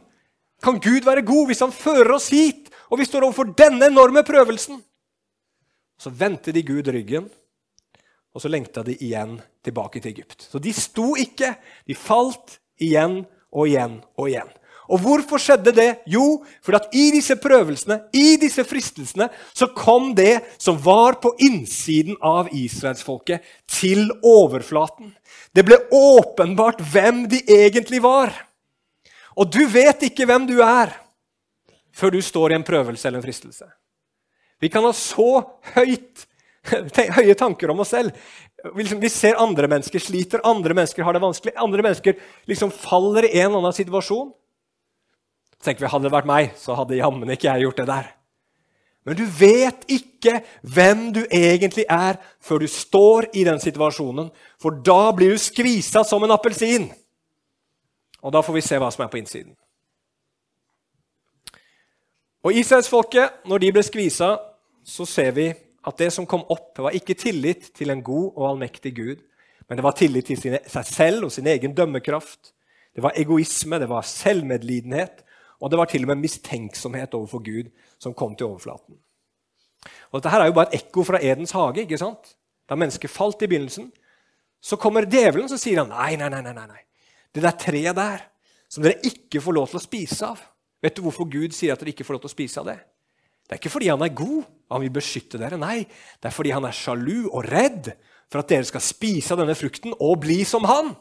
kan 0.63 0.79
Gud 0.81 1.05
være 1.05 1.25
god 1.27 1.49
hvis 1.49 1.61
han 1.63 1.73
fører 1.75 2.13
oss 2.15 2.29
hit, 2.31 2.69
og 2.91 2.99
vi 2.99 3.07
står 3.07 3.27
overfor 3.27 3.51
denne 3.57 3.89
enorme 3.91 4.23
prøvelsen? 4.27 4.79
Så 6.01 6.11
vendte 6.15 6.53
de 6.55 6.63
Gud 6.65 6.87
ryggen, 6.89 7.27
og 8.31 8.43
så 8.43 8.51
lengta 8.51 8.83
de 8.87 8.95
igjen 8.95 9.35
tilbake 9.63 9.99
til 9.99 10.13
Egypt. 10.13 10.47
Så 10.47 10.59
de 10.63 10.73
sto 10.75 11.13
ikke. 11.19 11.53
De 11.87 11.97
falt 11.97 12.59
igjen 12.81 13.21
og 13.51 13.67
igjen 13.67 13.99
og 14.15 14.29
igjen. 14.29 14.51
Og 14.91 14.99
hvorfor 14.99 15.39
skjedde 15.39 15.71
det? 15.75 15.89
Jo, 16.09 16.41
for 16.63 16.75
at 16.75 16.89
i 16.95 17.09
disse 17.15 17.37
prøvelsene, 17.39 18.01
i 18.11 18.35
disse 18.41 18.63
fristelsene, 18.67 19.29
så 19.55 19.69
kom 19.75 20.11
det 20.17 20.41
som 20.59 20.79
var 20.83 21.19
på 21.23 21.31
innsiden 21.43 22.17
av 22.19 22.49
israelsfolket, 22.55 23.45
til 23.71 24.09
overflaten. 24.19 25.13
Det 25.55 25.63
ble 25.67 25.79
åpenbart 25.95 26.83
hvem 26.91 27.23
de 27.31 27.39
egentlig 27.47 28.01
var. 28.03 28.33
Og 29.39 29.47
du 29.51 29.63
vet 29.71 30.03
ikke 30.09 30.27
hvem 30.27 30.49
du 30.49 30.57
er 30.65 30.91
før 31.95 32.15
du 32.15 32.21
står 32.23 32.51
i 32.51 32.59
en 32.59 32.67
prøvelse 32.67 33.07
eller 33.07 33.19
en 33.21 33.25
fristelse. 33.25 33.67
Vi 34.61 34.69
kan 34.71 34.83
ha 34.85 34.91
så 34.95 35.41
høyt, 35.75 36.27
høye 37.17 37.35
tanker 37.37 37.71
om 37.73 37.81
oss 37.81 37.93
selv. 37.95 38.13
Vi, 38.75 38.83
liksom, 38.83 39.01
vi 39.01 39.09
ser 39.09 39.39
andre 39.41 39.69
mennesker 39.71 40.03
sliter, 40.03 40.43
andre 40.45 40.75
mennesker 40.77 41.05
har 41.05 41.17
det 41.17 41.23
vanskelig. 41.23 41.55
Andre 41.57 41.85
mennesker 41.85 42.17
liksom 42.49 42.73
faller 42.73 43.25
i 43.27 43.33
en 43.39 43.49
eller 43.49 43.63
annen 43.63 43.77
situasjon. 43.77 44.31
Så 45.57 45.67
tenker 45.67 45.85
vi, 45.85 45.91
Hadde 45.91 46.09
det 46.09 46.15
vært 46.15 46.29
meg, 46.29 46.51
så 46.57 46.77
hadde 46.77 46.99
jammen 46.99 47.33
ikke 47.33 47.49
jeg 47.49 47.65
gjort 47.65 47.81
det 47.81 47.87
der. 47.89 48.11
Men 49.01 49.17
du 49.17 49.23
vet 49.25 49.87
ikke 49.89 50.43
hvem 50.61 51.07
du 51.15 51.23
egentlig 51.25 51.87
er 51.89 52.19
før 52.43 52.61
du 52.61 52.67
står 52.69 53.31
i 53.33 53.45
den 53.47 53.57
situasjonen. 53.61 54.29
For 54.61 54.77
da 54.85 55.09
blir 55.17 55.33
du 55.33 55.41
skvisa 55.41 56.03
som 56.05 56.21
en 56.23 56.35
appelsin. 56.35 56.85
Og 58.21 58.33
da 58.33 58.43
får 58.45 58.59
vi 58.59 58.63
se 58.65 58.77
hva 58.77 58.91
som 58.93 59.01
er 59.01 59.09
på 59.09 59.17
innsiden. 59.17 59.55
Og 62.45 62.53
Israelsfolket, 62.57 63.41
når 63.49 63.61
de 63.61 63.73
ble 63.73 63.83
skvisa, 63.85 64.35
så 64.85 65.05
ser 65.09 65.33
vi 65.33 65.49
at 65.87 65.97
det 65.97 66.11
som 66.13 66.27
kom 66.29 66.43
opp, 66.53 66.77
var 66.77 66.95
ikke 66.95 67.17
tillit 67.17 67.71
til 67.77 67.93
en 67.93 68.03
god 68.05 68.31
og 68.35 68.47
allmektig 68.51 68.93
Gud, 68.95 69.21
men 69.67 69.79
det 69.79 69.85
var 69.85 69.95
tillit 69.97 70.27
til 70.27 70.39
seg 70.39 70.87
selv 70.87 71.27
og 71.27 71.31
sin 71.33 71.47
egen 71.47 71.73
dømmekraft. 71.73 72.51
Det 72.91 73.03
var 73.03 73.15
egoisme, 73.17 73.79
det 73.79 73.87
var 73.89 74.05
selvmedlidenhet, 74.05 75.23
og 75.61 75.71
det 75.71 75.79
var 75.79 75.89
til 75.89 76.03
og 76.03 76.11
med 76.11 76.25
mistenksomhet 76.25 77.15
overfor 77.15 77.41
Gud 77.45 77.71
som 78.01 78.13
kom 78.17 78.35
til 78.35 78.49
overflaten. 78.49 78.97
Og 80.11 80.19
Dette 80.19 80.33
her 80.33 80.43
er 80.43 80.51
jo 80.51 80.57
bare 80.57 80.73
et 80.73 80.81
ekko 80.81 81.05
fra 81.07 81.21
Edens 81.23 81.53
hage. 81.55 81.85
ikke 81.85 81.97
sant? 81.97 82.35
Da 82.69 82.75
mennesket 82.75 83.09
falt 83.09 83.41
i 83.41 83.47
begynnelsen, 83.49 83.89
så 84.61 84.77
kommer 84.77 85.07
djevelen 85.09 85.49
og 85.49 85.59
sier 85.59 85.81
han, 85.81 85.89
nei, 85.89 86.15
nei, 86.19 86.29
nei, 86.29 86.53
nei, 86.53 86.67
nei. 86.67 86.83
Det 87.33 87.41
der 87.41 87.57
treet 87.57 87.97
der 87.97 88.27
som 88.71 88.83
dere 88.83 89.01
ikke 89.07 89.41
får 89.41 89.55
lov 89.55 89.71
til 89.71 89.79
å 89.79 89.83
spise 89.83 90.31
av 90.33 90.47
Vet 90.81 90.95
du 90.97 91.03
hvorfor 91.05 91.27
Gud 91.29 91.53
sier 91.53 91.75
at 91.75 91.81
dere 91.81 91.91
ikke 91.93 92.05
får 92.07 92.15
lov 92.15 92.21
til 92.23 92.31
å 92.31 92.33
spise 92.33 92.57
av 92.57 92.65
det? 92.71 92.79
Det 93.45 93.53
er 93.53 93.59
ikke 93.59 93.69
fordi 93.69 93.91
han 93.91 94.01
er 94.01 94.15
god 94.17 94.47
han 94.71 94.83
vil 94.85 94.93
beskytte 94.95 95.39
dere. 95.41 95.59
Nei, 95.59 95.83
det 95.83 96.29
er 96.29 96.35
fordi 96.35 96.53
han 96.55 96.65
er 96.67 96.75
sjalu 96.75 97.27
og 97.29 97.45
redd 97.47 97.91
for 98.31 98.41
at 98.41 98.51
dere 98.51 98.67
skal 98.67 98.83
spise 98.83 99.33
av 99.33 99.41
denne 99.41 99.57
frukten 99.57 99.95
og 99.97 100.21
bli 100.23 100.41
som 100.47 100.65
han. 100.69 100.93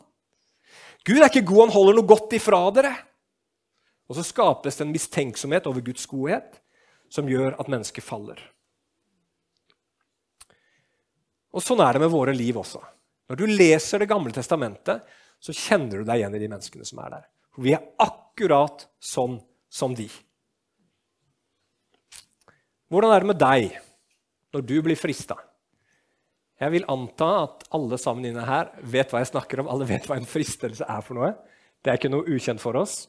Gud 1.06 1.20
er 1.20 1.30
ikke 1.30 1.46
god, 1.48 1.68
han 1.68 1.74
holder 1.76 1.96
noe 1.96 2.10
godt 2.10 2.34
ifra 2.36 2.64
dere. 2.74 2.92
Og 4.10 4.18
så 4.18 4.24
skapes 4.26 4.76
det 4.76 4.84
en 4.86 4.94
mistenksomhet 4.94 5.68
over 5.70 5.84
Guds 5.86 6.06
godhet 6.10 6.58
som 7.10 7.28
gjør 7.30 7.54
at 7.62 7.70
mennesket 7.70 8.04
faller. 8.04 8.40
Og 11.54 11.62
Sånn 11.62 11.82
er 11.82 11.94
det 11.94 12.04
med 12.04 12.12
våre 12.12 12.34
liv 12.34 12.58
også. 12.58 12.82
Når 13.30 13.38
du 13.38 13.46
leser 13.46 14.02
Det 14.02 14.10
gamle 14.10 14.34
testamentet, 14.34 15.02
så 15.40 15.54
kjenner 15.54 16.00
du 16.00 16.04
deg 16.04 16.20
igjen 16.20 16.34
i 16.36 16.42
de 16.42 16.48
menneskene 16.50 16.86
som 16.86 16.98
er 17.04 17.14
der. 17.14 17.28
For 17.54 17.64
vi 17.64 17.72
er 17.74 17.86
akkurat 18.02 18.84
sånn 18.98 19.38
som 19.70 19.94
de. 19.96 20.08
Hvordan 22.90 23.14
er 23.14 23.22
det 23.22 23.30
med 23.30 23.38
deg 23.38 23.78
når 24.50 24.66
du 24.66 24.76
blir 24.82 24.98
frista? 24.98 25.36
Jeg 26.60 26.74
vil 26.74 26.88
anta 26.92 27.28
at 27.44 27.62
alle 27.76 27.96
sammen 28.00 28.26
inne 28.28 28.42
her 28.44 28.72
vet 28.82 29.12
hva 29.12 29.22
jeg 29.22 29.30
snakker 29.30 29.62
om. 29.62 29.70
Alle 29.72 29.86
vet 29.88 30.04
hva 30.08 30.18
en 30.18 30.28
fristelse 30.28 30.84
er 30.84 31.04
for 31.06 31.16
noe. 31.16 31.30
Det 31.80 31.92
er 31.92 32.00
ikke 32.00 32.10
noe 32.12 32.26
ukjent 32.28 32.60
for 32.60 32.76
oss. 32.76 33.06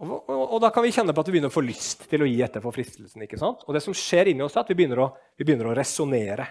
Og, 0.00 0.10
og, 0.16 0.42
og, 0.42 0.58
da 0.64 0.70
kan 0.72 0.84
vi 0.84 0.92
kjenne 0.92 1.12
på 1.12 1.22
at 1.22 1.28
vi 1.28 1.34
begynner 1.36 1.52
å 1.52 1.54
få 1.54 1.62
lyst 1.64 2.06
til 2.08 2.24
å 2.24 2.28
gi 2.28 2.38
etter 2.44 2.62
for 2.64 2.76
fristelsen. 2.76 3.24
ikke 3.24 3.38
sant? 3.40 3.64
Og 3.68 3.76
det 3.76 3.82
som 3.84 3.96
skjer 3.96 4.32
inni 4.32 4.44
oss, 4.44 4.56
er 4.56 4.64
at 4.64 4.72
vi 4.72 4.76
begynner 4.78 5.02
å, 5.04 5.08
vi 5.36 5.46
begynner 5.46 5.70
å 5.70 5.76
resonnere. 5.76 6.46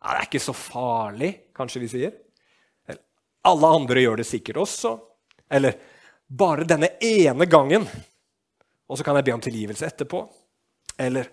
Ja, 0.00 0.14
'Det 0.14 0.20
er 0.20 0.28
ikke 0.28 0.40
så 0.40 0.54
farlig', 0.56 1.52
kanskje 1.52 1.80
vi 1.80 1.88
sier. 1.92 2.12
Eller, 2.88 3.02
'Alle 3.44 3.66
andre 3.76 4.00
gjør 4.00 4.16
det 4.16 4.26
sikkert 4.26 4.56
også'. 4.64 5.00
Eller 5.50 5.76
'bare 6.28 6.64
denne 6.64 6.96
ene 7.00 7.44
gangen', 7.44 7.88
og 8.88 8.96
så 8.96 9.04
kan 9.04 9.16
jeg 9.16 9.24
be 9.24 9.32
om 9.32 9.40
tilgivelse 9.40 9.84
etterpå. 9.86 10.24
Eller 11.00 11.30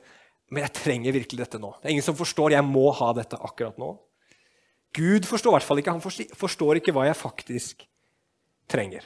'men 0.48 0.64
jeg 0.64 0.74
trenger 0.74 1.12
virkelig 1.12 1.44
dette 1.44 1.60
nå'. 1.60 1.74
Det 1.82 1.90
er 1.90 1.96
ingen 1.96 2.06
som 2.06 2.16
forstår 2.16 2.52
'jeg 2.52 2.64
må 2.64 2.92
ha 2.96 3.14
dette 3.14 3.36
akkurat 3.36 3.78
nå'. 3.78 3.98
Gud 4.96 5.26
forstår 5.28 5.52
i 5.52 5.56
hvert 5.58 5.68
fall 5.68 5.78
ikke. 5.78 5.92
Han 5.92 6.02
forstår 6.02 6.80
ikke 6.80 6.94
hva 6.96 7.06
jeg 7.06 7.20
faktisk 7.20 7.84
trenger. 8.68 9.04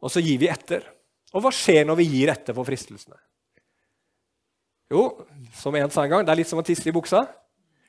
Og 0.00 0.10
så 0.10 0.22
gir 0.24 0.38
vi 0.38 0.48
etter. 0.48 0.82
Og 1.34 1.42
hva 1.42 1.52
skjer 1.52 1.84
når 1.84 1.96
vi 1.96 2.08
gir 2.08 2.32
etter 2.32 2.54
for 2.56 2.64
fristelsene? 2.64 3.16
Jo, 4.90 5.26
som 5.52 5.74
en 5.74 5.90
sa 5.90 6.04
en 6.04 6.10
gang, 6.10 6.24
det 6.24 6.32
er 6.32 6.36
litt 6.36 6.48
som 6.48 6.60
å 6.60 6.66
tisse 6.66 6.88
i 6.88 6.94
buksa. 6.94 7.24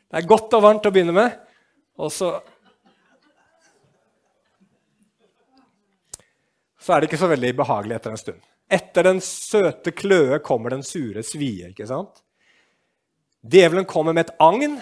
Det 0.09 0.21
er 0.21 0.27
godt 0.27 0.53
og 0.53 0.63
varmt 0.63 0.85
å 0.87 0.91
begynne 0.93 1.15
med, 1.15 1.39
og 1.97 2.11
så 2.11 2.41
Så 6.85 6.93
er 6.93 7.01
det 7.01 7.07
ikke 7.09 7.17
så 7.17 7.27
veldig 7.31 7.49
behagelig 7.57 7.95
etter 7.95 8.13
en 8.13 8.19
stund. 8.21 8.41
Etter 8.71 9.05
den 9.05 9.21
søte 9.21 9.93
kløe 9.93 10.39
kommer 10.43 10.73
den 10.73 10.83
sure 10.85 11.23
svie. 11.23 11.69
ikke 11.69 11.87
sant? 11.89 12.23
Djevelen 13.45 13.85
kommer 13.85 14.13
med 14.13 14.25
et 14.25 14.37
agn 14.41 14.79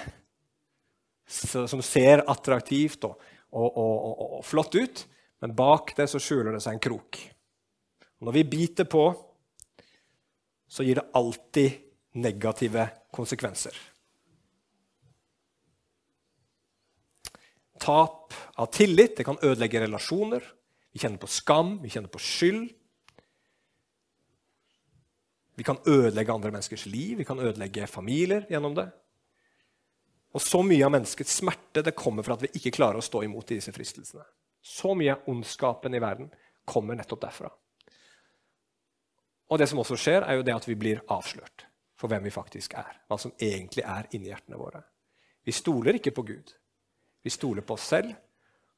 som 1.28 1.82
ser 1.84 2.24
attraktivt 2.30 3.04
og, 3.08 3.18
og, 3.52 3.68
og, 3.78 4.24
og 4.40 4.44
flott 4.46 4.76
ut, 4.76 5.04
men 5.44 5.56
bak 5.56 5.96
det 5.98 6.08
så 6.12 6.22
skjuler 6.22 6.56
det 6.56 6.62
seg 6.64 6.78
en 6.78 6.84
krok. 6.84 7.20
Når 8.24 8.38
vi 8.38 8.44
biter 8.48 8.88
på, 8.88 9.08
så 10.68 10.86
gir 10.86 11.02
det 11.02 11.10
alltid 11.18 11.82
negative 12.24 12.88
konsekvenser. 13.14 13.76
Tap 17.84 18.34
av 18.56 18.70
tillit 18.72 19.18
det 19.18 19.26
kan 19.28 19.42
ødelegge 19.44 19.82
relasjoner. 19.84 20.46
Vi 20.94 21.02
kjenner 21.02 21.20
på 21.20 21.28
skam, 21.28 21.76
vi 21.84 21.92
kjenner 21.92 22.14
på 22.14 22.22
skyld. 22.22 22.70
Vi 25.56 25.64
kan 25.64 25.78
ødelegge 25.86 26.34
andre 26.34 26.52
menneskers 26.52 26.86
liv, 26.86 27.18
vi 27.18 27.26
kan 27.26 27.40
ødelegge 27.40 27.88
familier 27.88 28.48
gjennom 28.50 28.76
det. 28.76 28.88
Og 30.34 30.42
så 30.42 30.64
mye 30.66 30.86
av 30.86 30.94
menneskets 30.96 31.36
smerte 31.44 31.84
det 31.86 31.94
kommer 31.98 32.26
fra 32.26 32.38
at 32.38 32.46
vi 32.48 32.54
ikke 32.58 32.74
klarer 32.80 32.98
å 32.98 33.06
stå 33.06 33.22
imot 33.28 33.54
disse 33.54 33.74
fristelsene. 33.74 34.26
Så 34.64 34.96
mye 34.98 35.14
av 35.14 35.28
ondskapen 35.30 35.94
i 35.94 36.02
verden 36.02 36.32
kommer 36.66 36.98
nettopp 36.98 37.22
derfra. 37.22 37.52
Og 39.52 39.60
det 39.60 39.68
som 39.70 39.84
også 39.84 40.00
skjer, 40.00 40.26
er 40.26 40.40
jo 40.40 40.46
det 40.48 40.56
at 40.56 40.66
vi 40.66 40.78
blir 40.80 41.04
avslørt 41.14 41.68
for 42.00 42.10
hvem 42.10 42.26
vi 42.26 42.34
faktisk 42.34 42.74
er. 42.80 42.98
Hva 43.06 43.20
som 43.22 43.36
egentlig 43.38 43.84
er 43.86 44.10
inni 44.16 44.32
hjertene 44.32 44.58
våre. 44.58 44.82
Vi 45.46 45.54
stoler 45.54 46.00
ikke 46.00 46.16
på 46.16 46.26
Gud. 46.26 46.56
Vi 47.24 47.32
stoler 47.32 47.62
på 47.62 47.78
oss 47.78 47.86
selv 47.94 48.16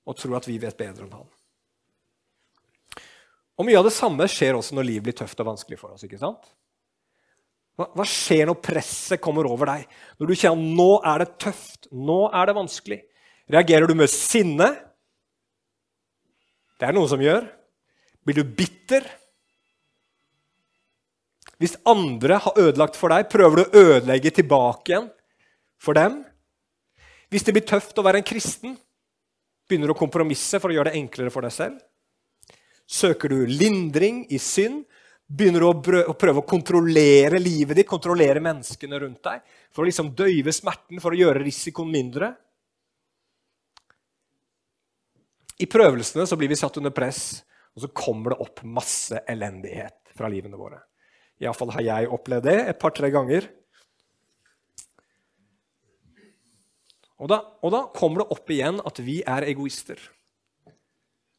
og 0.06 0.18
tror 0.20 0.42
at 0.42 0.50
vi 0.50 0.58
vet 0.62 0.78
bedre 0.78 1.06
enn 1.06 1.16
han. 1.16 1.32
Og 3.56 3.66
Mye 3.66 3.80
av 3.80 3.88
det 3.88 3.96
samme 3.96 4.28
skjer 4.28 4.58
også 4.58 4.76
når 4.76 4.90
livet 4.90 5.08
blir 5.08 5.16
tøft 5.16 5.40
og 5.40 5.54
vanskelig 5.54 5.80
for 5.80 5.96
oss. 5.96 6.04
ikke 6.04 6.20
sant? 6.20 6.52
Hva, 7.76 7.90
hva 7.92 8.06
skjer 8.08 8.48
når 8.48 8.62
presset 8.64 9.22
kommer 9.24 9.48
over 9.50 9.68
deg? 9.74 9.84
Når 10.20 10.32
du 10.32 10.36
kjenner 10.38 10.56
at 10.56 10.78
nå 10.80 10.90
er 11.12 11.24
det 11.24 11.30
tøft, 11.44 11.90
nå 11.92 12.20
er 12.32 12.48
det 12.48 12.56
vanskelig? 12.56 13.02
Reagerer 13.52 13.92
du 13.92 13.96
med 14.00 14.12
sinne? 14.12 14.70
Det 16.80 16.88
er 16.88 16.96
noen 16.96 17.12
som 17.12 17.22
gjør. 17.22 17.46
Blir 18.26 18.40
du 18.40 18.56
bitter? 18.58 19.06
Hvis 21.62 21.78
andre 21.88 22.40
har 22.44 22.58
ødelagt 22.60 22.98
for 23.00 23.14
deg, 23.14 23.28
prøver 23.32 23.62
du 23.62 23.64
å 23.66 23.84
ødelegge 23.84 24.34
tilbake 24.40 24.92
igjen 24.92 25.12
for 25.80 25.96
dem? 25.96 26.22
Hvis 27.32 27.46
det 27.48 27.56
blir 27.56 27.68
tøft 27.68 27.98
å 28.00 28.04
være 28.06 28.22
en 28.22 28.28
kristen, 28.28 28.76
begynner 29.68 29.92
du 29.92 29.96
å 29.96 30.00
kompromisse 30.00 30.60
for 30.62 30.72
å 30.72 30.78
gjøre 30.78 30.92
det 30.92 31.00
enklere 31.00 31.34
for 31.34 31.46
deg 31.46 31.56
selv? 31.56 31.80
Søker 32.86 33.32
du 33.32 33.48
lindring 33.50 34.26
i 34.30 34.40
synd? 34.42 34.84
Begynner 35.26 35.64
du 35.64 35.68
å 36.06 36.14
prøve 36.14 36.42
å 36.42 36.46
kontrollere 36.46 37.40
livet 37.42 37.80
ditt, 37.80 37.90
kontrollere 37.90 38.44
menneskene 38.46 39.00
rundt 39.02 39.24
deg? 39.26 39.42
For 39.74 39.82
å 39.82 39.90
liksom 39.90 40.14
døyve 40.18 40.54
smerten, 40.54 41.02
for 41.02 41.16
å 41.16 41.18
gjøre 41.18 41.42
risikoen 41.42 41.90
mindre? 41.90 42.30
I 45.58 45.66
prøvelsene 45.72 46.28
så 46.30 46.38
blir 46.38 46.52
vi 46.52 46.60
satt 46.60 46.78
under 46.78 46.94
press, 46.94 47.42
og 47.74 47.86
så 47.86 47.90
kommer 47.96 48.36
det 48.36 48.44
opp 48.46 48.62
masse 48.68 49.24
elendighet 49.32 50.14
fra 50.16 50.30
livene 50.30 50.60
våre. 50.60 50.82
Iallfall 51.42 51.74
har 51.76 51.84
jeg 51.84 52.12
opplevd 52.16 52.48
det 52.48 52.58
et 52.70 52.80
par-tre 52.80 53.10
ganger. 53.12 53.48
Og 57.16 57.32
da, 57.32 57.40
og 57.64 57.72
da, 57.72 57.86
kommer 57.96 58.22
det 58.22 58.36
opp 58.36 58.52
igjen 58.52 58.82
at 58.84 59.00
vi 59.04 59.22
er 59.24 59.48
egoister. 59.48 60.00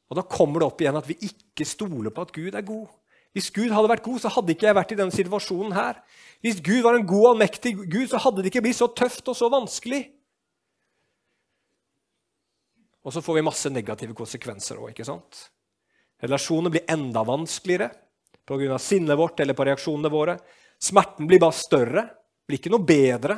Og 0.08 0.18
da 0.18 0.24
kommer 0.26 0.62
det 0.62 0.70
opp 0.70 0.80
igjen 0.80 0.96
at 0.98 1.08
vi 1.08 1.18
ikke 1.28 1.66
stoler 1.68 2.14
på 2.14 2.24
at 2.24 2.32
Gud 2.34 2.56
er 2.56 2.64
god. 2.66 2.88
Hvis 3.36 3.50
Gud 3.52 3.68
hadde 3.68 3.90
vært 3.92 4.06
god, 4.06 4.22
så 4.22 4.32
hadde 4.32 4.54
ikke 4.54 4.64
jeg 4.70 4.76
vært 4.78 4.92
i 4.94 4.96
denne 4.96 5.12
situasjonen 5.12 5.74
her. 5.76 5.98
Hvis 6.40 6.62
Gud 6.64 6.80
var 6.86 6.96
en 6.96 7.04
god, 7.04 7.34
allmektig 7.34 7.74
Gud, 7.82 8.06
så 8.08 8.20
hadde 8.22 8.40
det 8.40 8.48
ikke 8.48 8.62
blitt 8.64 8.78
så 8.78 8.88
tøft 8.96 9.28
og 9.28 9.36
så 9.36 9.50
vanskelig. 9.52 10.06
Og 13.04 13.12
så 13.12 13.20
får 13.22 13.36
vi 13.36 13.44
masse 13.44 13.70
negative 13.70 14.16
konsekvenser 14.16 14.80
òg? 14.80 15.04
Relasjoner 16.24 16.72
blir 16.72 16.88
enda 16.90 17.22
vanskeligere 17.28 17.92
pga. 18.46 18.78
sinnet 18.78 19.18
vårt 19.18 19.40
eller 19.40 19.54
på 19.54 19.66
reaksjonene 19.68 20.10
våre. 20.10 20.38
Smerten 20.78 21.28
blir 21.28 21.40
bare 21.42 21.52
større, 21.52 22.08
blir 22.46 22.58
ikke 22.58 22.72
noe 22.72 22.88
bedre. 22.88 23.36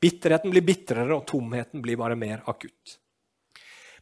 Bitterheten 0.00 0.52
blir 0.52 0.62
bitrere, 0.62 1.14
og 1.16 1.26
tomheten 1.26 1.82
blir 1.82 1.96
bare 1.96 2.16
mer 2.16 2.42
akutt. 2.46 2.98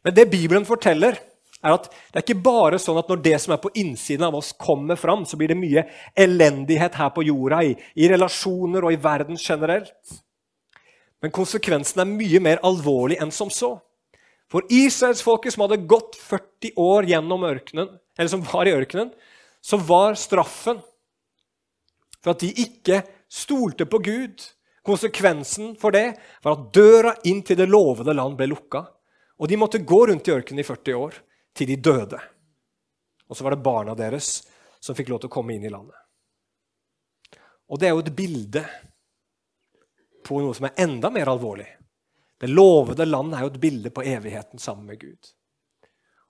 Men 0.03 0.13
det 0.13 0.29
Bibelen 0.29 0.65
forteller, 0.67 1.17
er 1.63 1.75
at 1.77 1.87
det 1.89 2.19
er 2.19 2.25
ikke 2.25 2.43
bare 2.45 2.79
sånn 2.81 2.99
at 2.99 3.09
når 3.09 3.21
det 3.25 3.37
som 3.41 3.55
er 3.55 3.61
på 3.63 3.71
innsiden 3.79 4.25
av 4.27 4.37
oss, 4.37 4.51
kommer 4.59 4.99
fram, 4.99 5.25
så 5.25 5.37
blir 5.39 5.51
det 5.53 5.59
mye 5.59 5.85
elendighet 6.17 6.97
her 6.99 7.11
på 7.15 7.25
jorda, 7.25 7.61
i, 7.63 7.73
i 7.95 8.09
relasjoner 8.11 8.85
og 8.85 8.93
i 8.93 9.01
verden 9.01 9.39
generelt. 9.39 9.93
Men 11.23 11.33
konsekvensen 11.33 12.03
er 12.03 12.11
mye 12.11 12.41
mer 12.43 12.61
alvorlig 12.65 13.17
enn 13.23 13.33
som 13.33 13.49
så. 13.53 13.75
For 14.51 14.67
Israelsfolket 14.69 15.55
som 15.55 15.65
hadde 15.65 15.85
gått 15.89 16.19
40 16.21 16.75
år 16.81 17.07
gjennom 17.09 17.47
ørkenen, 17.47 17.95
eller 18.15 18.31
som 18.31 18.43
var 18.45 18.69
i 18.69 18.75
ørkenen, 18.75 19.09
så 19.65 19.79
var 19.81 20.19
straffen 20.19 20.83
for 22.21 22.35
at 22.35 22.43
de 22.43 22.51
ikke 22.61 23.01
stolte 23.31 23.87
på 23.89 23.99
Gud 24.05 24.43
Konsekvensen 24.85 25.73
for 25.81 25.95
det 25.95 26.13
var 26.45 26.53
at 26.53 26.67
døra 26.75 27.15
inn 27.25 27.41
til 27.45 27.57
det 27.57 27.65
lovede 27.65 28.13
land 28.13 28.37
ble 28.37 28.51
lukka. 28.51 28.83
Og 29.41 29.49
de 29.49 29.57
måtte 29.57 29.81
gå 29.81 30.03
rundt 30.11 30.27
i 30.29 30.33
ørkenen 30.35 30.61
i 30.61 30.67
40 30.67 30.99
år 30.99 31.17
til 31.55 31.69
de 31.71 31.77
døde. 31.79 32.19
Og 33.27 33.37
så 33.37 33.45
var 33.45 33.55
det 33.55 33.65
barna 33.65 33.95
deres 33.97 34.43
som 34.83 34.97
fikk 34.97 35.09
lov 35.09 35.23
til 35.23 35.31
å 35.31 35.35
komme 35.37 35.55
inn 35.55 35.65
i 35.65 35.71
landet. 35.71 35.97
Og 37.71 37.79
det 37.81 37.87
er 37.87 37.95
jo 37.95 38.03
et 38.03 38.13
bilde 38.17 38.61
på 40.25 40.41
noe 40.41 40.53
som 40.57 40.67
er 40.67 40.83
enda 40.85 41.09
mer 41.13 41.31
alvorlig. 41.31 41.67
Det 42.37 42.51
lovede 42.51 43.07
land 43.07 43.33
er 43.33 43.45
jo 43.45 43.53
et 43.53 43.61
bilde 43.61 43.91
på 43.93 44.03
evigheten 44.05 44.61
sammen 44.61 44.85
med 44.89 44.99
Gud. 45.01 45.31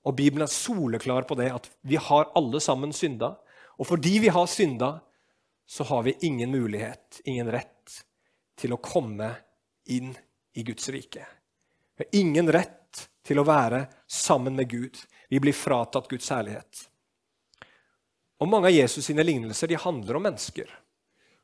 Og 0.06 0.16
Bibelen 0.16 0.46
er 0.46 0.54
soleklar 0.54 1.26
på 1.28 1.38
det 1.40 1.50
at 1.52 1.70
vi 1.82 1.98
har 1.98 2.30
alle 2.38 2.62
sammen 2.62 2.94
synda. 2.94 3.34
Og 3.82 3.90
fordi 3.90 4.20
vi 4.24 4.32
har 4.32 4.46
synda, 4.48 5.00
så 5.66 5.84
har 5.84 6.04
vi 6.06 6.14
ingen 6.22 6.52
mulighet, 6.54 7.22
ingen 7.26 7.50
rett, 7.52 7.72
til 8.56 8.76
å 8.76 8.80
komme 8.80 9.32
inn 9.92 10.14
i 10.56 10.64
Guds 10.64 10.88
rike. 10.94 11.26
Vi 11.98 12.06
har 12.06 12.20
ingen 12.22 12.52
rett 12.54 13.02
til 13.26 13.42
å 13.42 13.48
være 13.48 13.86
sammen 14.08 14.56
med 14.56 14.70
Gud. 14.70 15.00
Vi 15.30 15.40
blir 15.42 15.56
fratatt 15.56 16.10
Guds 16.10 16.30
herlighet. 16.30 16.86
Og 18.42 18.50
Mange 18.52 18.70
av 18.70 18.76
Jesus 18.76 19.08
sine 19.08 19.24
lignelser 19.26 19.72
de 19.72 19.80
handler 19.80 20.18
om 20.18 20.26
mennesker 20.28 20.70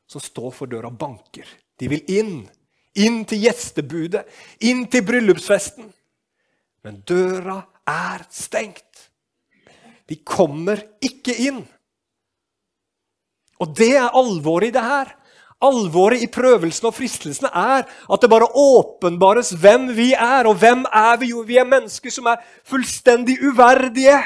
som 0.06 0.20
står 0.20 0.50
for 0.54 0.70
døra 0.70 0.90
og 0.90 0.98
banker. 1.00 1.48
De 1.80 1.88
vil 1.90 2.04
inn. 2.12 2.42
Inn 3.00 3.22
til 3.24 3.46
gjestebudet, 3.46 4.26
inn 4.68 4.84
til 4.92 5.04
bryllupsfesten. 5.08 5.86
Men 6.84 6.98
døra 7.08 7.62
er 7.88 8.26
stengt. 8.28 9.06
De 10.04 10.18
kommer 10.28 10.82
ikke 11.00 11.32
inn. 11.46 11.62
Og 13.62 13.72
det 13.78 13.94
er 13.96 14.12
alvoret 14.18 14.68
i 14.68 14.74
det 14.74 14.82
her. 14.84 15.14
Alvoret 15.62 16.24
i 16.24 16.30
prøvelsene 16.32 16.90
og 16.90 16.96
fristelsene 16.96 17.50
er 17.54 17.84
at 17.86 18.22
det 18.22 18.30
bare 18.30 18.50
åpenbares 18.58 19.52
hvem 19.62 19.90
vi 19.96 20.12
er. 20.12 20.48
Og 20.50 20.58
hvem 20.58 20.84
er 20.88 21.18
vi? 21.20 21.32
Jo, 21.32 21.44
vi 21.46 21.58
er 21.60 21.68
mennesker 21.68 22.10
som 22.12 22.30
er 22.32 22.42
fullstendig 22.68 23.38
uverdige 23.42 24.18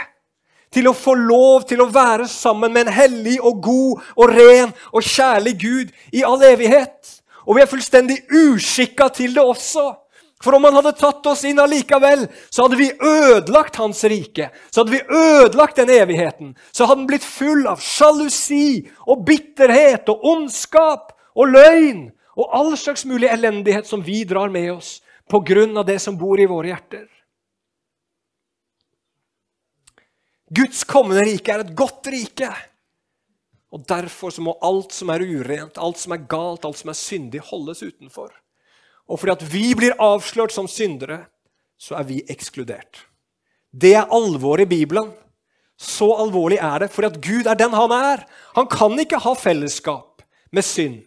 til 0.72 0.88
å 0.90 0.96
få 0.96 1.14
lov 1.16 1.66
til 1.68 1.80
å 1.80 1.90
være 1.92 2.26
sammen 2.28 2.72
med 2.74 2.86
en 2.86 2.96
hellig 2.96 3.36
og 3.40 3.60
god 3.64 4.08
og 4.16 4.32
ren 4.32 4.74
og 4.92 5.04
kjærlig 5.04 5.54
Gud 5.60 5.94
i 6.12 6.24
all 6.26 6.42
evighet. 6.44 7.14
Og 7.46 7.56
vi 7.56 7.62
er 7.62 7.70
fullstendig 7.70 8.18
uskikka 8.32 9.08
til 9.14 9.36
det 9.36 9.44
også. 9.44 9.92
For 10.42 10.52
om 10.52 10.66
han 10.68 10.76
hadde 10.76 10.92
tatt 10.98 11.24
oss 11.30 11.46
inn 11.48 11.60
allikevel, 11.62 12.26
så 12.52 12.66
hadde 12.66 12.76
vi 12.78 12.90
ødelagt 12.92 13.78
hans 13.80 14.02
rike. 14.04 14.50
Så 14.70 14.82
hadde 14.82 14.92
vi 14.92 15.00
ødelagt 15.08 15.80
den 15.80 15.92
evigheten. 15.94 16.52
Så 16.76 16.84
hadde 16.84 17.00
den 17.00 17.08
blitt 17.08 17.24
full 17.24 17.64
av 17.70 17.80
sjalusi 17.80 18.84
og 19.06 19.24
bitterhet 19.26 20.10
og 20.12 20.26
ondskap 20.34 21.15
og 21.36 21.52
løgn 21.52 22.06
og 22.36 22.54
all 22.56 22.72
slags 22.80 23.04
mulig 23.08 23.28
elendighet 23.32 23.88
som 23.88 24.02
vi 24.04 24.22
drar 24.28 24.52
med 24.52 24.70
oss 24.76 24.96
på 25.30 25.40
grunn 25.44 25.76
av 25.76 25.86
det 25.88 25.98
som 26.02 26.16
bor 26.18 26.40
i 26.40 26.48
våre 26.48 26.72
hjerter. 26.72 27.06
Guds 30.56 30.84
kommende 30.86 31.24
rike 31.26 31.52
er 31.52 31.64
et 31.64 31.74
godt 31.76 32.06
rike. 32.12 32.50
Og 33.74 33.82
Derfor 33.88 34.30
så 34.30 34.44
må 34.44 34.54
alt 34.64 34.94
som 34.94 35.10
er 35.10 35.24
urent, 35.26 35.78
alt 35.78 35.98
som 35.98 36.14
er 36.14 36.22
galt, 36.30 36.64
alt 36.64 36.78
som 36.78 36.92
er 36.92 36.98
syndig, 36.98 37.42
holdes 37.48 37.82
utenfor. 37.82 38.30
Og 39.10 39.20
fordi 39.20 39.34
at 39.34 39.44
vi 39.50 39.66
blir 39.78 39.98
avslørt 40.02 40.54
som 40.54 40.68
syndere, 40.70 41.24
så 41.76 41.98
er 41.98 42.06
vi 42.08 42.22
ekskludert. 42.30 43.02
Det 43.74 43.92
er 43.98 44.12
alvoret 44.14 44.64
i 44.64 44.70
Bibelen. 44.70 45.10
Så 45.76 46.08
alvorlig 46.16 46.56
er 46.62 46.86
det, 46.86 46.90
fordi 46.94 47.10
at 47.10 47.18
Gud 47.20 47.50
er 47.50 47.58
den 47.58 47.74
han 47.76 47.92
er. 47.92 48.22
Han 48.56 48.70
kan 48.70 48.96
ikke 49.02 49.20
ha 49.20 49.34
fellesskap 49.36 50.22
med 50.54 50.64
synd. 50.64 51.02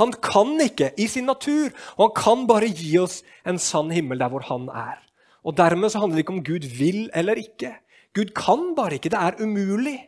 Han 0.00 0.14
kan 0.24 0.56
ikke 0.64 0.94
i 1.00 1.06
sin 1.10 1.28
natur, 1.28 1.70
og 1.98 2.08
han 2.08 2.16
kan 2.16 2.46
bare 2.48 2.70
gi 2.72 2.94
oss 3.00 3.20
en 3.46 3.60
sann 3.60 3.92
himmel 3.92 4.20
der 4.22 4.32
hvor 4.32 4.46
han 4.48 4.68
er. 4.72 4.98
Og 5.44 5.56
Dermed 5.56 5.92
så 5.92 6.00
handler 6.00 6.18
det 6.18 6.24
ikke 6.24 6.36
om 6.38 6.44
Gud 6.44 6.68
vil 6.78 7.10
eller 7.16 7.40
ikke. 7.40 7.74
Gud 8.16 8.32
kan 8.36 8.74
bare 8.76 8.96
ikke. 8.98 9.12
Det 9.12 9.20
er 9.20 9.40
umulig. 9.40 9.98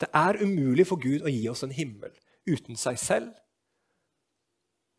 Det 0.00 0.08
er 0.14 0.42
umulig 0.42 0.86
for 0.86 1.00
Gud 1.00 1.24
å 1.24 1.32
gi 1.32 1.48
oss 1.48 1.64
en 1.64 1.74
himmel 1.74 2.12
uten 2.48 2.76
seg 2.76 2.98
selv. 3.00 3.32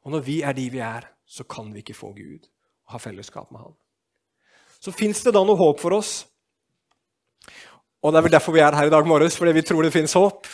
Og 0.05 0.13
når 0.13 0.25
vi 0.25 0.41
er 0.45 0.53
de 0.53 0.67
vi 0.69 0.81
er, 0.85 1.07
så 1.25 1.43
kan 1.49 1.71
vi 1.73 1.81
ikke 1.81 1.97
få 1.97 2.11
Gud 2.13 2.45
og 2.85 2.95
ha 2.95 3.01
fellesskap 3.01 3.51
med 3.51 3.63
Han. 3.63 3.73
Så 4.79 4.93
fins 4.93 5.23
det 5.25 5.33
da 5.33 5.41
noe 5.41 5.57
håp 5.57 5.81
for 5.81 5.97
oss. 5.97 6.27
Og 8.05 8.13
det 8.13 8.19
er 8.19 8.25
vel 8.27 8.35
derfor 8.35 8.53
vi 8.53 8.61
er 8.61 8.75
her 8.77 8.85
i 8.85 8.93
dag 8.93 9.07
morges, 9.07 9.37
fordi 9.37 9.55
vi 9.57 9.65
tror 9.65 9.81
det 9.81 9.93
fins 9.93 10.13
håp. 10.13 10.45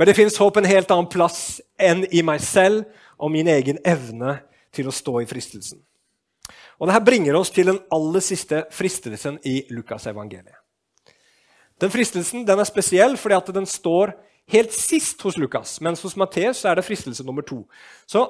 Men 0.00 0.08
det 0.08 0.16
fins 0.16 0.38
håp 0.40 0.56
en 0.56 0.64
helt 0.64 0.88
annen 0.94 1.10
plass 1.12 1.60
enn 1.76 2.06
i 2.08 2.22
meg 2.24 2.40
selv 2.40 2.86
og 3.20 3.28
min 3.34 3.50
egen 3.52 3.76
evne 3.84 4.38
til 4.72 4.86
å 4.88 4.94
stå 4.96 5.18
i 5.20 5.26
fristelsen. 5.28 5.76
Og 6.80 6.88
Dette 6.88 7.02
bringer 7.04 7.36
oss 7.36 7.52
til 7.52 7.68
den 7.68 7.82
aller 7.92 8.24
siste 8.24 8.62
fristelsen 8.72 9.36
i 9.44 9.58
Lukas 9.68 10.06
evangeliet. 10.08 10.56
Den 11.84 11.92
fristelsen 11.92 12.46
den 12.48 12.62
er 12.64 12.68
spesiell 12.68 13.18
fordi 13.20 13.36
at 13.36 13.50
den 13.52 13.68
står 13.68 14.14
helt 14.54 14.72
sist 14.72 15.20
hos 15.20 15.36
Lukas, 15.36 15.76
mens 15.84 16.00
hos 16.00 16.16
Matteus 16.16 16.64
er 16.64 16.80
det 16.80 16.86
fristelse 16.88 17.24
nummer 17.28 17.44
to. 17.44 17.66
Så 18.08 18.24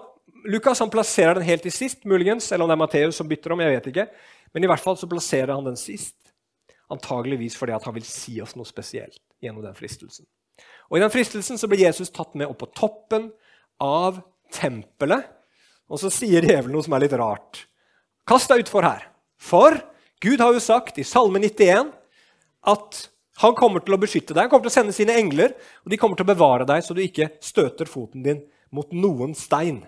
Lukas 0.50 0.82
han 0.82 0.90
plasserer 0.90 1.38
den 1.38 1.46
helt 1.46 1.62
til 1.62 1.76
sist, 1.76 2.02
muligens, 2.02 2.50
eller 2.50 2.66
om 2.66 2.74
det 2.74 2.78
er 2.80 2.82
Matteus 2.82 3.22
som 3.22 3.30
bytter 3.30 3.54
om. 3.54 3.62
jeg 3.62 3.76
vet 3.76 3.88
ikke. 3.94 4.08
Men 4.50 4.66
i 4.66 4.72
hvert 4.74 4.82
fall 4.82 4.98
så 4.98 5.06
plasserer 5.06 5.54
han 5.54 5.70
den 5.70 5.78
sist. 5.78 6.18
Antageligvis 6.90 7.54
fordi 7.54 7.78
han 7.78 7.94
vil 7.94 8.10
si 8.10 8.40
oss 8.42 8.58
noe 8.58 8.66
spesielt 8.66 9.22
gjennom 9.38 9.62
den 9.62 9.78
fristelsen. 9.78 10.26
Og 10.90 10.98
I 10.98 11.02
den 11.04 11.12
fristelsen 11.12 11.58
så 11.60 11.68
blir 11.70 11.84
Jesus 11.84 12.10
tatt 12.14 12.34
med 12.38 12.50
opp 12.50 12.62
på 12.64 12.70
toppen 12.76 13.28
av 13.82 14.20
tempelet. 14.54 15.28
Og 15.90 16.02
så 16.02 16.10
sier 16.12 16.44
djevelen 16.44 16.74
noe 16.74 16.86
som 16.86 16.94
er 16.96 17.04
litt 17.04 17.16
rart. 17.18 17.64
Kast 18.28 18.50
deg 18.50 18.64
utfor 18.64 18.86
her. 18.86 19.06
For 19.40 19.78
Gud 20.22 20.42
har 20.42 20.54
jo 20.54 20.62
sagt 20.62 21.00
i 21.00 21.06
Salme 21.06 21.40
91 21.42 21.94
at 22.70 23.00
han 23.40 23.54
kommer 23.56 23.80
til 23.80 23.96
å 23.96 24.00
beskytte 24.00 24.34
deg. 24.34 24.44
Han 24.44 24.52
kommer 24.52 24.68
til 24.68 24.74
å 24.74 24.78
sende 24.78 24.94
sine 24.94 25.16
engler, 25.16 25.54
og 25.80 25.92
de 25.92 25.98
kommer 26.00 26.18
til 26.18 26.26
å 26.26 26.32
bevare 26.34 26.66
deg 26.68 26.84
så 26.84 26.94
du 26.96 27.00
ikke 27.02 27.30
støter 27.40 27.88
foten 27.88 28.26
din 28.26 28.42
mot 28.74 28.90
noen 28.92 29.32
stein. 29.38 29.80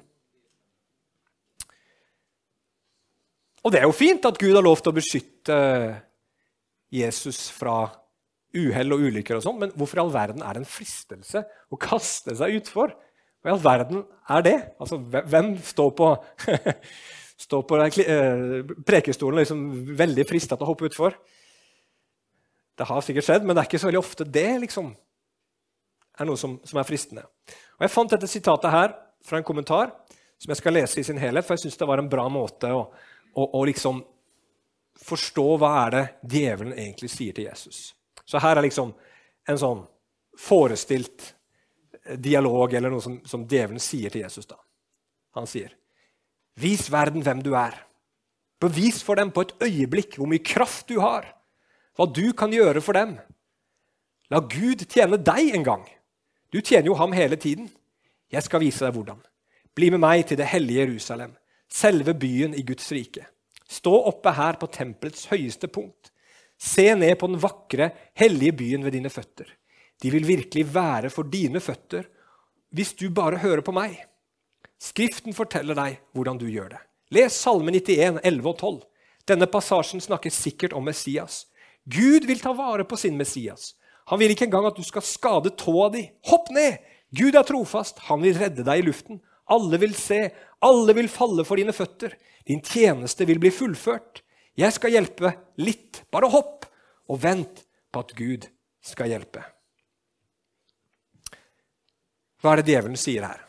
Og 3.63 3.71
det 3.71 3.83
er 3.83 3.87
jo 3.87 3.95
fint 3.95 4.25
at 4.27 4.41
Gud 4.41 4.57
har 4.57 4.65
lov 4.65 4.81
til 4.81 4.91
å 4.91 4.97
beskytte 4.97 5.59
Jesus 6.93 7.45
fra 7.55 7.85
uhell 8.57 8.95
og 8.95 9.07
ulykker, 9.09 9.39
og 9.39 9.45
sånn, 9.45 9.59
men 9.61 9.73
hvorfor 9.77 9.99
i 9.99 10.03
all 10.03 10.13
verden 10.13 10.45
er 10.45 10.57
det 10.57 10.63
en 10.63 10.69
fristelse 10.69 11.43
å 11.73 11.79
kaste 11.81 12.35
seg 12.39 12.59
utfor? 12.61 12.93
Hva 13.43 13.51
i 13.51 13.55
all 13.55 13.63
verden 13.63 14.03
er 14.31 14.45
det? 14.47 14.57
Altså, 14.83 14.99
Hvem 15.01 15.55
står 15.67 15.95
på, 15.99 16.11
står 17.47 17.63
på 17.69 17.79
eh, 17.83 18.75
prekestolen 18.87 19.43
liksom 19.43 19.65
veldig 19.99 20.27
frista 20.29 20.59
til 20.59 20.67
å 20.67 20.73
hoppe 20.73 20.91
utfor? 20.91 21.17
Det 22.79 22.89
har 22.89 23.05
sikkert 23.05 23.29
skjedd, 23.29 23.47
men 23.47 23.57
det 23.57 23.65
er 23.65 23.71
ikke 23.71 23.81
så 23.83 23.91
veldig 23.91 24.03
ofte 24.03 24.29
det 24.29 24.49
liksom, 24.63 24.93
er 26.21 26.29
noe 26.29 26.41
som, 26.41 26.59
som 26.69 26.81
er 26.81 26.89
fristende. 26.89 27.25
Og 27.79 27.87
Jeg 27.87 27.95
fant 27.95 28.15
dette 28.15 28.31
sitatet 28.31 28.73
her 28.73 28.95
fra 29.27 29.41
en 29.41 29.47
kommentar 29.47 29.91
som 30.43 30.51
jeg 30.51 30.59
skal 30.59 30.75
lese 30.75 31.01
i 31.01 31.07
sin 31.07 31.21
helhet, 31.21 31.47
for 31.47 31.55
jeg 31.55 31.67
syns 31.67 31.79
det 31.79 31.89
var 31.89 32.03
en 32.03 32.11
bra 32.11 32.29
måte 32.33 32.71
å, 32.75 32.87
å, 33.39 33.49
å 33.59 33.65
liksom 33.69 34.01
forstå 35.03 35.49
hva 35.61 35.73
er 35.85 35.95
det 35.95 36.05
djevelen 36.35 36.75
egentlig 36.77 37.11
sier 37.13 37.37
til 37.37 37.49
Jesus. 37.49 37.91
Så 38.33 38.41
her 38.41 38.57
er 38.57 38.65
liksom 38.65 38.95
en 39.49 39.59
sånn 39.61 39.83
forestilt 40.41 41.35
dialog 42.17 42.73
eller 42.73 42.93
noe 42.93 43.05
som, 43.05 43.19
som 43.29 43.45
djevelen 43.45 43.83
sier 43.83 44.13
til 44.13 44.25
Jesus. 44.25 44.49
da. 44.49 44.57
Han 45.37 45.47
sier, 45.47 45.75
'Vis 46.57 46.89
verden 46.93 47.25
hvem 47.25 47.43
du 47.45 47.53
er. 47.57 47.77
Bevis 48.61 49.03
for 49.03 49.17
dem 49.17 49.33
på 49.33 49.45
et 49.45 49.55
øyeblikk 49.65 50.17
hvor 50.17 50.29
mye 50.31 50.45
kraft 50.45 50.89
du 50.89 51.01
har, 51.01 51.27
hva 51.97 52.07
du 52.07 52.33
kan 52.33 52.53
gjøre 52.53 52.81
for 52.81 52.97
dem. 52.97 53.17
La 54.31 54.41
Gud 54.41 54.85
tjene 54.89 55.19
deg 55.19 55.55
en 55.57 55.65
gang. 55.65 55.85
Du 56.53 56.61
tjener 56.61 56.87
jo 56.87 56.95
ham 56.95 57.13
hele 57.13 57.37
tiden. 57.37 57.69
Jeg 58.33 58.43
skal 58.43 58.61
vise 58.61 58.85
deg 58.85 58.95
hvordan. 58.95 59.21
Bli 59.75 59.91
med 59.91 60.01
meg 60.01 60.27
til 60.29 60.39
det 60.39 60.47
hellige 60.47 60.87
Jerusalem, 60.87 61.35
selve 61.69 62.15
byen 62.15 62.55
i 62.55 62.63
Guds 62.63 62.93
rike. 62.93 63.27
Stå 63.69 63.93
oppe 64.09 64.33
her 64.37 64.57
på 64.61 64.69
tempelets 64.73 65.27
høyeste 65.33 65.69
punkt. 65.69 66.12
Se 66.63 66.85
ned 66.95 67.17
på 67.19 67.27
den 67.27 67.41
vakre, 67.43 67.91
hellige 68.15 68.55
byen 68.61 68.85
ved 68.87 68.95
dine 68.95 69.11
føtter. 69.11 69.49
De 70.03 70.11
vil 70.15 70.27
virkelig 70.27 70.67
være 70.75 71.11
for 71.11 71.27
dine 71.27 71.61
føtter 71.63 72.07
hvis 72.73 72.95
du 72.97 73.09
bare 73.11 73.41
hører 73.43 73.65
på 73.67 73.75
meg. 73.75 73.97
Skriften 74.81 75.35
forteller 75.35 75.77
deg 75.79 75.99
hvordan 76.15 76.39
du 76.39 76.47
gjør 76.49 76.73
det. 76.77 76.81
Les 77.13 77.35
Salme 77.35 77.75
91, 77.75 78.23
11 78.25 78.49
og 78.49 78.57
12. 78.59 78.79
Denne 79.29 79.47
passasjen 79.51 80.03
snakker 80.03 80.33
sikkert 80.33 80.73
om 80.73 80.87
Messias. 80.87 81.45
Gud 81.85 82.27
vil 82.31 82.41
ta 82.41 82.55
vare 82.57 82.87
på 82.89 82.97
sin 82.99 83.19
Messias. 83.19 83.75
Han 84.11 84.23
vil 84.23 84.33
ikke 84.33 84.47
engang 84.49 84.67
at 84.71 84.79
du 84.79 84.87
skal 84.87 85.05
skade 85.07 85.53
tåa 85.59 85.91
di. 85.95 86.07
Hopp 86.31 86.51
ned! 86.55 86.79
Gud 87.13 87.37
er 87.37 87.45
trofast. 87.45 88.01
Han 88.09 88.23
vil 88.25 88.39
redde 88.39 88.65
deg 88.65 88.81
i 88.81 88.87
luften. 88.87 89.21
Alle 89.53 89.79
vil 89.83 89.95
se. 89.99 90.25
Alle 90.65 90.95
vil 90.97 91.11
falle 91.13 91.45
for 91.45 91.61
dine 91.61 91.75
føtter. 91.77 92.15
Din 92.49 92.63
tjeneste 92.65 93.27
vil 93.29 93.43
bli 93.43 93.53
fullført. 93.53 94.23
Jeg 94.59 94.75
skal 94.77 94.93
hjelpe 94.93 95.33
litt. 95.63 96.03
Bare 96.13 96.29
hopp, 96.33 96.67
og 97.09 97.21
vent 97.23 97.65
på 97.93 98.03
at 98.05 98.13
Gud 98.17 98.47
skal 98.85 99.13
hjelpe. 99.13 99.43
Hva 102.43 102.53
er 102.53 102.61
det 102.61 102.73
djevelen 102.73 102.99
sier 102.99 103.25
her? 103.27 103.43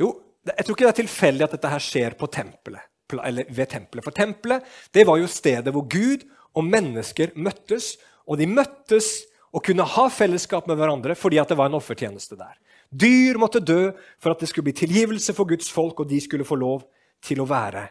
Jo, 0.00 0.14
jeg 0.48 0.64
tror 0.64 0.76
ikke 0.76 0.86
det 0.86 0.92
er 0.92 1.00
tilfeldig 1.02 1.46
at 1.46 1.56
dette 1.56 1.72
her 1.74 1.84
skjer 1.84 2.16
på 2.18 2.28
tempelet, 2.32 2.88
eller 3.12 3.50
ved 3.52 3.70
tempelet. 3.70 4.06
For 4.06 4.16
tempelet 4.16 4.72
det 4.96 5.04
var 5.08 5.20
jo 5.20 5.28
stedet 5.30 5.74
hvor 5.74 5.84
Gud 5.90 6.24
og 6.56 6.66
mennesker 6.66 7.34
møttes. 7.36 7.94
Og 8.26 8.38
de 8.40 8.48
møttes 8.48 9.12
og 9.52 9.64
kunne 9.66 9.84
ha 9.84 10.08
fellesskap 10.08 10.68
med 10.70 10.78
hverandre 10.80 11.16
fordi 11.18 11.40
det 11.48 11.58
var 11.58 11.68
en 11.68 11.76
offertjeneste 11.76 12.38
der. 12.40 12.54
Dyr 12.88 13.38
måtte 13.40 13.60
dø 13.60 13.92
for 14.20 14.32
at 14.32 14.40
det 14.40 14.48
skulle 14.50 14.70
bli 14.70 14.76
tilgivelse 14.76 15.34
for 15.36 15.48
Guds 15.48 15.70
folk, 15.72 16.00
og 16.00 16.08
de 16.08 16.20
skulle 16.20 16.46
få 16.48 16.58
lov 16.60 16.84
til 17.24 17.40
å 17.40 17.48
være 17.48 17.86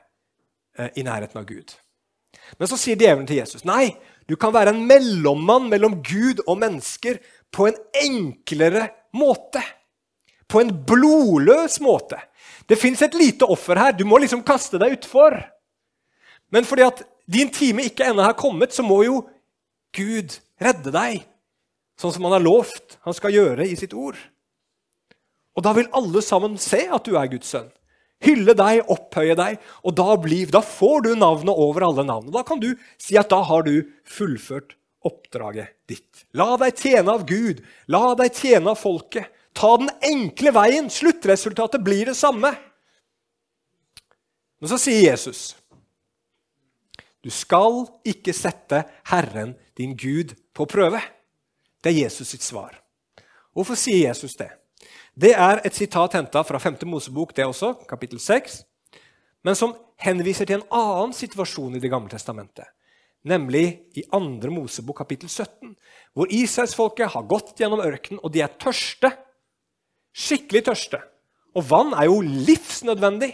i 0.96 1.04
nærheten 1.04 1.40
av 1.42 1.48
Gud. 1.50 1.74
Men 2.60 2.70
så 2.70 2.78
sier 2.80 3.00
djevelen 3.00 3.28
til 3.28 3.42
Jesus 3.42 3.66
nei, 3.68 3.94
du 4.30 4.38
kan 4.40 4.54
være 4.56 4.74
en 4.74 4.86
mellommann 4.88 5.70
mellom 5.72 6.00
Gud 6.06 6.44
og 6.46 6.60
mennesker 6.62 7.20
på 7.52 7.68
en 7.68 7.78
enklere 8.04 8.88
måte. 9.18 9.64
På 10.48 10.62
en 10.62 10.72
blodløs 10.88 11.80
måte. 11.84 12.20
Det 12.68 12.80
fins 12.80 13.02
et 13.04 13.16
lite 13.18 13.48
offer 13.48 13.80
her. 13.80 13.96
Du 13.96 14.06
må 14.08 14.20
liksom 14.22 14.44
kaste 14.48 14.80
deg 14.80 14.98
utfor. 15.00 15.36
Men 16.52 16.68
fordi 16.68 16.86
at 16.88 17.04
din 17.32 17.52
time 17.52 17.86
ikke 17.88 18.08
ennå 18.08 18.24
har 18.24 18.38
kommet, 18.40 18.74
så 18.76 18.84
må 18.84 19.02
jo 19.08 19.22
Gud 19.96 20.36
redde 20.62 20.92
deg. 20.94 21.26
Sånn 22.00 22.14
som 22.16 22.26
han 22.28 22.36
har 22.38 22.44
lovt 22.44 22.98
han 23.06 23.16
skal 23.16 23.36
gjøre 23.36 23.68
i 23.68 23.76
sitt 23.80 23.96
ord. 23.96 24.20
Og 25.56 25.64
da 25.66 25.74
vil 25.76 25.92
alle 25.96 26.24
sammen 26.24 26.58
se 26.62 26.86
at 26.88 27.08
du 27.08 27.18
er 27.20 27.30
Guds 27.32 27.52
sønn. 27.52 27.72
Hylle 28.22 28.54
deg, 28.58 28.84
opphøye 28.92 29.36
deg, 29.38 29.58
og 29.82 29.96
da, 29.98 30.16
blir, 30.22 30.52
da 30.54 30.62
får 30.66 31.08
du 31.08 31.12
navnet 31.18 31.58
over 31.58 31.88
alle 31.88 32.06
navn. 32.06 32.30
Da 32.34 32.44
kan 32.48 32.62
du 32.62 32.70
si 33.02 33.18
at 33.18 33.32
da 33.34 33.42
har 33.48 33.66
du 33.66 33.76
fullført 34.06 34.76
oppdraget 35.08 35.74
ditt. 35.90 36.26
La 36.38 36.54
deg 36.62 36.78
tjene 36.78 37.16
av 37.16 37.26
Gud, 37.30 37.64
la 37.90 38.12
deg 38.20 38.36
tjene 38.38 38.76
av 38.76 38.82
folket. 38.82 39.32
Ta 39.58 39.74
den 39.82 39.90
enkle 40.06 40.54
veien. 40.56 40.86
Sluttresultatet 40.94 41.82
blir 41.84 42.12
det 42.12 42.16
samme. 42.16 42.54
Men 44.62 44.72
så 44.72 44.78
sier 44.80 45.10
Jesus 45.10 45.50
du 47.22 47.30
skal 47.30 47.84
ikke 48.08 48.34
sette 48.34 48.80
Herren 49.12 49.54
din 49.78 49.94
Gud 49.94 50.34
på 50.58 50.66
prøve. 50.66 51.02
Det 51.82 51.92
er 51.92 52.08
Jesus 52.08 52.34
sitt 52.34 52.42
svar. 52.42 52.80
Hvorfor 53.54 53.78
sier 53.78 54.08
Jesus 54.08 54.34
det? 54.40 54.50
Det 55.12 55.34
er 55.36 55.60
et 55.66 55.76
sitat 55.76 56.16
henta 56.16 56.44
fra 56.48 56.60
5. 56.60 56.78
Mosebok, 56.88 57.34
det 57.36 57.46
også, 57.46 57.74
kapittel 57.90 58.20
6, 58.20 58.62
men 59.44 59.58
som 59.58 59.74
henviser 60.00 60.48
til 60.48 60.62
en 60.62 60.70
annen 60.72 61.14
situasjon 61.14 61.76
i 61.76 61.82
Det 61.84 61.92
gamle 61.92 62.10
testamentet. 62.10 62.66
Nemlig 63.28 63.84
i 63.94 64.04
2. 64.08 64.50
Mosebok, 64.50 64.98
kapittel 65.04 65.30
17, 65.30 65.76
hvor 66.14 66.32
Israelsfolket 66.32 67.12
har 67.12 67.28
gått 67.28 67.60
gjennom 67.60 67.84
ørkenen, 67.84 68.22
og 68.24 68.32
de 68.32 68.42
er 68.42 68.56
tørste. 68.58 69.12
Skikkelig 70.16 70.64
tørste. 70.66 71.02
Og 71.56 71.68
vann 71.70 71.94
er 71.94 72.08
jo 72.08 72.22
livsnødvendig. 72.22 73.34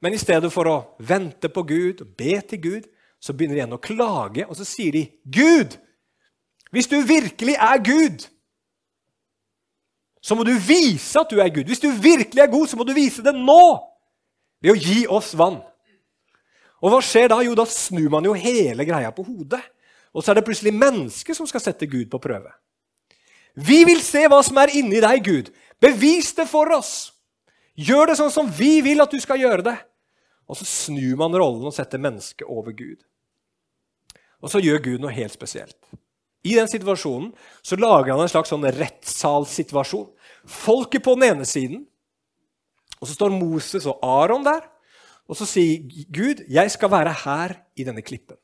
Men 0.00 0.14
i 0.14 0.20
stedet 0.20 0.50
for 0.52 0.68
å 0.68 0.78
vente 0.98 1.48
på 1.48 1.62
Gud 1.62 2.02
og 2.02 2.16
be 2.16 2.40
til 2.48 2.62
Gud, 2.62 2.88
så 3.20 3.32
begynner 3.32 3.56
de 3.56 3.60
igjen 3.62 3.76
å 3.76 3.82
klage, 3.82 4.46
og 4.48 4.56
så 4.56 4.64
sier 4.64 4.92
de, 4.92 5.06
'Gud, 5.24 5.76
hvis 6.70 6.88
du 6.88 7.00
virkelig 7.00 7.54
er 7.54 7.78
Gud' 7.84 8.26
så 10.26 10.34
må 10.34 10.42
du 10.42 10.56
vise 10.58 11.20
at 11.20 11.30
du 11.30 11.38
er 11.38 11.52
Gud. 11.54 11.68
Hvis 11.70 11.82
du 11.82 11.86
virkelig 11.92 12.42
er 12.42 12.50
god, 12.50 12.66
så 12.66 12.78
må 12.78 12.82
du 12.86 12.90
vise 12.96 13.22
det 13.22 13.30
nå 13.36 13.62
ved 14.58 14.72
å 14.72 14.80
gi 14.80 15.04
oss 15.06 15.30
vann. 15.38 15.60
Og 16.82 16.90
hva 16.90 16.98
skjer 17.04 17.30
da? 17.30 17.38
Jo, 17.46 17.54
da 17.54 17.66
snur 17.70 18.10
man 18.10 18.26
jo 18.26 18.34
hele 18.34 18.82
greia 18.88 19.12
på 19.14 19.22
hodet. 19.22 19.62
Og 20.10 20.24
så 20.24 20.32
er 20.32 20.40
det 20.40 20.46
plutselig 20.48 20.74
mennesket 20.74 21.38
som 21.38 21.46
skal 21.46 21.62
sette 21.62 21.86
Gud 21.86 22.08
på 22.10 22.18
prøve. 22.22 22.50
Vi 23.54 23.84
vil 23.88 24.02
se 24.04 24.24
hva 24.26 24.40
som 24.44 24.58
er 24.60 24.74
inni 24.76 24.98
deg, 25.04 25.22
Gud. 25.24 25.52
Bevis 25.80 26.32
det 26.36 26.48
for 26.50 26.74
oss. 26.74 27.12
Gjør 27.78 28.10
det 28.10 28.16
sånn 28.18 28.32
som 28.32 28.50
vi 28.50 28.80
vil 28.84 29.04
at 29.04 29.12
du 29.12 29.20
skal 29.22 29.38
gjøre 29.40 29.64
det. 29.68 29.76
Og 30.50 30.58
så 30.58 30.66
snur 30.66 31.14
man 31.20 31.38
rollen 31.38 31.68
og 31.68 31.74
setter 31.76 32.02
mennesket 32.02 32.48
over 32.50 32.74
Gud. 32.74 32.98
Og 34.42 34.50
så 34.50 34.58
gjør 34.62 34.82
Gud 34.90 35.04
noe 35.04 35.14
helt 35.14 35.34
spesielt. 35.34 35.78
I 36.46 36.54
den 36.54 36.68
situasjonen 36.70 37.32
så 37.64 37.78
lager 37.80 38.14
han 38.14 38.22
en 38.22 38.30
slags 38.30 38.52
sånn 38.52 38.66
rettssalssituasjon. 38.76 40.06
Folket 40.46 41.02
på 41.02 41.16
den 41.16 41.26
ene 41.32 41.46
siden, 41.48 41.84
og 43.00 43.08
så 43.08 43.14
står 43.14 43.34
Moses 43.34 43.86
og 43.86 43.98
Aron 44.02 44.44
der. 44.46 44.64
Og 45.26 45.36
så 45.36 45.46
sier 45.46 45.82
Gud, 46.14 46.44
'Jeg 46.48 46.70
skal 46.70 46.90
være 46.90 47.12
her 47.24 47.56
i 47.76 47.84
denne 47.84 48.02
klippen'. 48.02 48.38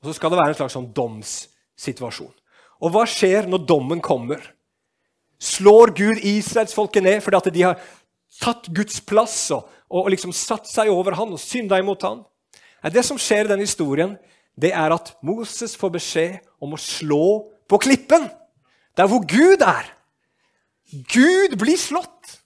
Og 0.00 0.04
så 0.04 0.12
skal 0.12 0.30
det 0.30 0.38
være 0.38 0.48
en 0.48 0.54
slags 0.54 0.72
sånn 0.72 0.92
domssituasjon. 0.94 2.34
Og 2.80 2.90
hva 2.92 3.04
skjer 3.08 3.48
når 3.48 3.66
dommen 3.66 4.00
kommer? 4.00 4.38
Slår 5.40 5.92
Gud 5.96 6.22
israelsfolket 6.22 7.02
ned 7.02 7.20
fordi 7.24 7.36
at 7.36 7.54
de 7.54 7.62
har 7.62 7.80
tatt 8.40 8.68
Guds 8.74 9.00
plass 9.00 9.50
og, 9.50 9.68
og 9.90 10.10
liksom 10.10 10.32
satt 10.32 10.68
seg 10.68 10.88
over 10.88 11.16
han 11.18 11.32
og 11.32 11.40
synda 11.40 11.78
imot 11.78 12.02
han? 12.02 12.24
Det 12.92 13.04
som 13.04 13.18
skjer 13.18 13.48
i 13.48 13.48
den 13.48 13.64
historien, 13.64 14.16
det 14.56 14.70
er 14.72 14.94
at 14.94 15.16
Moses 15.22 15.74
får 15.76 15.90
beskjed 15.98 16.38
om 16.62 16.76
å 16.76 16.80
slå 16.80 17.26
på 17.68 17.80
klippen. 17.82 18.28
Der 18.96 19.08
hvor 19.10 19.24
Gud 19.26 19.64
er. 19.64 19.95
Gud 20.90 21.56
blir 21.58 21.78
slått. 21.80 22.36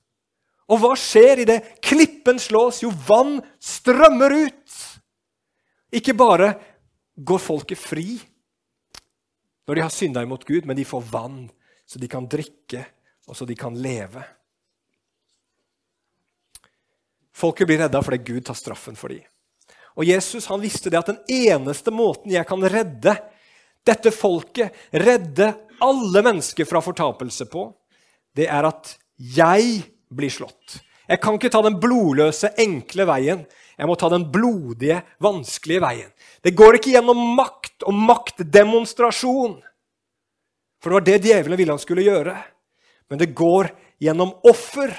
Og 0.70 0.80
hva 0.80 0.95
skjer 0.99 1.43
idet 1.43 1.61
klippen 1.82 2.38
slås? 2.41 2.82
Jo, 2.84 2.93
vann 3.09 3.41
strømmer 3.59 4.34
ut. 4.47 4.76
Ikke 5.91 6.14
bare 6.14 6.55
går 7.18 7.43
folket 7.43 7.80
fri 7.80 8.20
når 9.66 9.76
de 9.78 9.82
har 9.84 9.93
synda 9.95 10.22
imot 10.24 10.43
Gud, 10.49 10.64
men 10.66 10.74
de 10.74 10.82
får 10.86 11.05
vann, 11.12 11.45
så 11.86 11.99
de 12.03 12.09
kan 12.11 12.24
drikke, 12.26 12.80
og 13.30 13.36
så 13.38 13.47
de 13.47 13.55
kan 13.55 13.76
leve. 13.78 14.22
Folket 17.30 17.68
blir 17.70 17.78
redda 17.84 18.01
fordi 18.03 18.18
Gud 18.32 18.49
tar 18.49 18.59
straffen 18.59 18.99
for 18.99 19.14
dem. 19.14 19.22
Og 19.95 20.07
Jesus 20.09 20.49
han 20.51 20.62
visste 20.62 20.91
det 20.91 20.99
at 20.99 21.12
den 21.12 21.20
eneste 21.30 21.95
måten 21.95 22.32
jeg 22.34 22.47
kan 22.49 22.62
redde 22.66 23.14
dette 23.86 24.11
folket, 24.11 24.74
redde 24.91 25.53
alle 25.80 26.22
mennesker 26.24 26.66
fra 26.68 26.82
fortapelse 26.84 27.47
på, 27.51 27.68
det 28.39 28.47
er 28.51 28.68
at 28.68 28.95
jeg 29.16 29.83
blir 30.11 30.33
slått. 30.33 30.81
Jeg 31.11 31.18
kan 31.22 31.35
ikke 31.35 31.51
ta 31.51 31.62
den 31.66 31.81
blodløse, 31.83 32.53
enkle 32.62 33.07
veien. 33.09 33.43
Jeg 33.74 33.89
må 33.89 33.97
ta 33.99 34.11
den 34.12 34.28
blodige, 34.31 35.01
vanskelige 35.22 35.83
veien. 35.83 36.11
Det 36.45 36.55
går 36.55 36.78
ikke 36.78 36.95
gjennom 36.95 37.20
makt 37.37 37.87
og 37.89 37.97
maktdemonstrasjon. 37.97 39.57
For 40.81 40.91
det 40.91 40.99
var 40.99 41.07
det 41.09 41.16
djevelen 41.26 41.59
ville 41.59 41.74
han 41.74 41.83
skulle 41.83 42.07
gjøre. 42.07 42.37
Men 43.11 43.20
det 43.20 43.33
går 43.35 43.72
gjennom 44.01 44.37
offer. 44.47 44.93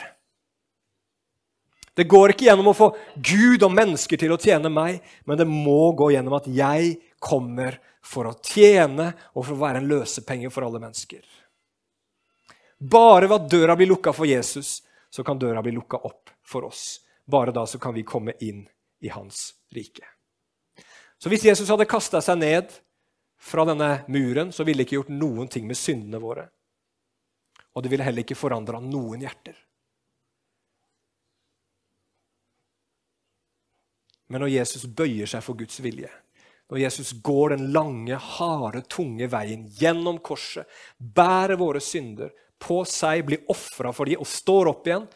Det 1.96 2.08
går 2.12 2.34
ikke 2.34 2.48
gjennom 2.50 2.72
å 2.72 2.76
få 2.76 2.90
Gud 3.16 3.64
og 3.64 3.74
mennesker 3.76 4.20
til 4.20 4.34
å 4.36 4.40
tjene 4.40 4.72
meg, 4.72 5.02
men 5.28 5.40
det 5.40 5.48
må 5.48 5.92
gå 5.98 6.12
gjennom 6.14 6.38
at 6.38 6.48
jeg 6.52 6.96
kommer 7.24 7.78
for 8.04 8.30
å 8.30 8.38
tjene 8.44 9.12
og 9.36 9.46
for 9.46 9.56
å 9.56 9.62
være 9.62 9.82
en 9.82 9.90
løsepenge 9.92 10.52
for 10.54 10.68
alle 10.68 10.82
mennesker. 10.82 11.22
Bare 12.82 13.28
ved 13.28 13.36
at 13.36 13.50
døra 13.50 13.76
blir 13.78 13.92
lukka 13.92 14.14
for 14.14 14.26
Jesus, 14.26 14.82
så 15.10 15.24
kan 15.24 15.40
døra 15.40 15.62
bli 15.62 15.76
lukka 15.76 16.00
opp 16.02 16.32
for 16.42 16.66
oss. 16.66 17.02
Bare 17.26 17.54
da 17.54 17.68
så 17.70 17.78
kan 17.80 17.94
vi 17.94 18.04
komme 18.04 18.34
inn 18.42 18.64
i 19.02 19.12
hans 19.14 19.52
rike. 19.70 20.08
Så 21.22 21.30
hvis 21.30 21.46
Jesus 21.46 21.70
hadde 21.70 21.86
kasta 21.86 22.24
seg 22.26 22.40
ned 22.42 22.74
fra 23.38 23.68
denne 23.70 23.92
muren, 24.10 24.50
så 24.50 24.66
ville 24.66 24.82
det 24.82 24.90
ikke 24.90 24.98
gjort 24.98 25.14
noen 25.14 25.52
ting 25.54 25.68
med 25.70 25.78
syndene 25.78 26.22
våre. 26.22 26.48
Og 27.78 27.84
det 27.84 27.94
ville 27.94 28.08
heller 28.08 28.26
ikke 28.26 28.40
forandra 28.40 28.82
noen 28.82 29.22
hjerter. 29.22 29.60
Men 34.32 34.42
når 34.42 34.56
Jesus 34.56 34.90
bøyer 34.90 35.30
seg 35.30 35.46
for 35.46 35.60
Guds 35.60 35.78
vilje, 35.84 36.10
når 36.72 36.86
Jesus 36.86 37.12
går 37.22 37.54
den 37.54 37.70
lange, 37.76 38.16
harde, 38.16 38.82
tunge 38.90 39.28
veien 39.30 39.68
gjennom 39.78 40.22
korset, 40.24 40.66
bærer 40.98 41.60
våre 41.60 41.82
synder 41.84 42.32
på 42.62 42.82
seg, 42.88 43.26
blir 43.28 43.46
ofra 43.52 43.92
for 43.96 44.10
dem 44.10 44.22
og 44.22 44.30
står 44.30 44.72
opp 44.72 44.88
igjen, 44.88 45.08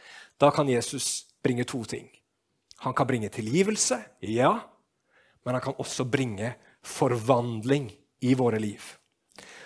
da 0.42 0.52
kan 0.54 0.70
Jesus 0.70 1.26
bringe 1.46 1.66
to 1.68 1.84
ting. 1.88 2.10
Han 2.84 2.94
kan 2.98 3.08
bringe 3.08 3.32
tilgivelse, 3.32 4.02
ja, 4.20 4.54
men 5.46 5.58
han 5.58 5.64
kan 5.64 5.78
også 5.80 6.08
bringe 6.10 6.56
forvandling 6.86 7.88
i 8.26 8.34
våre 8.38 8.60
liv. 8.62 8.82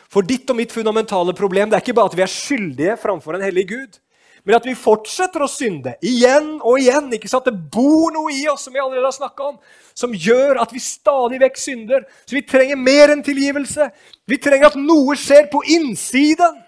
For 0.09 0.25
ditt 0.25 0.49
og 0.49 0.57
mitt 0.57 0.73
fundamentale 0.73 1.35
problem 1.37 1.69
det 1.69 1.77
er 1.77 1.83
ikke 1.85 1.97
bare 1.97 2.11
at 2.11 2.17
vi 2.17 2.25
er 2.25 2.31
skyldige 2.33 2.95
framfor 3.01 3.37
en 3.37 3.45
hellig 3.45 3.67
Gud. 3.69 3.99
Men 4.47 4.55
at 4.55 4.65
vi 4.65 4.75
fortsetter 4.77 5.43
å 5.43 5.49
synde 5.51 5.93
igjen 6.05 6.55
og 6.63 6.79
igjen. 6.79 7.09
ikke 7.13 7.29
sant? 7.29 7.45
Det 7.45 7.71
bor 7.73 8.13
noe 8.15 8.31
i 8.33 8.45
oss 8.49 8.63
som 8.65 8.73
vi 8.73 8.81
allerede 8.81 9.11
har 9.11 9.43
om, 9.45 9.57
som 9.93 10.15
gjør 10.15 10.61
at 10.63 10.71
vi 10.73 10.81
stadig 10.81 11.41
vekk 11.43 11.59
synder. 11.59 12.05
Så 12.23 12.37
vi 12.37 12.45
trenger 12.47 12.79
mer 12.79 13.13
enn 13.13 13.23
tilgivelse. 13.25 13.89
Vi 14.29 14.39
trenger 14.41 14.71
at 14.71 14.79
noe 14.79 15.17
skjer 15.19 15.49
på 15.51 15.61
innsiden. 15.75 16.63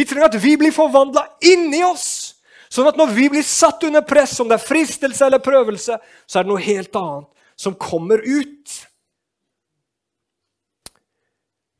Vi 0.00 0.06
trenger 0.08 0.30
at 0.30 0.40
vi 0.40 0.56
blir 0.56 0.72
forvandla 0.72 1.26
inni 1.44 1.82
oss. 1.84 2.38
Sånn 2.72 2.88
at 2.88 2.96
når 2.96 3.10
vi 3.12 3.26
blir 3.32 3.44
satt 3.44 3.82
under 3.84 4.04
press, 4.06 4.38
om 4.40 4.48
det 4.48 4.56
er 4.56 4.64
fristelse 4.64 5.26
eller 5.26 5.42
prøvelse, 5.44 5.98
så 6.00 6.38
er 6.38 6.46
det 6.46 6.52
noe 6.52 6.62
helt 6.64 6.96
annet 6.96 7.28
som 7.60 7.74
kommer 7.76 8.22
ut. 8.24 8.76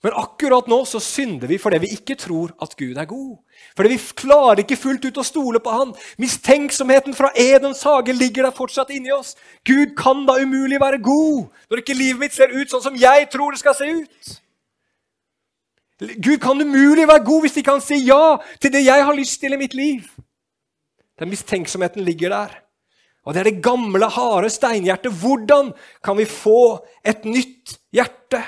Men 0.05 0.17
akkurat 0.17 0.69
nå 0.69 0.79
så 0.89 1.01
synder 1.05 1.49
vi 1.49 1.59
fordi 1.61 1.81
vi 1.83 1.93
ikke 1.95 2.17
tror 2.21 2.53
at 2.65 2.77
Gud 2.77 2.99
er 2.99 3.09
god. 3.09 3.39
Fordi 3.77 3.93
vi 3.95 3.99
klarer 4.23 4.63
ikke 4.65 4.81
fullt 4.81 5.09
ut 5.09 5.21
å 5.21 5.25
stole 5.25 5.61
på 5.61 5.73
Han. 5.73 5.97
Mistenksomheten 6.21 7.17
fra 7.17 7.33
Edens 7.37 7.85
hage 7.89 8.17
ligger 8.17 8.49
der 8.49 8.57
fortsatt 8.57 8.93
inni 8.97 9.13
oss. 9.17 9.35
Gud 9.69 9.93
kan 9.97 10.27
da 10.29 10.37
umulig 10.41 10.81
være 10.81 11.01
god 11.05 11.49
når 11.71 11.85
ikke 11.85 11.97
livet 11.97 12.25
mitt 12.27 12.37
ser 12.37 12.53
ut 12.53 12.73
sånn 12.73 12.85
som 12.91 13.01
jeg 13.01 13.29
tror 13.33 13.53
det 13.53 13.63
skal 13.63 13.77
se 13.77 13.93
ut. 14.01 14.39
Gud 16.01 16.39
kan 16.41 16.61
umulig 16.61 17.05
være 17.09 17.25
god 17.25 17.45
hvis 17.45 17.59
de 17.59 17.63
kan 17.63 17.81
si 17.85 18.01
ja 18.07 18.39
til 18.61 18.73
det 18.73 18.85
jeg 18.87 19.05
har 19.05 19.17
lyst 19.17 19.41
til 19.41 19.53
i 19.53 19.61
mitt 19.61 19.75
liv. 19.75 20.07
Den 21.21 21.29
mistenksomheten 21.29 22.05
ligger 22.05 22.33
der. 22.33 22.55
Og 23.25 23.35
det 23.35 23.41
er 23.41 23.51
det 23.51 23.63
gamle, 23.63 24.09
harde 24.09 24.51
steinhjertet. 24.51 25.13
Hvordan 25.13 25.73
kan 26.05 26.17
vi 26.17 26.25
få 26.25 26.81
et 27.05 27.25
nytt 27.25 27.77
hjerte? 27.93 28.41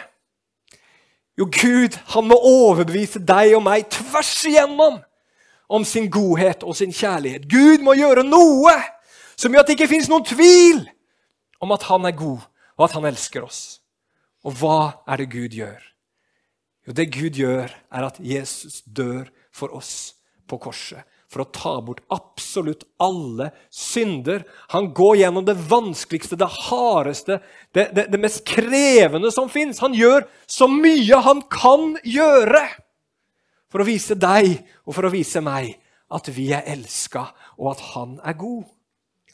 Jo, 1.38 1.44
Gud 1.44 1.96
han 2.14 2.28
må 2.28 2.36
overbevise 2.36 3.20
deg 3.20 3.56
og 3.56 3.64
meg 3.66 3.88
tvers 3.92 4.32
igjennom 4.48 4.98
om 5.72 5.84
sin 5.84 6.10
godhet 6.12 6.64
og 6.64 6.76
sin 6.76 6.92
kjærlighet. 6.92 7.48
Gud 7.48 7.84
må 7.84 7.96
gjøre 7.96 8.24
noe 8.24 8.74
som 9.36 9.52
gjør 9.52 9.64
at 9.64 9.70
det 9.70 9.78
ikke 9.78 9.92
fins 9.92 10.08
noen 10.12 10.24
tvil 10.28 10.82
om 11.62 11.72
at 11.72 11.86
han 11.88 12.04
er 12.08 12.16
god, 12.16 12.42
og 12.76 12.84
at 12.84 12.96
han 12.96 13.06
elsker 13.08 13.44
oss. 13.44 13.80
Og 14.44 14.56
hva 14.58 15.04
er 15.06 15.22
det 15.22 15.30
Gud 15.32 15.56
gjør? 15.56 15.91
Jo, 16.86 16.94
det 16.96 17.12
Gud 17.14 17.38
gjør, 17.38 17.70
er 17.70 18.06
at 18.08 18.18
Jesus 18.18 18.82
dør 18.86 19.28
for 19.54 19.74
oss 19.76 20.14
på 20.50 20.58
korset 20.62 21.06
for 21.32 21.46
å 21.46 21.48
ta 21.48 21.72
bort 21.80 22.02
absolutt 22.12 22.84
alle 23.00 23.48
synder. 23.72 24.44
Han 24.74 24.90
går 24.92 25.22
gjennom 25.22 25.46
det 25.46 25.56
vanskeligste, 25.70 26.36
det 26.36 26.48
hardeste, 26.68 27.38
det, 27.72 27.88
det, 27.96 28.06
det 28.12 28.20
mest 28.20 28.44
krevende 28.48 29.32
som 29.32 29.48
fins. 29.52 29.80
Han 29.80 29.96
gjør 29.96 30.26
så 30.50 30.68
mye 30.68 31.22
han 31.24 31.40
kan 31.52 31.94
gjøre 32.04 32.66
for 33.72 33.80
å 33.80 33.88
vise 33.88 34.18
deg 34.18 34.58
og 34.84 34.92
for 34.92 35.08
å 35.08 35.14
vise 35.14 35.40
meg 35.44 35.72
at 36.12 36.28
vi 36.36 36.50
er 36.52 36.66
elska, 36.68 37.24
og 37.56 37.72
at 37.72 37.84
han 37.94 38.18
er 38.20 38.36
god. 38.36 38.66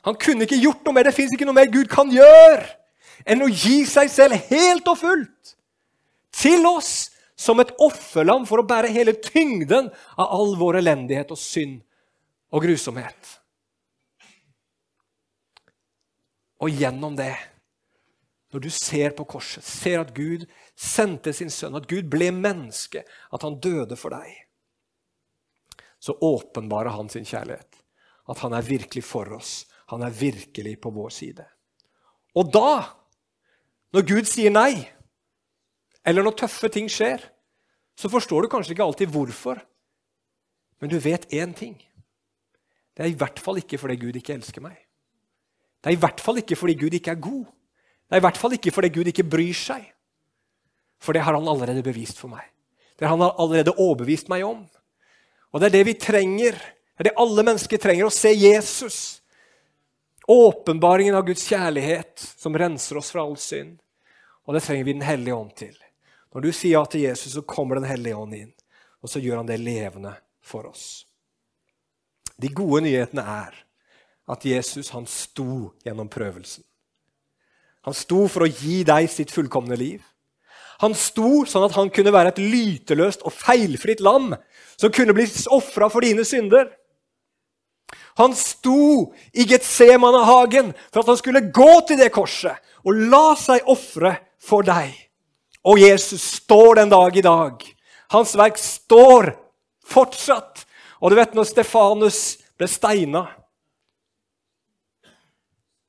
Han 0.07 0.18
kunne 0.22 0.46
ikke 0.46 0.61
gjort 0.62 0.84
noe 0.86 0.94
mer. 0.94 1.09
Det 1.09 1.16
fins 1.16 1.34
ikke 1.34 1.49
noe 1.49 1.59
mer 1.59 1.72
Gud 1.72 1.90
kan 1.90 2.12
gjøre 2.14 2.62
enn 3.26 3.42
å 3.42 3.51
gi 3.51 3.82
seg 3.88 4.07
selv 4.12 4.38
helt 4.53 4.86
og 4.86 5.01
fullt 5.01 5.57
til 6.38 6.62
oss 6.70 7.09
som 7.39 7.61
et 7.62 7.70
offerlam 7.78 8.47
for 8.49 8.61
å 8.61 8.66
bære 8.66 8.91
hele 8.91 9.14
tyngden 9.22 9.93
av 10.18 10.32
all 10.34 10.57
vår 10.59 10.80
elendighet 10.80 11.30
og 11.30 11.39
synd 11.39 11.78
og 12.51 12.64
grusomhet. 12.64 13.36
Og 16.59 16.74
gjennom 16.74 17.14
det, 17.18 17.36
når 18.51 18.64
du 18.64 18.70
ser 18.72 19.14
på 19.14 19.26
korset, 19.28 19.62
ser 19.62 20.01
at 20.01 20.11
Gud 20.16 20.49
sendte 20.74 21.34
sin 21.36 21.53
sønn, 21.53 21.76
at 21.78 21.86
Gud 21.86 22.09
ble 22.11 22.32
menneske, 22.34 23.05
at 23.07 23.45
han 23.47 23.61
døde 23.62 23.99
for 24.01 24.16
deg, 24.16 24.32
så 25.99 26.16
åpenbarer 26.24 26.95
han 26.95 27.11
sin 27.12 27.26
kjærlighet. 27.26 27.82
At 28.28 28.43
han 28.43 28.55
er 28.55 28.66
virkelig 28.66 29.03
for 29.07 29.30
oss. 29.39 29.66
Han 29.89 30.03
er 30.05 30.14
virkelig 30.14 30.76
på 30.82 30.91
vår 30.95 31.14
side. 31.14 31.47
Og 32.39 32.51
da, 32.53 32.84
når 33.95 34.05
Gud 34.07 34.28
sier 34.28 34.53
nei, 34.53 34.84
eller 36.09 36.25
når 36.25 36.39
tøffe 36.41 36.71
ting 36.73 36.89
skjer, 36.91 37.21
så 37.99 38.09
forstår 38.09 38.47
du 38.47 38.53
kanskje 38.53 38.73
ikke 38.73 38.87
alltid 38.87 39.13
hvorfor, 39.13 39.61
men 40.81 40.91
du 40.91 40.97
vet 41.03 41.27
én 41.35 41.53
ting. 41.57 41.77
Det 42.97 43.05
er 43.05 43.13
i 43.13 43.19
hvert 43.19 43.39
fall 43.43 43.61
ikke 43.61 43.79
fordi 43.79 43.99
Gud 44.01 44.17
ikke 44.19 44.37
elsker 44.39 44.63
meg. 44.65 44.79
Det 45.79 45.91
er 45.91 45.99
i 45.99 46.01
hvert 46.03 46.23
fall 46.23 46.41
ikke 46.41 46.57
fordi 46.59 46.75
Gud 46.79 46.95
ikke 46.99 47.13
er 47.15 47.23
god. 47.23 47.45
Det 48.09 48.17
er 48.17 48.23
i 48.23 48.25
hvert 48.25 48.41
fall 48.41 48.55
ikke 48.57 48.73
fordi 48.75 48.91
Gud 48.95 49.11
ikke 49.11 49.27
bryr 49.29 49.55
seg. 49.55 49.85
For 50.99 51.15
det 51.15 51.23
har 51.23 51.37
han 51.37 51.47
allerede 51.47 51.85
bevist 51.87 52.19
for 52.19 52.33
meg. 52.33 52.47
Det 52.99 53.07
har 53.07 53.15
han 53.15 53.29
allerede 53.29 53.77
overbevist 53.77 54.31
meg 54.33 54.43
om. 54.47 54.65
Og 55.53 55.61
det 55.61 55.69
er 55.69 55.77
det 55.77 55.87
vi 55.87 55.95
trenger. 56.01 56.59
Det 56.59 57.05
er 57.05 57.11
det 57.11 57.19
alle 57.23 57.45
mennesker 57.47 57.79
trenger, 57.79 58.09
å 58.09 58.15
se 58.15 58.33
Jesus. 58.35 58.99
Åpenbaringen 60.29 61.15
av 61.15 61.27
Guds 61.29 61.47
kjærlighet 61.47 62.19
som 62.35 62.57
renser 62.59 62.99
oss 62.99 63.13
fra 63.15 63.23
all 63.23 63.39
synd. 63.39 63.77
Og 64.49 64.57
det 64.57 64.65
trenger 64.67 64.89
vi 64.89 64.97
Den 64.99 65.07
hellige 65.07 65.37
ånd 65.37 65.55
til. 65.55 65.77
Når 66.35 66.45
du 66.45 66.51
sier 66.53 66.76
ja 66.76 66.85
til 66.87 67.07
Jesus, 67.07 67.33
så 67.35 67.43
kommer 67.43 67.79
Den 67.79 67.89
hellige 67.89 68.16
ånd 68.16 68.35
inn. 68.35 68.53
Og 69.03 69.11
så 69.11 69.22
gjør 69.22 69.41
han 69.43 69.49
det 69.49 69.61
levende 69.62 70.14
for 70.43 70.66
oss. 70.68 71.07
De 72.39 72.51
gode 72.55 72.85
nyhetene 72.87 73.22
er 73.22 73.55
at 74.29 74.45
Jesus 74.45 74.91
han 74.95 75.07
sto 75.09 75.72
gjennom 75.87 76.11
prøvelsen. 76.12 76.64
Han 77.87 77.97
sto 77.97 78.26
for 78.29 78.45
å 78.45 78.51
gi 78.51 78.83
deg 78.87 79.09
sitt 79.11 79.33
fullkomne 79.33 79.79
liv. 79.79 80.03
Han 80.83 80.95
sto 80.95 81.43
sånn 81.49 81.64
at 81.66 81.74
han 81.79 81.91
kunne 81.91 82.12
være 82.14 82.35
et 82.35 82.43
lyteløst 82.43 83.24
og 83.26 83.35
feilfritt 83.35 84.03
lam 84.05 84.35
som 84.79 84.93
kunne 84.95 85.14
bli 85.16 85.26
ofra 85.55 85.89
for 85.91 86.05
dine 86.05 86.26
synder. 86.29 86.68
Han 88.20 88.35
sto 88.37 89.14
i 89.33 89.47
Getsemanehagen 89.49 90.72
for 90.91 91.03
at 91.03 91.11
han 91.11 91.18
skulle 91.18 91.49
gå 91.55 91.70
til 91.89 91.99
det 92.03 92.12
korset 92.14 92.59
og 92.85 93.03
la 93.11 93.33
seg 93.39 93.66
ofre 93.70 94.14
for 94.43 94.66
deg. 94.66 94.93
Og 95.67 95.81
Jesus 95.83 96.23
står 96.39 96.81
den 96.81 96.93
dag 96.93 97.17
i 97.17 97.25
dag. 97.25 97.65
Hans 98.13 98.35
verk 98.39 98.59
står 98.61 99.33
fortsatt. 99.89 100.65
Og 101.03 101.11
du 101.11 101.19
vet 101.19 101.35
når 101.37 101.49
Stefanus 101.49 102.21
ble 102.59 102.69
steina, 102.71 103.27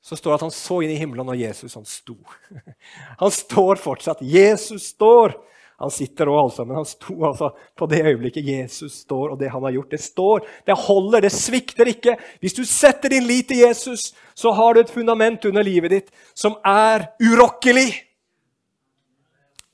så 0.09 0.17
står 0.17 0.31
det 0.31 0.37
at 0.39 0.47
han 0.47 0.55
så 0.55 0.79
inn 0.81 0.93
i 0.93 0.97
himmelen 0.97 1.27
når 1.29 1.37
Jesus 1.37 1.75
han 1.77 1.85
sto. 1.85 2.15
Han 3.21 3.29
står 3.29 3.77
fortsatt. 3.77 4.23
Jesus 4.25 4.87
står. 4.95 5.35
Han 5.79 5.91
sitter 5.93 6.27
òg, 6.27 6.39
altså, 6.49 6.65
men 6.67 6.75
han 6.75 6.87
sto 6.87 7.13
altså 7.23 7.53
på 7.77 7.87
det 7.87 8.01
øyeblikket 8.03 8.47
Jesus 8.49 8.97
står, 9.05 9.29
og 9.31 9.37
det 9.39 9.47
han 9.53 9.63
har 9.63 9.71
gjort. 9.77 9.93
Det 9.93 10.01
står, 10.03 10.47
det 10.67 10.75
holder, 10.75 11.23
det 11.23 11.31
svikter 11.31 11.87
ikke. 11.87 12.17
Hvis 12.43 12.57
du 12.57 12.65
setter 12.67 13.13
din 13.13 13.23
lit 13.23 13.47
til 13.47 13.61
Jesus, 13.61 14.09
så 14.35 14.51
har 14.57 14.75
du 14.75 14.81
et 14.81 14.91
fundament 14.91 15.45
under 15.47 15.63
livet 15.63 15.93
ditt 15.93 16.09
som 16.35 16.57
er 16.67 17.07
urokkelig. 17.23 17.93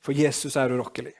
For 0.05 0.13
Jesus 0.13 0.55
er 0.59 0.73
urokkelig. 0.75 1.13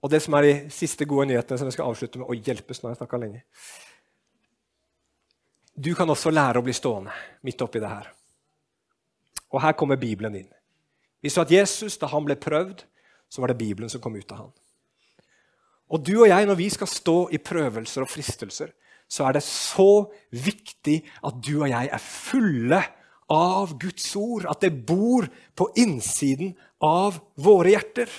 Og 0.00 0.12
det 0.12 0.22
som 0.24 0.36
er 0.38 0.46
de 0.46 0.52
siste 0.72 1.04
gode 1.04 1.26
nyhetene, 1.28 1.58
som 1.58 1.68
jeg 1.68 1.76
skal 1.76 1.90
avslutte 1.90 2.20
med 2.20 2.30
å 2.30 2.36
hjelpe 2.38 2.76
når 2.78 2.92
jeg 2.92 3.00
snakka 3.02 3.18
lenge 3.20 3.42
Du 5.74 5.90
kan 5.96 6.08
også 6.08 6.32
lære 6.32 6.60
å 6.60 6.64
bli 6.64 6.74
stående 6.76 7.12
midt 7.46 7.60
oppi 7.64 7.82
det 7.82 7.90
her. 7.90 8.08
Og 9.50 9.60
her 9.64 9.74
kommer 9.76 9.98
Bibelen 10.00 10.38
inn. 10.38 10.48
Vi 11.20 11.32
så 11.32 11.42
at 11.42 11.52
Jesus, 11.52 11.98
da 12.00 12.08
han 12.08 12.24
ble 12.24 12.36
prøvd, 12.40 12.84
så 13.28 13.42
var 13.42 13.52
det 13.52 13.60
Bibelen 13.60 13.90
som 13.92 14.00
kom 14.00 14.16
ut 14.16 14.32
av 14.32 14.44
han. 14.44 14.52
Og 15.90 16.04
du 16.06 16.14
og 16.20 16.28
jeg, 16.30 16.46
når 16.46 16.58
vi 16.60 16.68
skal 16.70 16.88
stå 16.88 17.16
i 17.34 17.40
prøvelser 17.42 18.04
og 18.04 18.10
fristelser, 18.10 18.70
så 19.10 19.26
er 19.26 19.36
det 19.36 19.42
så 19.42 20.06
viktig 20.30 21.00
at 21.26 21.40
du 21.42 21.56
og 21.58 21.68
jeg 21.72 21.90
er 21.90 22.04
fulle 22.04 22.78
av 22.78 22.99
Guds 23.80 24.08
ord. 24.18 24.48
At 24.50 24.64
det 24.64 24.72
bor 24.86 25.28
på 25.54 25.68
innsiden 25.78 26.54
av 26.82 27.20
våre 27.38 27.76
hjerter. 27.76 28.10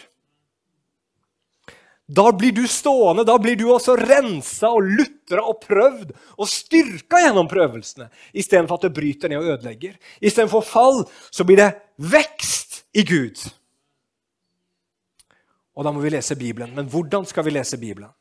Da 2.11 2.31
blir 2.35 2.51
du 2.51 2.65
stående, 2.67 3.23
da 3.23 3.37
blir 3.39 3.55
du 3.55 3.69
også 3.71 3.93
rensa 3.95 4.67
og 4.75 4.83
lutra 4.83 5.45
og 5.47 5.61
prøvd 5.63 6.09
og 6.35 6.49
styrka 6.49 7.21
gjennom 7.23 7.47
prøvelsene, 7.47 8.09
istedenfor 8.35 8.81
at 8.81 8.87
det 8.89 8.95
bryter 8.97 9.31
ned 9.31 9.39
og 9.39 9.53
ødelegger. 9.53 9.93
Istedenfor 10.19 10.65
fall 10.67 11.05
så 11.31 11.45
blir 11.47 11.61
det 11.61 11.69
vekst 12.11 12.81
i 12.99 13.05
Gud. 13.07 13.39
Og 15.71 15.87
da 15.87 15.93
må 15.95 16.03
vi 16.03 16.11
lese 16.11 16.35
Bibelen. 16.35 16.73
Men 16.75 16.89
hvordan 16.91 17.23
skal 17.29 17.47
vi 17.47 17.55
lese 17.55 17.79
Bibelen? 17.79 18.11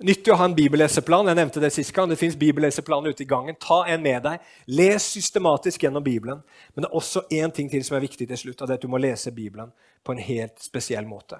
Nyttig 0.00 0.32
å 0.32 0.36
ha 0.40 0.46
en 0.48 0.56
bibelleseplan. 0.56 1.28
Jeg 1.28 1.36
nevnte 1.36 1.60
det 1.60 1.68
sist 1.74 1.92
gang. 1.92 2.08
Det 2.08 2.16
fins 2.16 2.36
bibelleseplan 2.40 3.04
ute 3.10 3.20
i 3.20 3.28
gangen. 3.28 3.56
Ta 3.60 3.82
en 3.84 4.00
med 4.00 4.22
deg. 4.24 4.46
Les 4.72 5.08
systematisk 5.12 5.82
gjennom 5.84 6.04
Bibelen. 6.04 6.40
Men 6.72 6.86
det 6.86 6.88
er 6.88 6.96
også 6.96 7.26
én 7.36 7.52
ting 7.52 7.68
til 7.68 7.84
som 7.84 7.98
er 7.98 8.06
viktig 8.06 8.28
til 8.30 8.40
slutt, 8.40 8.62
og 8.62 8.68
det 8.68 8.74
er 8.74 8.80
at 8.80 8.86
du 8.86 8.88
må 8.88 9.00
lese 9.00 9.32
Bibelen 9.36 9.74
på 10.04 10.14
en 10.14 10.22
helt 10.24 10.62
spesiell 10.64 11.04
måte. 11.08 11.36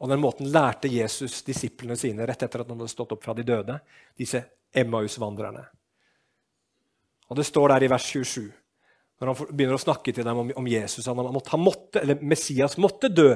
Og 0.00 0.08
den 0.08 0.22
måten 0.22 0.48
lærte 0.52 0.88
Jesus 0.88 1.42
disiplene 1.44 1.96
sine 2.00 2.24
rett 2.26 2.42
etter 2.42 2.64
at 2.64 2.72
han 2.72 2.80
hadde 2.80 2.92
stått 2.92 3.12
opp 3.14 3.22
fra 3.24 3.36
de 3.36 3.44
døde, 3.46 3.76
disse 4.16 4.40
Emmaus-vandrerne. 4.74 5.62
Og 7.28 7.36
Det 7.36 7.46
står 7.46 7.68
der 7.72 7.84
i 7.84 7.92
vers 7.92 8.08
27, 8.08 8.48
når 9.20 9.30
han 9.30 9.52
begynner 9.52 9.76
å 9.76 9.84
snakke 9.84 10.12
til 10.12 10.24
dem 10.24 10.40
om 10.56 10.68
Jesus. 10.68 11.06
Han 11.06 11.60
måtte, 11.60 12.00
eller 12.00 12.24
Messias 12.24 12.76
måtte 12.80 13.12
dø, 13.12 13.30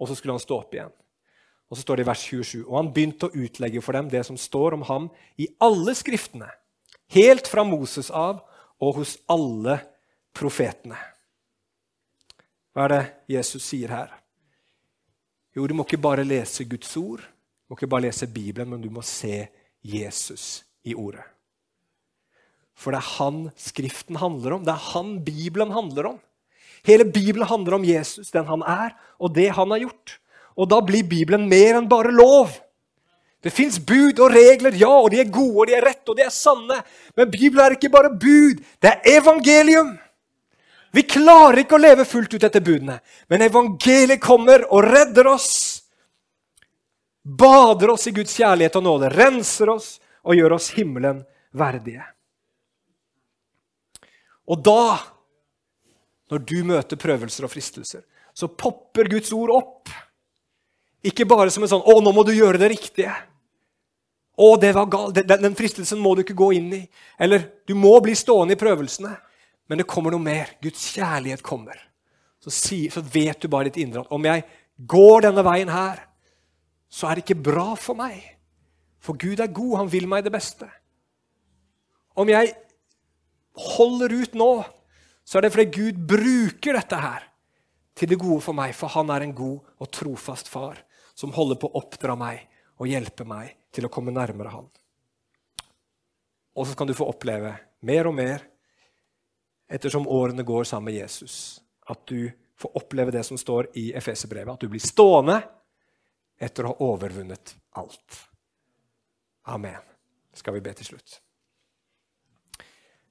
og 0.00 0.08
så 0.08 0.16
skulle 0.16 0.36
han 0.36 0.44
stå 0.44 0.56
opp 0.56 0.76
igjen. 0.76 0.92
Og 1.70 1.78
så 1.78 1.84
står 1.84 2.00
det 2.00 2.04
i 2.04 2.10
vers 2.10 2.22
27, 2.26 2.64
og 2.66 2.76
han 2.80 2.90
begynte 2.94 3.28
å 3.28 3.44
utlegge 3.44 3.82
for 3.84 3.94
dem 3.94 4.08
det 4.10 4.24
som 4.26 4.38
står 4.38 4.74
om 4.74 4.82
ham 4.88 5.06
i 5.38 5.46
alle 5.62 5.94
skriftene, 5.94 6.48
helt 7.14 7.46
fra 7.50 7.62
Moses 7.66 8.10
av 8.10 8.42
og 8.82 8.98
hos 8.98 9.16
alle 9.30 9.78
profetene. 10.34 10.98
Hva 12.74 12.86
er 12.86 12.94
det 12.94 13.02
Jesus 13.36 13.62
sier 13.66 13.92
her? 13.94 14.10
Jo, 15.54 15.66
du 15.66 15.74
må 15.74 15.86
ikke 15.86 16.00
bare 16.02 16.26
lese 16.26 16.66
Guds 16.66 16.90
ord, 16.98 17.22
du 17.22 17.72
må 17.72 17.78
ikke 17.78 17.90
bare 17.90 18.08
lese 18.08 18.30
Bibelen, 18.30 18.70
men 18.72 18.82
du 18.82 18.90
må 18.90 19.02
se 19.06 19.44
Jesus 19.82 20.64
i 20.86 20.94
ordet. 20.94 21.22
For 22.80 22.94
det 22.94 23.02
er 23.02 23.12
han 23.18 23.40
Skriften 23.60 24.18
handler 24.20 24.56
om. 24.56 24.64
Det 24.64 24.72
er 24.72 24.88
han 24.94 25.18
Bibelen 25.24 25.74
handler 25.74 26.14
om. 26.14 26.18
Hele 26.86 27.04
Bibelen 27.04 27.44
handler 27.46 27.76
om 27.76 27.84
Jesus, 27.84 28.30
den 28.32 28.48
han 28.48 28.64
er, 28.64 28.94
og 29.20 29.34
det 29.36 29.50
han 29.52 29.70
har 29.74 29.82
gjort. 29.82 30.16
Og 30.60 30.68
da 30.68 30.80
blir 30.84 31.06
Bibelen 31.08 31.48
mer 31.48 31.78
enn 31.78 31.88
bare 31.88 32.12
lov. 32.12 32.52
Det 33.40 33.52
fins 33.54 33.78
bud 33.80 34.18
og 34.20 34.34
regler, 34.34 34.76
ja, 34.76 34.92
og 34.92 35.08
de 35.14 35.22
er 35.22 35.32
gode, 35.32 35.62
og 35.62 35.70
de 35.70 35.78
er 35.78 35.86
rette, 35.86 36.12
og 36.12 36.18
de 36.18 36.26
er 36.26 36.34
sanne. 36.34 36.76
Men 37.16 37.30
Bibelen 37.32 37.64
er 37.64 37.76
ikke 37.78 37.92
bare 37.92 38.12
bud, 38.12 38.60
det 38.84 38.90
er 38.90 39.16
evangelium. 39.16 39.94
Vi 40.92 41.06
klarer 41.08 41.62
ikke 41.62 41.78
å 41.78 41.80
leve 41.80 42.04
fullt 42.04 42.34
ut 42.34 42.44
etter 42.44 42.62
budene, 42.64 42.98
men 43.30 43.46
evangeliet 43.46 44.20
kommer 44.20 44.66
og 44.68 44.84
redder 44.84 45.30
oss. 45.30 45.52
Bader 47.22 47.94
oss 47.94 48.08
i 48.10 48.14
Guds 48.16 48.34
kjærlighet 48.36 48.76
og 48.80 48.84
nåde, 48.84 49.12
renser 49.14 49.70
oss 49.72 49.94
og 50.26 50.36
gjør 50.36 50.56
oss 50.58 50.72
himmelen 50.76 51.22
verdige. 51.56 52.04
Og 54.50 54.60
da, 54.66 54.98
når 56.32 56.44
du 56.44 56.56
møter 56.66 56.98
prøvelser 57.00 57.46
og 57.46 57.52
fristelser, 57.54 58.02
så 58.34 58.50
popper 58.50 59.08
Guds 59.10 59.30
ord 59.36 59.54
opp. 59.54 59.92
Ikke 61.02 61.24
bare 61.24 61.50
som 61.50 61.64
en 61.64 61.68
sånn 61.68 61.84
'Å, 61.84 62.00
nå 62.02 62.12
må 62.12 62.24
du 62.24 62.32
gjøre 62.32 62.58
det 62.58 62.70
riktige'. 62.72 63.16
Å, 64.40 64.56
det 64.60 64.74
var 64.74 64.86
galt. 64.86 65.14
Den, 65.14 65.42
den 65.42 65.56
fristelsen 65.56 66.00
må 66.00 66.14
du 66.14 66.22
ikke 66.22 66.36
gå 66.36 66.52
inn 66.56 66.72
i. 66.72 66.88
Eller 67.18 67.50
'du 67.66 67.74
må 67.74 68.00
bli 68.00 68.14
stående 68.14 68.56
i 68.56 68.60
prøvelsene'. 68.60 69.16
Men 69.68 69.78
det 69.78 69.86
kommer 69.86 70.10
noe 70.10 70.20
mer. 70.20 70.56
Guds 70.62 70.92
kjærlighet 70.92 71.42
kommer. 71.42 71.78
Så, 72.40 72.50
si, 72.50 72.88
så 72.90 73.00
vet 73.00 73.40
du 73.40 73.48
bare 73.48 73.68
ditt 73.68 73.76
indre 73.76 74.00
at 74.00 74.12
om 74.12 74.24
jeg 74.24 74.44
går 74.88 75.26
denne 75.28 75.44
veien 75.44 75.68
her, 75.68 76.00
så 76.88 77.06
er 77.06 77.14
det 77.14 77.24
ikke 77.24 77.44
bra 77.52 77.74
for 77.76 77.94
meg. 77.94 78.18
For 78.98 79.16
Gud 79.16 79.40
er 79.40 79.52
god, 79.52 79.76
han 79.76 79.92
vil 79.92 80.08
meg 80.08 80.24
det 80.24 80.32
beste. 80.32 80.66
Om 82.16 82.28
jeg 82.28 82.52
holder 83.76 84.12
ut 84.22 84.34
nå, 84.34 84.64
så 85.24 85.38
er 85.38 85.42
det 85.42 85.52
fordi 85.52 85.68
Gud 85.70 86.00
bruker 86.08 86.74
dette 86.74 86.96
her 86.96 87.28
til 87.94 88.08
det 88.08 88.18
gode 88.18 88.40
for 88.40 88.56
meg, 88.56 88.74
for 88.74 88.88
han 88.88 89.12
er 89.12 89.22
en 89.22 89.36
god 89.36 89.60
og 89.78 89.90
trofast 89.92 90.48
far 90.48 90.80
som 91.20 91.34
holder 91.36 91.58
på 91.60 91.68
å 91.68 91.82
oppdra 91.82 92.16
meg 92.16 92.46
og 92.80 92.88
hjelpe 92.88 93.26
meg 93.28 93.52
til 93.74 93.86
å 93.86 93.92
komme 93.92 94.14
nærmere 94.14 94.54
han. 94.54 94.68
Og 96.56 96.66
så 96.66 96.76
kan 96.76 96.88
du 96.88 96.96
få 96.96 97.10
oppleve 97.12 97.52
mer 97.86 98.08
og 98.08 98.16
mer 98.16 98.46
ettersom 99.70 100.08
årene 100.08 100.46
går 100.46 100.64
sammen 100.64 100.90
med 100.90 101.02
Jesus. 101.02 101.60
At 101.92 102.02
du 102.08 102.30
får 102.60 102.76
oppleve 102.80 103.12
det 103.14 103.22
som 103.28 103.38
står 103.38 103.70
i 103.80 103.90
Efeserbrevet, 103.96 104.54
at 104.54 104.64
du 104.64 104.72
blir 104.72 104.82
stående 104.82 105.38
etter 106.40 106.64
å 106.64 106.72
ha 106.72 106.88
overvunnet 106.88 107.54
alt. 107.78 108.20
Amen. 109.52 109.84
Skal 110.32 110.56
vi 110.56 110.64
be 110.64 110.72
til 110.78 110.92
slutt. 110.92 111.20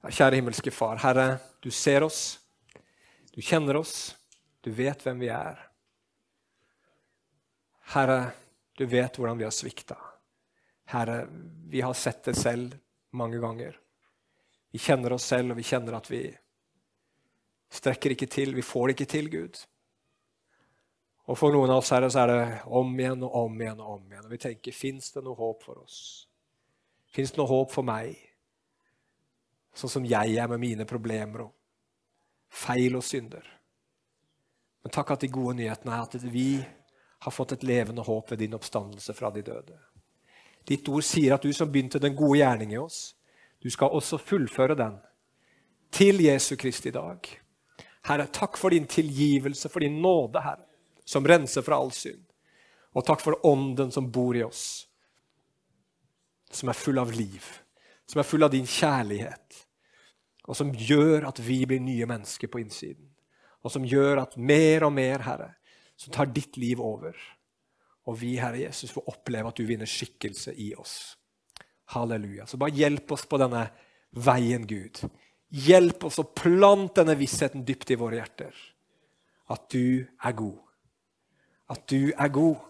Kjære 0.00 0.40
himmelske 0.40 0.72
Far. 0.72 0.98
Herre, 1.02 1.38
du 1.62 1.70
ser 1.70 2.02
oss. 2.06 2.40
Du 3.30 3.42
kjenner 3.44 3.78
oss. 3.78 4.16
Du 4.64 4.72
vet 4.74 5.02
hvem 5.04 5.20
vi 5.22 5.30
er. 5.30 5.69
Herre, 7.90 8.32
du 8.78 8.86
vet 8.86 9.16
hvordan 9.18 9.38
vi 9.38 9.44
har 9.44 9.54
svikta. 9.54 9.96
Herre, 10.92 11.24
vi 11.70 11.80
har 11.80 11.94
sett 11.94 12.24
det 12.24 12.36
selv 12.38 12.76
mange 13.10 13.38
ganger. 13.42 13.78
Vi 14.70 14.78
kjenner 14.78 15.12
oss 15.12 15.26
selv, 15.26 15.50
og 15.50 15.58
vi 15.58 15.66
kjenner 15.66 15.96
at 15.98 16.10
vi 16.10 16.22
strekker 17.70 18.14
ikke 18.14 18.30
til. 18.30 18.54
Vi 18.54 18.62
får 18.62 18.88
det 18.88 18.96
ikke 18.96 19.10
til, 19.10 19.30
Gud. 19.30 19.60
Og 21.30 21.38
for 21.38 21.54
noen 21.54 21.70
av 21.70 21.82
oss 21.82 21.90
herre, 21.94 22.10
så 22.10 22.24
er 22.24 22.30
det 22.30 22.40
om 22.66 22.90
igjen 22.98 23.22
og 23.26 23.36
om 23.44 23.60
igjen 23.60 23.82
og 23.82 23.92
om 23.96 24.06
igjen. 24.06 24.26
Og 24.26 24.34
vi 24.34 24.42
tenker 24.42 24.74
fins 24.74 25.12
det 25.14 25.22
noe 25.26 25.38
håp 25.38 25.62
for 25.66 25.82
oss? 25.82 26.00
Fins 27.10 27.34
det 27.34 27.42
noe 27.42 27.50
håp 27.50 27.74
for 27.74 27.86
meg? 27.86 28.14
Sånn 29.74 29.92
som 29.98 30.06
jeg 30.06 30.38
er 30.38 30.50
med 30.50 30.62
mine 30.62 30.86
problemer 30.86 31.46
og 31.46 31.54
feil 32.50 32.98
og 32.98 33.06
synder. 33.06 33.46
Men 34.82 34.94
takk 34.94 35.14
at 35.14 35.22
de 35.22 35.30
gode 35.30 35.58
nyhetene 35.58 35.94
er 35.94 36.06
at 36.06 36.30
vi 36.32 36.48
har 37.20 37.32
fått 37.32 37.52
et 37.52 37.62
levende 37.62 38.02
håp 38.02 38.30
ved 38.32 38.38
din 38.38 38.54
oppstandelse 38.56 39.14
fra 39.14 39.30
de 39.30 39.42
døde. 39.44 39.76
Ditt 40.66 40.88
ord 40.88 41.04
sier 41.04 41.34
at 41.34 41.44
du 41.44 41.52
som 41.56 41.70
begynte 41.72 42.00
den 42.00 42.16
gode 42.16 42.40
gjerning 42.40 42.72
i 42.74 42.80
oss, 42.80 43.14
du 43.60 43.68
skal 43.70 43.92
også 43.92 44.20
fullføre 44.20 44.76
den 44.78 44.96
til 45.92 46.22
Jesu 46.24 46.54
Kristi 46.56 46.92
dag. 46.94 47.26
Herre, 48.08 48.26
takk 48.32 48.56
for 48.56 48.72
din 48.72 48.86
tilgivelse, 48.88 49.68
for 49.68 49.84
din 49.84 50.00
nåde, 50.00 50.40
Herre, 50.40 50.64
som 51.04 51.26
renser 51.26 51.64
fra 51.66 51.76
all 51.76 51.92
synd. 51.92 52.22
Og 52.96 53.04
takk 53.06 53.20
for 53.22 53.46
ånden 53.46 53.92
som 53.92 54.08
bor 54.10 54.36
i 54.36 54.42
oss, 54.42 54.86
som 56.50 56.72
er 56.72 56.78
full 56.78 56.98
av 56.98 57.12
liv, 57.14 57.44
som 58.10 58.18
er 58.18 58.26
full 58.26 58.42
av 58.42 58.50
din 58.50 58.66
kjærlighet, 58.66 59.60
og 60.48 60.56
som 60.58 60.72
gjør 60.74 61.28
at 61.28 61.38
vi 61.44 61.60
blir 61.68 61.82
nye 61.84 62.08
mennesker 62.10 62.50
på 62.50 62.62
innsiden. 62.64 63.06
Og 63.62 63.70
som 63.70 63.84
gjør 63.84 64.24
at 64.24 64.38
mer 64.40 64.88
og 64.88 64.94
mer, 64.96 65.22
Herre, 65.22 65.52
som 66.00 66.12
tar 66.12 66.30
ditt 66.32 66.56
liv 66.56 66.80
over. 66.80 67.16
Og 68.08 68.16
vi, 68.16 68.38
Herre 68.40 68.62
Jesus, 68.62 68.92
får 68.94 69.10
oppleve 69.12 69.50
at 69.50 69.58
du 69.60 69.66
vinner 69.68 69.88
skikkelse 69.88 70.54
i 70.56 70.70
oss. 70.74 70.94
Halleluja. 71.92 72.46
Så 72.46 72.56
bare 72.56 72.72
hjelp 72.72 73.12
oss 73.12 73.26
på 73.28 73.40
denne 73.42 73.66
veien, 74.16 74.64
Gud. 74.66 75.02
Hjelp 75.50 76.06
oss 76.08 76.20
å 76.22 76.24
plante 76.24 77.02
denne 77.02 77.18
vissheten 77.20 77.66
dypt 77.68 77.92
i 77.92 77.98
våre 78.00 78.20
hjerter. 78.20 78.56
At 79.52 79.68
du 79.74 80.06
er 80.06 80.36
god. 80.38 80.58
At 81.74 81.84
du 81.92 82.14
er 82.14 82.32
god. 82.32 82.64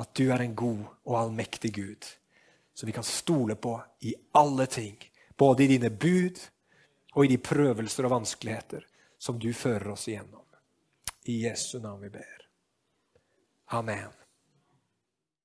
At 0.00 0.14
du 0.16 0.30
er 0.32 0.46
en 0.46 0.56
god 0.56 0.84
og 1.04 1.20
allmektig 1.20 1.74
Gud 1.76 2.08
som 2.72 2.88
vi 2.88 2.96
kan 2.96 3.04
stole 3.04 3.58
på 3.60 3.74
i 4.08 4.14
alle 4.40 4.64
ting. 4.66 4.96
Både 5.36 5.66
i 5.66 5.74
dine 5.74 5.90
bud 5.92 6.40
og 7.12 7.26
i 7.26 7.34
de 7.34 7.36
prøvelser 7.42 8.08
og 8.08 8.14
vanskeligheter 8.14 8.86
som 9.20 9.36
du 9.36 9.50
fører 9.52 9.92
oss 9.92 10.08
igjennom. 10.08 10.39
I 11.24 11.42
Jesu 11.42 11.80
navn 11.80 12.02
vi 12.02 12.10
ber. 12.10 12.50
Amen. 13.66 14.19